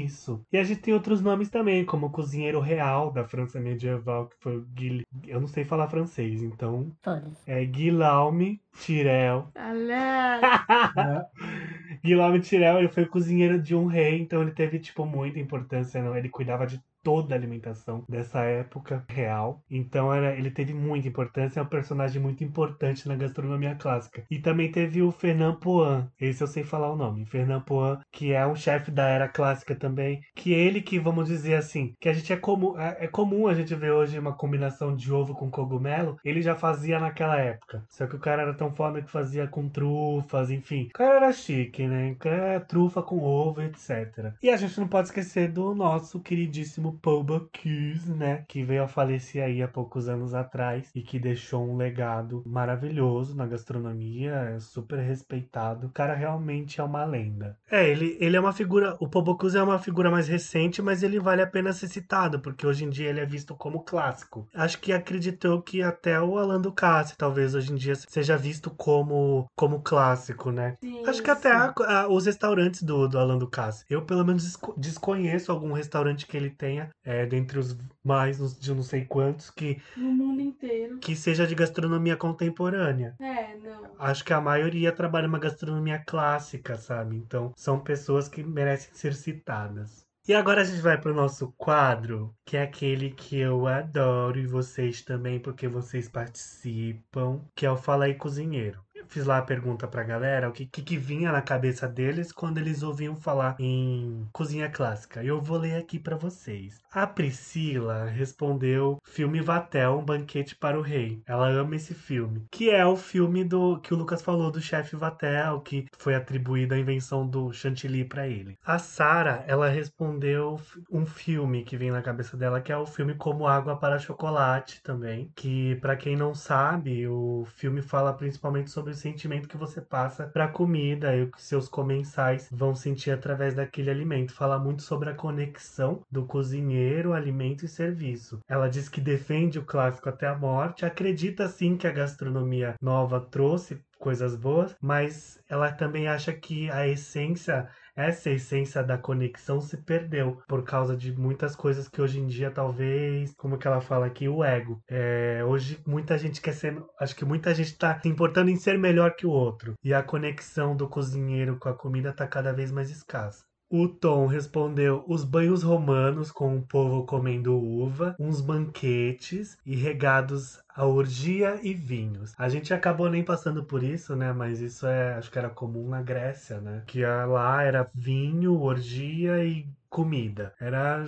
E 0.51 0.57
a 0.57 0.63
gente 0.63 0.81
tem 0.81 0.93
outros 0.93 1.21
nomes 1.21 1.49
também, 1.49 1.85
como 1.85 2.07
o 2.07 2.11
cozinheiro 2.11 2.59
real 2.59 3.11
da 3.11 3.23
França 3.23 3.59
medieval, 3.59 4.27
que 4.27 4.35
foi 4.39 4.57
o 4.57 4.65
Guil... 4.65 5.03
Eu 5.27 5.41
não 5.41 5.47
sei 5.47 5.65
falar 5.65 5.89
francês, 5.89 6.41
então 6.41 6.91
Foda-se. 7.03 7.49
é 7.49 7.63
Guillaume 7.65 8.61
Tirel. 8.79 9.51
Guilherme 12.03 12.39
Tirel, 12.39 12.79
ele 12.79 12.87
foi 12.87 13.05
cozinheiro 13.05 13.61
de 13.61 13.75
um 13.75 13.85
rei, 13.85 14.19
então 14.21 14.41
ele 14.41 14.51
teve, 14.51 14.79
tipo, 14.79 15.05
muita 15.05 15.39
importância, 15.39 16.01
não? 16.03 16.15
Ele 16.15 16.29
cuidava 16.29 16.65
de 16.65 16.81
toda 17.10 17.34
a 17.34 17.38
alimentação 17.38 18.05
dessa 18.07 18.43
época 18.43 19.03
real. 19.10 19.64
Então 19.68 20.14
era, 20.14 20.36
ele 20.38 20.51
teve 20.51 20.76
muita 20.76 21.07
importância, 21.07 21.60
é 21.60 21.64
um 21.64 21.66
personagem 21.66 22.22
muito 22.22 22.43
importante 22.43 23.07
na 23.07 23.16
gastronomia 23.16 23.74
clássica. 23.74 24.24
E 24.30 24.38
também 24.38 24.72
teve 24.72 25.01
o 25.01 25.12
Fernand 25.12 25.55
Poin, 25.55 26.05
esse 26.22 26.43
eu 26.43 26.47
sei 26.47 26.64
falar 26.64 26.93
o 26.93 26.95
nome, 26.95 27.26
Fernand 27.26 27.62
Poin, 27.62 27.97
que 28.12 28.32
é 28.32 28.45
um 28.45 28.55
chefe 28.55 28.91
da 28.91 29.07
era 29.07 29.28
clássica 29.28 29.76
também, 29.76 30.22
que 30.36 30.53
ele 30.53 30.84
que, 30.84 30.99
vamos 30.99 31.28
dizer 31.28 31.55
assim, 31.55 31.95
que 31.99 32.07
a 32.07 32.14
gente 32.14 32.32
é 32.32 32.38
comum, 32.38 32.80
é, 32.80 33.05
é 33.05 33.07
comum 33.07 33.47
a 33.47 33.55
gente 33.55 33.74
ver 33.74 33.91
hoje 33.91 34.20
uma 34.20 34.38
combinação 34.38 34.95
de 34.95 35.12
ovo 35.12 35.34
com 35.34 35.49
cogumelo, 35.49 36.16
ele 36.24 36.43
já 36.43 36.53
fazia 36.53 36.99
naquela 36.99 37.38
época. 37.38 37.84
Só 37.89 38.05
que 38.05 38.16
o 38.16 38.20
cara 38.20 38.43
era 38.43 38.53
tão 38.53 38.72
foda 38.72 39.01
que 39.01 39.10
fazia 39.10 39.47
com 39.47 39.68
trufas, 39.68 40.51
enfim. 40.51 40.89
O 40.89 40.97
cara 40.97 41.16
era 41.16 41.34
chique, 41.34 41.88
né? 41.88 42.16
Cara 42.20 42.60
trufa 42.60 43.01
com 43.01 43.20
ovo, 43.20 43.64
etc. 43.64 44.32
E 44.43 44.51
a 44.51 44.57
gente 44.57 44.80
não 44.80 44.88
pode 44.88 45.07
esquecer 45.07 45.51
do 45.51 45.74
nosso 45.74 46.20
queridíssimo 46.20 46.98
Paul 47.01 47.23
Bocuse, 47.23 48.11
né? 48.13 48.43
Que 48.47 48.63
veio 48.63 48.83
a 48.83 48.87
falecer 48.87 49.43
aí 49.43 49.61
há 49.61 49.67
poucos 49.67 50.07
anos 50.09 50.33
atrás 50.33 50.89
e 50.95 51.01
que 51.01 51.19
deixou 51.19 51.63
um 51.67 51.77
legado 51.77 52.43
maravilhoso 52.45 53.35
na 53.35 53.45
gastronomia, 53.45 54.33
é 54.55 54.59
super 54.59 54.99
respeitado. 54.99 55.87
O 55.87 55.91
cara 55.91 56.13
realmente 56.13 56.79
é 56.79 56.83
uma 56.83 57.03
lenda. 57.05 57.57
É, 57.69 57.87
ele, 57.89 58.17
ele 58.19 58.35
é 58.35 58.39
uma 58.39 58.53
figura. 58.53 58.95
O 58.99 59.07
Paul 59.07 59.23
Bocuse 59.25 59.57
é 59.57 59.63
uma 59.63 59.79
figura 59.79 60.09
mais 60.11 60.27
recente, 60.27 60.81
mas 60.81 61.03
ele 61.03 61.19
vale 61.19 61.41
a 61.41 61.47
pena 61.47 61.73
ser 61.73 61.87
citado, 61.87 62.39
porque 62.39 62.65
hoje 62.65 62.85
em 62.85 62.89
dia 62.89 63.09
ele 63.09 63.19
é 63.19 63.25
visto 63.25 63.55
como 63.55 63.83
clássico. 63.83 64.47
Acho 64.53 64.79
que 64.79 64.91
acreditou 64.93 65.61
que 65.61 65.81
até 65.81 66.19
o 66.21 66.37
Alan 66.37 66.61
Ducasse, 66.61 67.15
talvez 67.17 67.55
hoje 67.55 67.71
em 67.71 67.75
dia 67.75 67.95
seja 67.95 68.37
visto 68.37 68.69
como, 68.71 69.45
como 69.55 69.81
clássico, 69.81 70.51
né? 70.51 70.77
sim, 70.81 71.03
Acho 71.05 71.21
que 71.23 71.29
até 71.31 71.51
a- 71.51 71.73
a- 71.87 72.07
os 72.07 72.25
restaurantes 72.25 72.83
do, 72.83 73.07
do 73.07 73.17
Alan 73.19 73.37
Ducasse. 73.37 73.83
Eu, 73.89 74.01
pelo 74.03 74.25
menos, 74.25 74.43
desco- 74.43 74.73
desconheço 74.77 75.51
algum 75.51 75.73
restaurante 75.73 76.25
que 76.27 76.35
ele 76.37 76.49
tenha, 76.49 76.78
é, 77.03 77.25
dentre 77.25 77.57
os 77.59 77.77
mais 78.03 78.38
de 78.59 78.73
não 78.73 78.84
sei 78.84 79.05
quantos, 79.05 79.49
que, 79.49 79.82
No 79.97 80.11
mundo 80.11 80.41
inteiro. 80.41 80.97
que 80.99 81.15
seja 81.15 81.45
de 81.47 81.55
gastronomia 81.55 82.15
contemporânea. 82.15 83.15
É, 83.19 83.55
não. 83.57 83.89
Acho 83.99 84.23
que 84.23 84.34
a 84.34 84.41
maioria 84.41 84.91
trabalha 84.91 85.27
uma 85.27 85.39
gastronomia 85.39 85.99
clássica, 86.05 86.77
sabe? 86.77 87.15
Então, 87.15 87.51
são 87.55 87.80
pessoas 87.80 88.27
que 88.27 88.43
merecem 88.43 88.93
ser 88.93 89.13
citadas. 89.13 90.07
E 90.27 90.34
agora 90.34 90.61
a 90.61 90.63
gente 90.63 90.82
vai 90.82 90.95
pro 90.99 91.13
nosso 91.13 91.51
quadro, 91.57 92.36
que 92.45 92.55
é 92.55 92.61
aquele 92.61 93.09
que 93.09 93.39
eu 93.39 93.65
adoro 93.65 94.38
e 94.39 94.45
vocês 94.45 95.01
também, 95.01 95.39
porque 95.39 95.67
vocês 95.67 96.07
participam, 96.07 97.41
que 97.55 97.65
é 97.65 97.71
o 97.71 97.77
Fala 97.77 98.05
aí 98.05 98.13
Cozinheiro. 98.13 98.80
Fiz 99.10 99.26
lá 99.26 99.39
a 99.39 99.41
pergunta 99.41 99.88
pra 99.88 100.03
galera, 100.03 100.47
o 100.47 100.51
que, 100.51 100.68
que, 100.68 100.84
que 100.84 100.95
vinha 100.95 101.32
na 101.32 101.41
cabeça 101.41 101.88
deles 101.88 102.32
quando 102.32 102.60
eles 102.60 102.84
ouviam 102.84 103.16
falar 103.16 103.55
em 103.57 104.28
cozinha 104.32 104.70
clássica. 104.70 105.24
Eu 105.24 105.41
vou 105.41 105.57
ler 105.57 105.78
aqui 105.78 105.97
pra 105.97 106.16
vocês. 106.16 106.80
A 106.91 107.07
Priscila 107.07 108.05
respondeu 108.05 108.99
filme 109.03 109.41
Vatel, 109.41 109.97
Um 109.97 110.05
Banquete 110.05 110.55
para 110.55 110.78
o 110.78 110.84
Rei. 110.84 111.24
Ela 111.26 111.49
ama 111.49 111.76
esse 111.76 111.95
filme, 111.95 112.45
que 112.51 112.70
é 112.70 112.86
o 112.86 112.95
filme 112.95 113.43
do 113.43 113.80
que 113.80 113.95
o 113.95 113.97
Lucas 113.97 114.22
falou 114.22 114.51
do 114.51 114.62
chefe 114.62 114.95
Vatel, 114.95 115.60
que 115.62 115.88
foi 115.97 116.14
atribuída 116.14 116.76
a 116.76 116.80
invenção 116.80 117.28
do 117.28 117.51
chantilly 117.51 118.05
pra 118.05 118.28
ele. 118.28 118.60
A 118.64 118.78
Sara, 118.78 119.43
ela 119.47 119.70
respondeu 119.70 120.62
um 120.91 121.05
filme 121.05 121.64
que 121.64 121.78
vem 121.78 121.89
na 121.89 122.03
cabeça 122.03 122.38
dela, 122.38 122.62
que 122.62 122.72
é 122.72 122.78
o 122.78 122.86
filme 122.86 123.16
Como 123.16 123.47
Água 123.47 123.76
para 123.76 123.97
Chocolate 123.97 124.84
também, 124.84 125.32
que 125.36 125.76
pra 125.78 125.95
quem 125.95 126.16
não 126.16 126.36
sabe, 126.36 127.07
o 127.07 127.43
filme 127.55 127.82
fala 127.82 128.14
principalmente 128.14 128.70
sobre 128.70 128.98
sentimento 128.99 129.47
que 129.47 129.57
você 129.57 129.81
passa 129.81 130.27
pra 130.27 130.47
comida 130.47 131.15
e 131.15 131.23
o 131.23 131.31
que 131.31 131.41
seus 131.41 131.67
comensais 131.67 132.47
vão 132.51 132.75
sentir 132.75 133.11
através 133.11 133.55
daquele 133.55 133.89
alimento. 133.89 134.33
Fala 134.33 134.59
muito 134.59 134.83
sobre 134.83 135.09
a 135.09 135.15
conexão 135.15 136.01
do 136.11 136.25
cozinheiro, 136.25 137.13
alimento 137.13 137.65
e 137.65 137.67
serviço. 137.67 138.39
Ela 138.47 138.69
diz 138.69 138.89
que 138.89 139.01
defende 139.01 139.59
o 139.59 139.65
clássico 139.65 140.09
até 140.09 140.27
a 140.27 140.37
morte, 140.37 140.85
acredita 140.85 141.47
sim 141.47 141.77
que 141.77 141.87
a 141.87 141.91
gastronomia 141.91 142.75
nova 142.81 143.19
trouxe 143.19 143.81
coisas 143.99 144.35
boas, 144.35 144.75
mas 144.81 145.39
ela 145.49 145.71
também 145.71 146.07
acha 146.07 146.31
que 146.31 146.71
a 146.71 146.87
essência 146.87 147.67
essa 147.99 148.29
essência 148.29 148.81
da 148.81 148.97
conexão 148.97 149.59
se 149.59 149.77
perdeu 149.77 150.41
por 150.47 150.63
causa 150.63 150.95
de 150.95 151.11
muitas 151.11 151.55
coisas 151.55 151.87
que 151.87 152.01
hoje 152.01 152.19
em 152.19 152.27
dia 152.27 152.49
talvez, 152.49 153.33
como 153.35 153.57
que 153.57 153.67
ela 153.67 153.81
fala 153.81 154.05
aqui, 154.05 154.27
o 154.29 154.43
ego. 154.43 154.81
É, 154.87 155.43
hoje 155.45 155.79
muita 155.85 156.17
gente 156.17 156.41
quer 156.41 156.53
ser, 156.53 156.81
acho 156.99 157.15
que 157.15 157.25
muita 157.25 157.53
gente 157.53 157.77
tá 157.77 157.99
se 157.99 158.07
importando 158.07 158.49
em 158.49 158.55
ser 158.55 158.77
melhor 158.77 159.15
que 159.15 159.25
o 159.25 159.31
outro 159.31 159.73
e 159.83 159.93
a 159.93 160.01
conexão 160.01 160.75
do 160.75 160.87
cozinheiro 160.87 161.57
com 161.57 161.69
a 161.69 161.73
comida 161.73 162.13
tá 162.13 162.27
cada 162.27 162.53
vez 162.53 162.71
mais 162.71 162.89
escassa. 162.89 163.48
O 163.72 163.88
Tom 163.88 164.26
respondeu 164.26 165.03
os 165.07 165.24
banhos 165.24 165.61
romanos 165.61 166.32
com 166.32 166.57
o 166.57 166.61
povo 166.61 167.05
comendo 167.05 167.55
uva, 167.55 168.15
uns 168.20 168.41
banquetes 168.41 169.59
e 169.63 169.76
regados 169.76 170.59
a 170.76 170.88
orgia 170.88 171.59
e 171.61 171.72
vinhos. 171.72 172.34
A 172.36 172.49
gente 172.49 172.74
acabou 172.74 173.11
nem 173.11 173.24
passando 173.24 173.63
por 173.63 173.84
isso, 173.84 174.15
né? 174.15 174.34
Mas 174.34 174.59
isso 174.59 174.88
é, 174.88 175.13
acho 175.13 175.30
que 175.30 175.38
era 175.38 175.51
comum 175.51 175.88
na 175.88 176.01
Grécia, 176.01 176.59
né? 176.59 176.82
Que 176.88 177.05
lá 177.05 177.61
era 177.61 177.88
vinho, 177.93 178.59
orgia 178.59 179.45
e 179.45 179.67
comida. 179.88 180.51
Era 180.59 181.05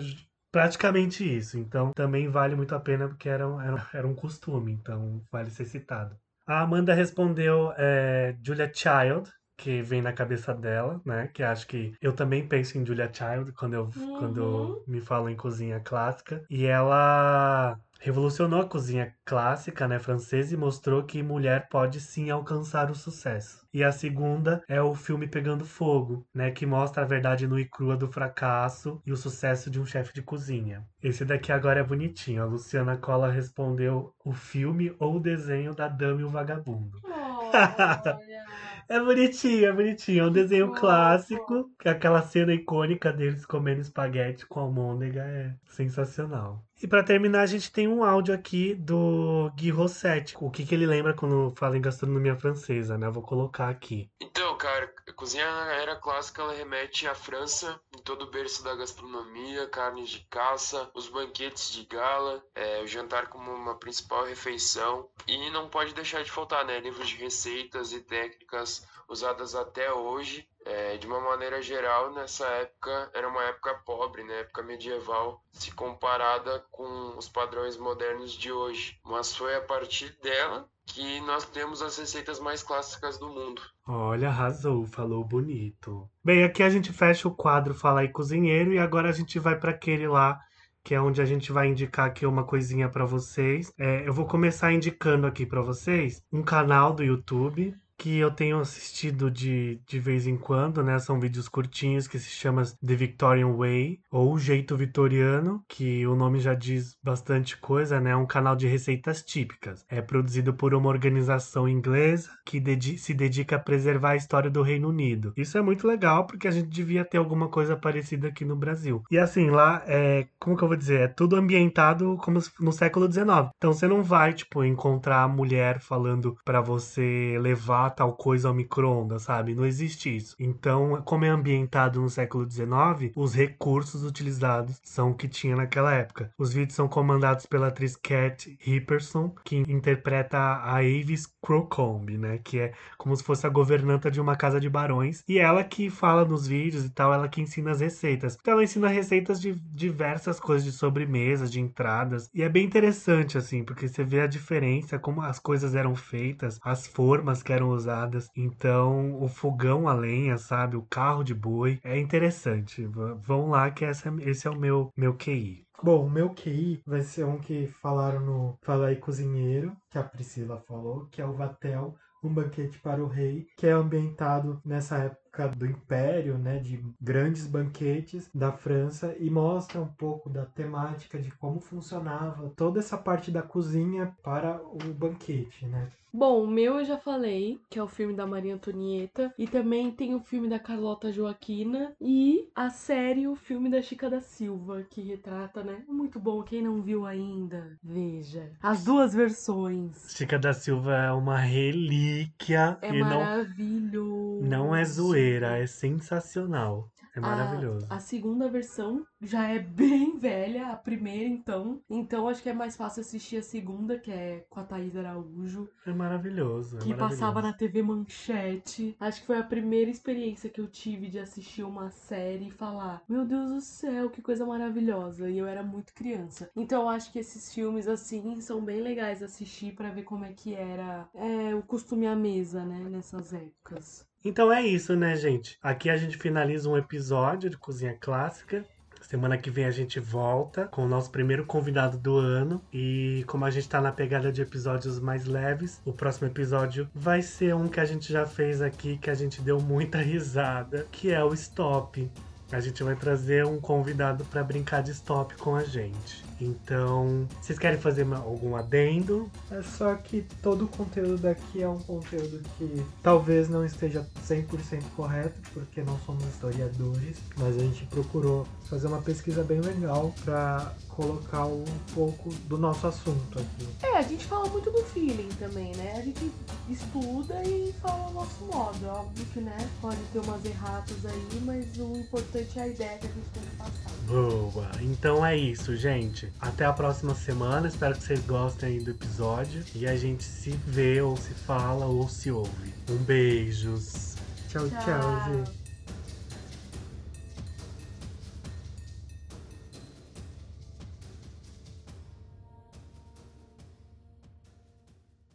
praticamente 0.52 1.24
isso. 1.24 1.58
Então 1.58 1.92
também 1.94 2.30
vale 2.30 2.56
muito 2.56 2.76
a 2.76 2.80
pena 2.80 3.08
porque 3.08 3.28
era, 3.28 3.46
era, 3.66 3.88
era 3.92 4.08
um 4.08 4.14
costume. 4.14 4.72
Então 4.72 5.20
vale 5.32 5.50
ser 5.50 5.66
citado. 5.66 6.16
A 6.46 6.62
Amanda 6.62 6.94
respondeu 6.94 7.74
é, 7.78 8.36
Julia 8.44 8.72
Child, 8.72 9.32
que 9.62 9.82
vem 9.84 10.02
na 10.02 10.12
cabeça 10.12 10.54
dela, 10.54 11.00
né? 11.06 11.30
Que 11.34 11.44
acho 11.44 11.68
que 11.68 11.94
eu 12.02 12.12
também 12.14 12.48
penso 12.48 12.78
em 12.78 12.86
Julia 12.86 13.10
Child 13.14 13.52
quando 13.54 13.74
eu, 13.76 13.84
Uhum. 13.96 14.14
quando 14.18 14.84
me 14.88 15.00
falo 15.00 15.30
em 15.30 15.36
cozinha 15.36 15.80
clássica. 15.80 16.44
E 16.50 16.66
ela 16.66 17.78
revolucionou 18.00 18.62
a 18.62 18.66
cozinha 18.68 19.14
clássica, 19.24 19.88
né, 19.88 20.00
francesa 20.00 20.56
e 20.56 20.58
mostrou 20.58 21.04
que 21.04 21.22
mulher 21.22 21.68
pode 21.70 22.00
sim 22.00 22.32
alcançar 22.32 22.90
o 22.90 22.96
sucesso. 22.96 23.62
E 23.72 23.84
a 23.84 23.92
segunda 23.92 24.64
é 24.68 24.82
o 24.82 24.96
filme 24.96 25.28
Pegando 25.28 25.64
Fogo, 25.64 26.26
né, 26.34 26.50
que 26.50 26.66
mostra 26.66 27.04
a 27.04 27.06
verdade 27.06 27.46
nua 27.46 27.62
e 27.62 27.66
crua 27.70 27.96
do 27.96 28.12
fracasso 28.12 29.00
e 29.06 29.12
o 29.12 29.16
sucesso 29.18 29.70
de 29.70 29.80
um 29.80 29.86
chefe 29.86 30.12
de 30.16 30.24
cozinha. 30.24 30.84
Esse 31.04 31.24
daqui 31.24 31.52
agora 31.52 31.80
é 31.80 31.84
bonitinho. 31.84 32.42
A 32.42 32.46
Luciana 32.46 32.98
Cola 32.98 33.30
respondeu 33.30 34.12
o 34.26 34.34
filme 34.34 34.96
ou 34.98 35.18
o 35.18 35.20
desenho 35.20 35.76
da 35.76 35.88
Dama 35.88 36.22
e 36.22 36.24
o 36.24 36.30
Vagabundo. 36.30 36.98
Olha. 37.04 38.51
É 38.92 39.00
bonitinho, 39.00 39.66
é 39.68 39.72
bonitinho. 39.72 40.24
É 40.26 40.28
um 40.28 40.32
desenho 40.32 40.68
fofo. 40.68 40.82
clássico. 40.82 41.72
Que 41.80 41.88
aquela 41.88 42.22
cena 42.22 42.54
icônica 42.54 43.12
deles 43.14 43.46
comendo 43.46 43.80
espaguete 43.80 44.46
com 44.46 44.60
almôndega 44.60 45.22
é 45.22 45.56
sensacional. 45.66 46.62
E 46.82 46.88
pra 46.88 47.04
terminar, 47.04 47.42
a 47.42 47.46
gente 47.46 47.72
tem 47.72 47.88
um 47.88 48.04
áudio 48.04 48.34
aqui 48.34 48.74
do 48.74 49.52
Gui 49.56 49.70
Rossetti. 49.70 50.36
O 50.40 50.50
que, 50.50 50.66
que 50.66 50.74
ele 50.74 50.88
lembra 50.88 51.14
quando 51.14 51.54
fala 51.56 51.78
em 51.78 51.82
gastronomia 51.82 52.36
francesa, 52.36 52.98
né? 52.98 53.08
Vou 53.08 53.22
colocar 53.22 53.70
aqui. 53.70 54.10
Então, 54.20 54.58
cara, 54.58 54.92
a 55.08 55.14
cozinha 55.14 55.46
era 55.46 55.96
clássica 55.96 56.42
ela 56.42 56.54
remete 56.54 57.08
à 57.08 57.14
França, 57.14 57.80
em 57.96 58.02
todo 58.02 58.24
o 58.24 58.32
berço 58.32 58.64
da 58.64 58.74
gastronomia, 58.74 59.68
carnes 59.68 60.10
de 60.10 60.22
caça, 60.22 60.90
os 60.96 61.08
banquetes 61.08 61.72
de 61.72 61.86
gala, 61.86 62.44
é, 62.56 62.82
o 62.82 62.88
jantar 62.88 63.28
como 63.28 63.52
uma 63.52 63.76
principal 63.76 64.26
refeição. 64.26 65.08
E 65.28 65.52
não 65.52 65.70
pode 65.70 65.94
deixar 65.94 66.24
de 66.24 66.32
faltar, 66.32 66.66
né? 66.66 66.80
Livros 66.80 67.10
de 67.10 67.18
receitas 67.18 67.94
e 67.94 68.02
técnicas 68.02 68.88
usadas 69.08 69.54
até 69.54 69.94
hoje 69.94 70.48
É, 70.66 70.98
de 70.98 71.08
uma 71.08 71.20
maneira 71.20 71.62
geral, 71.62 72.14
nessa 72.14 72.46
época 72.46 73.10
era 73.14 73.28
uma 73.28 73.44
época 73.46 73.74
pobre, 73.86 74.24
né? 74.24 74.42
época 74.42 74.62
medieval, 74.62 75.44
se 75.52 75.72
comparada 75.72 76.64
com 76.72 77.18
os 77.18 77.28
padrões 77.28 77.78
modernos 77.78 78.34
de 78.34 78.52
hoje. 78.52 79.00
Mas 79.04 79.36
foi 79.36 79.56
a 79.56 79.62
partir 79.62 80.16
dela 80.22 80.68
que 80.86 81.22
nós 81.22 81.46
temos 81.46 81.82
as 81.82 81.98
receitas 81.98 82.40
mais 82.40 82.62
clássicas 82.62 83.18
do 83.18 83.30
mundo. 83.30 83.62
Olha, 83.88 84.30
arrasou, 84.30 84.86
falou 84.86 85.24
bonito. 85.24 86.10
Bem, 86.24 86.44
aqui 86.44 86.62
a 86.64 86.70
gente 86.70 86.92
fecha 86.92 87.28
o 87.28 87.36
quadro 87.36 87.74
Fala 87.74 88.02
aí 88.02 88.10
Cozinheiro 88.10 88.74
e 88.74 88.80
agora 88.80 89.10
a 89.10 89.14
gente 89.14 89.40
vai 89.40 89.58
para 89.58 89.72
aquele 89.72 90.08
lá 90.08 90.40
que 90.84 90.96
é 90.96 91.02
onde 91.02 91.22
a 91.22 91.26
gente 91.26 91.52
vai 91.52 91.68
indicar 91.68 92.08
aqui 92.08 92.26
uma 92.26 92.44
coisinha 92.44 92.90
para 92.90 93.06
vocês. 93.06 93.72
É, 93.78 94.08
eu 94.08 94.14
vou 94.14 94.26
começar 94.26 94.74
indicando 94.74 95.28
aqui 95.28 95.46
para 95.46 95.62
vocês 95.62 96.24
um 96.32 96.42
canal 96.42 96.94
do 96.94 97.04
YouTube 97.04 97.76
que 98.02 98.18
eu 98.18 98.32
tenho 98.32 98.60
assistido 98.60 99.30
de, 99.30 99.80
de 99.86 100.00
vez 100.00 100.26
em 100.26 100.36
quando, 100.36 100.82
né? 100.82 100.98
São 100.98 101.20
vídeos 101.20 101.48
curtinhos 101.48 102.08
que 102.08 102.18
se 102.18 102.32
chama 102.32 102.64
The 102.84 102.96
Victorian 102.96 103.56
Way 103.56 104.00
ou 104.10 104.40
Jeito 104.40 104.76
Vitoriano, 104.76 105.64
que 105.68 106.08
o 106.08 106.16
nome 106.16 106.40
já 106.40 106.56
diz 106.56 106.98
bastante 107.04 107.56
coisa, 107.58 108.02
né? 108.02 108.10
É 108.10 108.16
um 108.16 108.26
canal 108.26 108.56
de 108.56 108.66
receitas 108.66 109.22
típicas. 109.22 109.86
É 109.88 110.02
produzido 110.02 110.52
por 110.52 110.74
uma 110.74 110.90
organização 110.90 111.70
inglesa 111.70 112.32
que 112.44 112.60
dedi 112.60 112.98
se 112.98 113.14
dedica 113.14 113.58
a 113.58 113.60
preservar 113.60 114.12
a 114.12 114.16
história 114.16 114.50
do 114.50 114.64
Reino 114.64 114.90
Unido. 114.90 115.32
Isso 115.38 115.56
é 115.60 115.62
muito 115.62 115.86
legal 115.86 116.26
porque 116.26 116.48
a 116.48 116.52
gente 116.52 116.70
devia 116.70 117.06
ter 117.06 117.20
alguma 117.20 117.50
coisa 117.50 117.78
parecida 117.78 118.30
aqui 118.30 118.44
no 118.44 118.56
Brasil. 118.56 119.04
E 119.12 119.20
assim, 119.20 119.52
lá 119.52 119.84
é, 119.86 120.26
como 120.40 120.58
que 120.58 120.64
eu 120.64 120.68
vou 120.68 120.78
dizer? 120.78 121.02
É 121.02 121.08
tudo 121.08 121.36
ambientado 121.36 122.18
como 122.24 122.40
no 122.60 122.72
século 122.72 123.12
XIX. 123.12 123.52
Então 123.56 123.72
você 123.72 123.88
não 123.88 124.02
vai, 124.02 124.34
tipo, 124.34 124.64
encontrar 124.64 125.22
a 125.22 125.28
mulher 125.28 125.80
falando 125.80 126.36
para 126.44 126.62
você 126.62 127.38
levar 127.40 127.91
tal 127.92 128.14
coisa 128.14 128.48
ao 128.48 128.54
micro-ondas, 128.54 129.24
sabe? 129.24 129.54
Não 129.54 129.66
existe 129.66 130.16
isso. 130.16 130.36
Então, 130.40 131.02
como 131.06 131.26
é 131.26 131.30
ambientado 131.30 132.02
no 132.02 132.10
século 132.10 132.50
XIX, 132.50 133.12
os 133.16 133.34
recursos 133.34 134.04
utilizados 134.04 134.80
são 134.84 135.12
o 135.12 135.16
que 135.16 135.28
tinha 135.28 135.56
naquela 135.56 135.94
época. 135.94 136.32
Os 136.38 136.54
vídeos 136.54 136.76
são 136.76 136.88
comandados 136.88 137.46
pela 137.46 137.68
atriz 137.68 137.96
Cat 137.96 138.58
Hipperson, 138.66 139.34
que 139.44 139.58
interpreta 139.58 140.38
a 140.38 140.78
Avis 140.78 141.28
Crocombe, 141.42 142.18
né? 142.18 142.40
Que 142.44 142.60
é 142.60 142.74
como 142.98 143.16
se 143.16 143.24
fosse 143.24 143.46
a 143.46 143.50
governanta 143.50 144.10
de 144.10 144.22
uma 144.22 144.36
casa 144.36 144.60
de 144.60 144.70
barões. 144.70 145.24
E 145.28 145.38
ela 145.40 145.64
que 145.64 145.90
fala 145.90 146.26
nos 146.26 146.48
vídeos 146.48 146.86
e 146.86 146.90
tal, 146.90 147.14
ela 147.14 147.28
que 147.28 147.42
ensina 147.42 147.72
as 147.72 147.82
receitas. 147.82 148.38
Então, 148.40 148.54
ela 148.54 148.64
ensina 148.64 148.88
receitas 148.88 149.40
de 149.40 149.54
diversas 149.56 150.40
coisas, 150.40 150.64
de 150.66 150.72
sobremesas, 150.72 151.52
de 151.52 151.60
entradas. 151.60 152.30
E 152.34 152.42
é 152.44 152.50
bem 152.50 152.66
interessante, 152.66 153.38
assim, 153.38 153.64
porque 153.64 153.88
você 153.88 154.04
vê 154.04 154.22
a 154.22 154.28
diferença, 154.28 155.00
como 155.00 155.22
as 155.22 155.40
coisas 155.40 155.76
eram 155.76 155.96
feitas, 155.96 156.60
as 156.64 156.88
formas 156.88 157.44
que 157.44 157.54
eram 157.54 157.70
usadas. 157.82 158.28
Então, 158.36 159.22
o 159.22 159.28
fogão 159.28 159.88
a 159.88 159.94
lenha, 159.94 160.38
sabe? 160.38 160.76
O 160.76 160.86
carro 160.90 161.24
de 161.24 161.34
boi. 161.34 161.80
É 161.84 161.98
interessante. 162.00 162.86
Vão 163.22 163.50
lá 163.50 163.70
que 163.72 163.86
essa, 163.86 164.14
esse 164.22 164.48
é 164.48 164.52
o 164.52 164.58
meu, 164.58 164.92
meu 164.96 165.16
QI. 165.16 165.66
Bom, 165.84 166.06
o 166.06 166.10
meu 166.10 166.30
QI 166.30 166.82
vai 166.86 167.02
ser 167.02 167.26
um 167.26 167.40
que 167.40 167.66
falaram 167.82 168.22
no 168.22 168.56
Fala 168.62 168.96
Cozinheiro, 168.96 169.76
que 169.90 169.98
a 169.98 170.04
Priscila 170.04 170.64
falou, 170.68 171.08
que 171.12 171.20
é 171.20 171.26
o 171.26 171.34
Vatel, 171.34 171.96
um 172.24 172.32
banquete 172.32 172.80
para 172.80 173.04
o 173.04 173.08
rei, 173.08 173.48
que 173.58 173.66
é 173.66 173.72
ambientado 173.72 174.62
nessa 174.64 174.98
época 174.98 175.31
do 175.48 175.66
Império, 175.66 176.38
né, 176.38 176.60
de 176.60 176.84
grandes 177.00 177.48
banquetes 177.48 178.30
da 178.34 178.52
França 178.52 179.16
e 179.20 179.30
mostra 179.30 179.82
um 179.82 179.88
pouco 179.88 180.30
da 180.30 180.46
temática 180.46 181.20
de 181.20 181.32
como 181.32 181.60
funcionava 181.60 182.50
toda 182.56 182.80
essa 182.80 182.98
parte 182.98 183.32
da 183.32 183.42
cozinha 183.42 184.16
para 184.24 184.62
o 184.64 184.94
banquete, 184.94 185.66
né? 185.66 185.88
Bom, 186.14 186.44
o 186.44 186.48
meu 186.48 186.80
eu 186.80 186.84
já 186.84 186.98
falei, 186.98 187.58
que 187.70 187.80
é 187.80 187.84
o 187.84 187.88
filme 187.88 188.14
da 188.14 188.28
Maria 188.28 188.54
Antonieta, 188.56 189.34
e 189.38 189.48
também 189.48 189.90
tem 189.90 190.14
o 190.14 190.20
filme 190.20 190.50
da 190.50 190.60
Carlota 190.60 191.10
Joaquina 191.10 191.96
e 192.02 192.50
a 192.54 192.70
série 192.70 193.28
O 193.28 193.36
Filme 193.36 193.70
da 193.70 193.82
Chica 193.82 194.10
da 194.10 194.20
Silva, 194.20 194.84
que 194.90 195.02
retrata, 195.02 195.64
né? 195.64 195.82
Muito 195.88 196.20
bom, 196.20 196.44
quem 196.44 196.62
não 196.62 196.82
viu 196.82 197.06
ainda, 197.06 197.78
veja. 197.82 198.52
As 198.62 198.84
duas 198.84 199.14
versões. 199.14 200.12
Chica 200.14 200.38
da 200.38 200.52
Silva 200.52 200.94
é 200.96 201.12
uma 201.14 201.38
relíquia 201.38 202.78
É 202.82 202.94
e 202.94 203.00
não, 203.00 203.20
maravilhoso. 203.20 204.42
não 204.42 204.76
é 204.76 204.84
zoeira, 204.84 205.31
é 205.34 205.66
sensacional. 205.68 206.90
É 207.16 207.20
maravilhoso. 207.20 207.88
A, 207.90 207.96
a 207.96 208.00
segunda 208.00 208.50
versão 208.50 209.06
já 209.22 209.48
é 209.50 209.60
bem 209.60 210.18
velha, 210.20 210.68
a 210.68 210.76
primeira 210.76 211.28
então. 211.28 211.82
Então 211.90 212.28
acho 212.28 212.42
que 212.42 212.50
é 212.50 212.54
mais 212.54 212.76
fácil 212.76 213.02
assistir 213.02 213.38
a 213.38 213.44
segunda, 213.44 214.00
que 214.00 214.12
é 214.12 214.46
com 214.50 214.60
a 214.60 214.64
Thaís 214.64 214.96
Araújo, 214.96 215.70
É 215.86 215.92
maravilhoso. 215.94 216.78
É 216.78 216.80
que 216.80 216.90
maravilhoso. 216.90 217.20
passava 217.22 217.42
na 217.42 217.54
TV 217.54 217.82
Manchete. 217.82 218.96
Acho 219.00 219.22
que 219.22 219.28
foi 219.28 219.38
a 219.38 219.44
primeira 219.44 219.90
experiência 219.92 220.50
que 220.50 220.60
eu 220.60 220.68
tive 220.68 221.08
de 221.08 221.20
assistir 221.20 221.64
uma 221.64 221.90
série 221.92 222.48
e 222.48 222.52
falar: 222.52 223.02
Meu 223.08 223.26
Deus 223.26 223.52
do 223.52 223.62
céu, 223.62 224.10
que 224.10 224.22
coisa 224.22 224.46
maravilhosa. 224.46 225.30
E 225.30 225.38
eu 225.38 225.46
era 225.46 225.64
muito 225.64 225.94
criança. 225.94 226.50
Então 226.56 226.84
eu 226.84 226.90
acho 226.90 227.12
que 227.12 227.20
esses 227.20 227.54
filmes, 227.54 227.88
assim, 227.88 228.40
são 228.42 228.64
bem 228.64 228.82
legais 228.82 229.20
de 229.20 229.26
assistir 229.26 229.74
pra 229.74 229.90
ver 229.92 230.04
como 230.04 230.26
é 230.26 230.34
que 230.34 230.54
era 230.54 231.08
é, 231.14 231.54
o 231.56 231.62
costume 231.62 232.08
à 232.08 232.16
mesa, 232.16 232.64
né, 232.66 232.88
nessas 232.90 233.34
épocas. 233.34 234.06
Então 234.24 234.52
é 234.52 234.62
isso, 234.66 234.96
né, 234.96 235.16
gente? 235.16 235.58
Aqui 235.62 235.90
a 235.90 235.98
gente 235.98 236.16
finaliza 236.18 236.70
um 236.70 236.78
episódio 236.78 237.50
de 237.50 237.58
Cozinha 237.58 237.98
Clássica. 238.00 238.64
Semana 239.02 239.38
que 239.38 239.50
vem 239.50 239.66
a 239.66 239.72
gente 239.72 240.00
volta 240.00 240.68
com 240.68 240.86
o 240.86 240.88
nosso 240.88 241.10
primeiro 241.10 241.46
convidado 241.46 241.98
do 241.98 242.18
ano. 242.18 242.62
E 242.72 243.24
como 243.28 243.46
a 243.46 243.52
gente 243.52 243.68
tá 243.68 243.82
na 243.82 243.92
pegada 243.92 244.32
de 244.32 244.42
episódios 244.42 245.00
mais 245.00 245.26
leves, 245.26 245.82
o 245.84 245.92
próximo 245.92 246.28
episódio 246.28 246.90
vai 246.94 247.22
ser 247.22 247.56
um 247.56 247.68
que 247.68 247.80
a 247.80 247.86
gente 247.86 248.12
já 248.12 248.26
fez 248.26 248.62
aqui, 248.62 248.98
que 248.98 249.10
a 249.10 249.16
gente 249.16 249.42
deu 249.42 249.60
muita 249.60 249.98
risada, 250.02 250.88
que 250.92 251.12
é 251.12 251.24
o 251.24 251.34
Stop. 251.34 252.10
A 252.52 252.60
gente 252.60 252.84
vai 252.84 252.96
trazer 252.96 253.46
um 253.46 253.60
convidado 253.60 254.26
para 254.26 254.44
brincar 254.44 254.84
de 254.84 254.92
stop 254.92 255.36
com 255.38 255.56
a 255.56 255.64
gente. 255.64 256.31
Então, 256.42 257.28
vocês 257.40 257.60
querem 257.60 257.80
fazer 257.80 258.04
uma- 258.04 258.18
algum 258.18 258.56
adendo? 258.56 259.30
É 259.52 259.62
só 259.62 259.94
que 259.96 260.26
todo 260.42 260.66
o 260.66 260.68
conteúdo 260.68 261.18
daqui 261.20 261.62
é 261.62 261.70
um 261.70 261.78
conteúdo 261.80 262.42
que 262.58 262.84
talvez 263.04 263.48
não 263.48 263.64
esteja 263.64 264.06
100% 264.26 264.84
correto, 264.96 265.40
porque 265.54 265.84
não 265.84 266.00
somos 266.00 266.24
historiadores, 266.26 267.18
mas 267.38 267.56
a 267.56 267.60
gente 267.60 267.86
procurou 267.86 268.48
fazer 268.66 268.88
uma 268.88 269.02
pesquisa 269.02 269.44
bem 269.44 269.60
legal 269.62 270.14
para 270.26 270.74
colocar 270.90 271.46
um 271.46 271.64
pouco 271.94 272.30
do 272.48 272.58
nosso 272.58 272.88
assunto 272.88 273.38
aqui. 273.40 273.68
É, 273.84 273.98
a 273.98 274.02
gente 274.02 274.26
fala 274.26 274.48
muito 274.50 274.72
do 274.72 274.84
feeling 274.86 275.30
também, 275.40 275.76
né? 275.76 275.94
A 275.98 276.02
gente 276.02 276.32
estuda 276.70 277.42
e 277.44 277.74
fala 277.82 278.10
o 278.10 278.14
nosso 278.14 278.44
modo. 278.46 278.86
É 278.86 278.90
óbvio 278.90 279.26
que, 279.34 279.40
né, 279.42 279.70
pode 279.82 279.98
ter 280.14 280.20
umas 280.20 280.44
erratas 280.46 281.06
aí, 281.06 281.42
mas 281.46 281.66
o 281.78 281.96
importante 281.98 282.58
é 282.60 282.64
a 282.64 282.68
ideia 282.68 282.98
que 282.98 283.08
a 283.08 283.10
gente 283.10 283.30
tem 283.34 283.44
que 283.44 283.56
passar. 283.58 283.92
Boa! 284.08 284.72
Então 284.82 285.26
é 285.26 285.38
isso, 285.38 285.76
gente. 285.76 286.31
Até 286.40 286.66
a 286.66 286.74
próxima 286.74 287.14
semana. 287.14 287.68
Espero 287.68 287.96
que 287.96 288.04
vocês 288.04 288.26
gostem 288.26 288.70
aí 288.70 288.80
do 288.84 288.92
episódio. 288.92 289.64
E 289.76 289.88
a 289.88 289.96
gente 289.96 290.24
se 290.24 290.52
vê, 290.66 291.02
ou 291.02 291.16
se 291.16 291.34
fala, 291.34 291.86
ou 291.86 292.08
se 292.10 292.32
ouve. 292.32 292.74
Um 292.90 292.98
beijos. 292.98 294.16
Tchau, 294.48 294.68
tchau, 294.70 294.80
Tchau. 294.84 295.34
gente. 295.34 295.61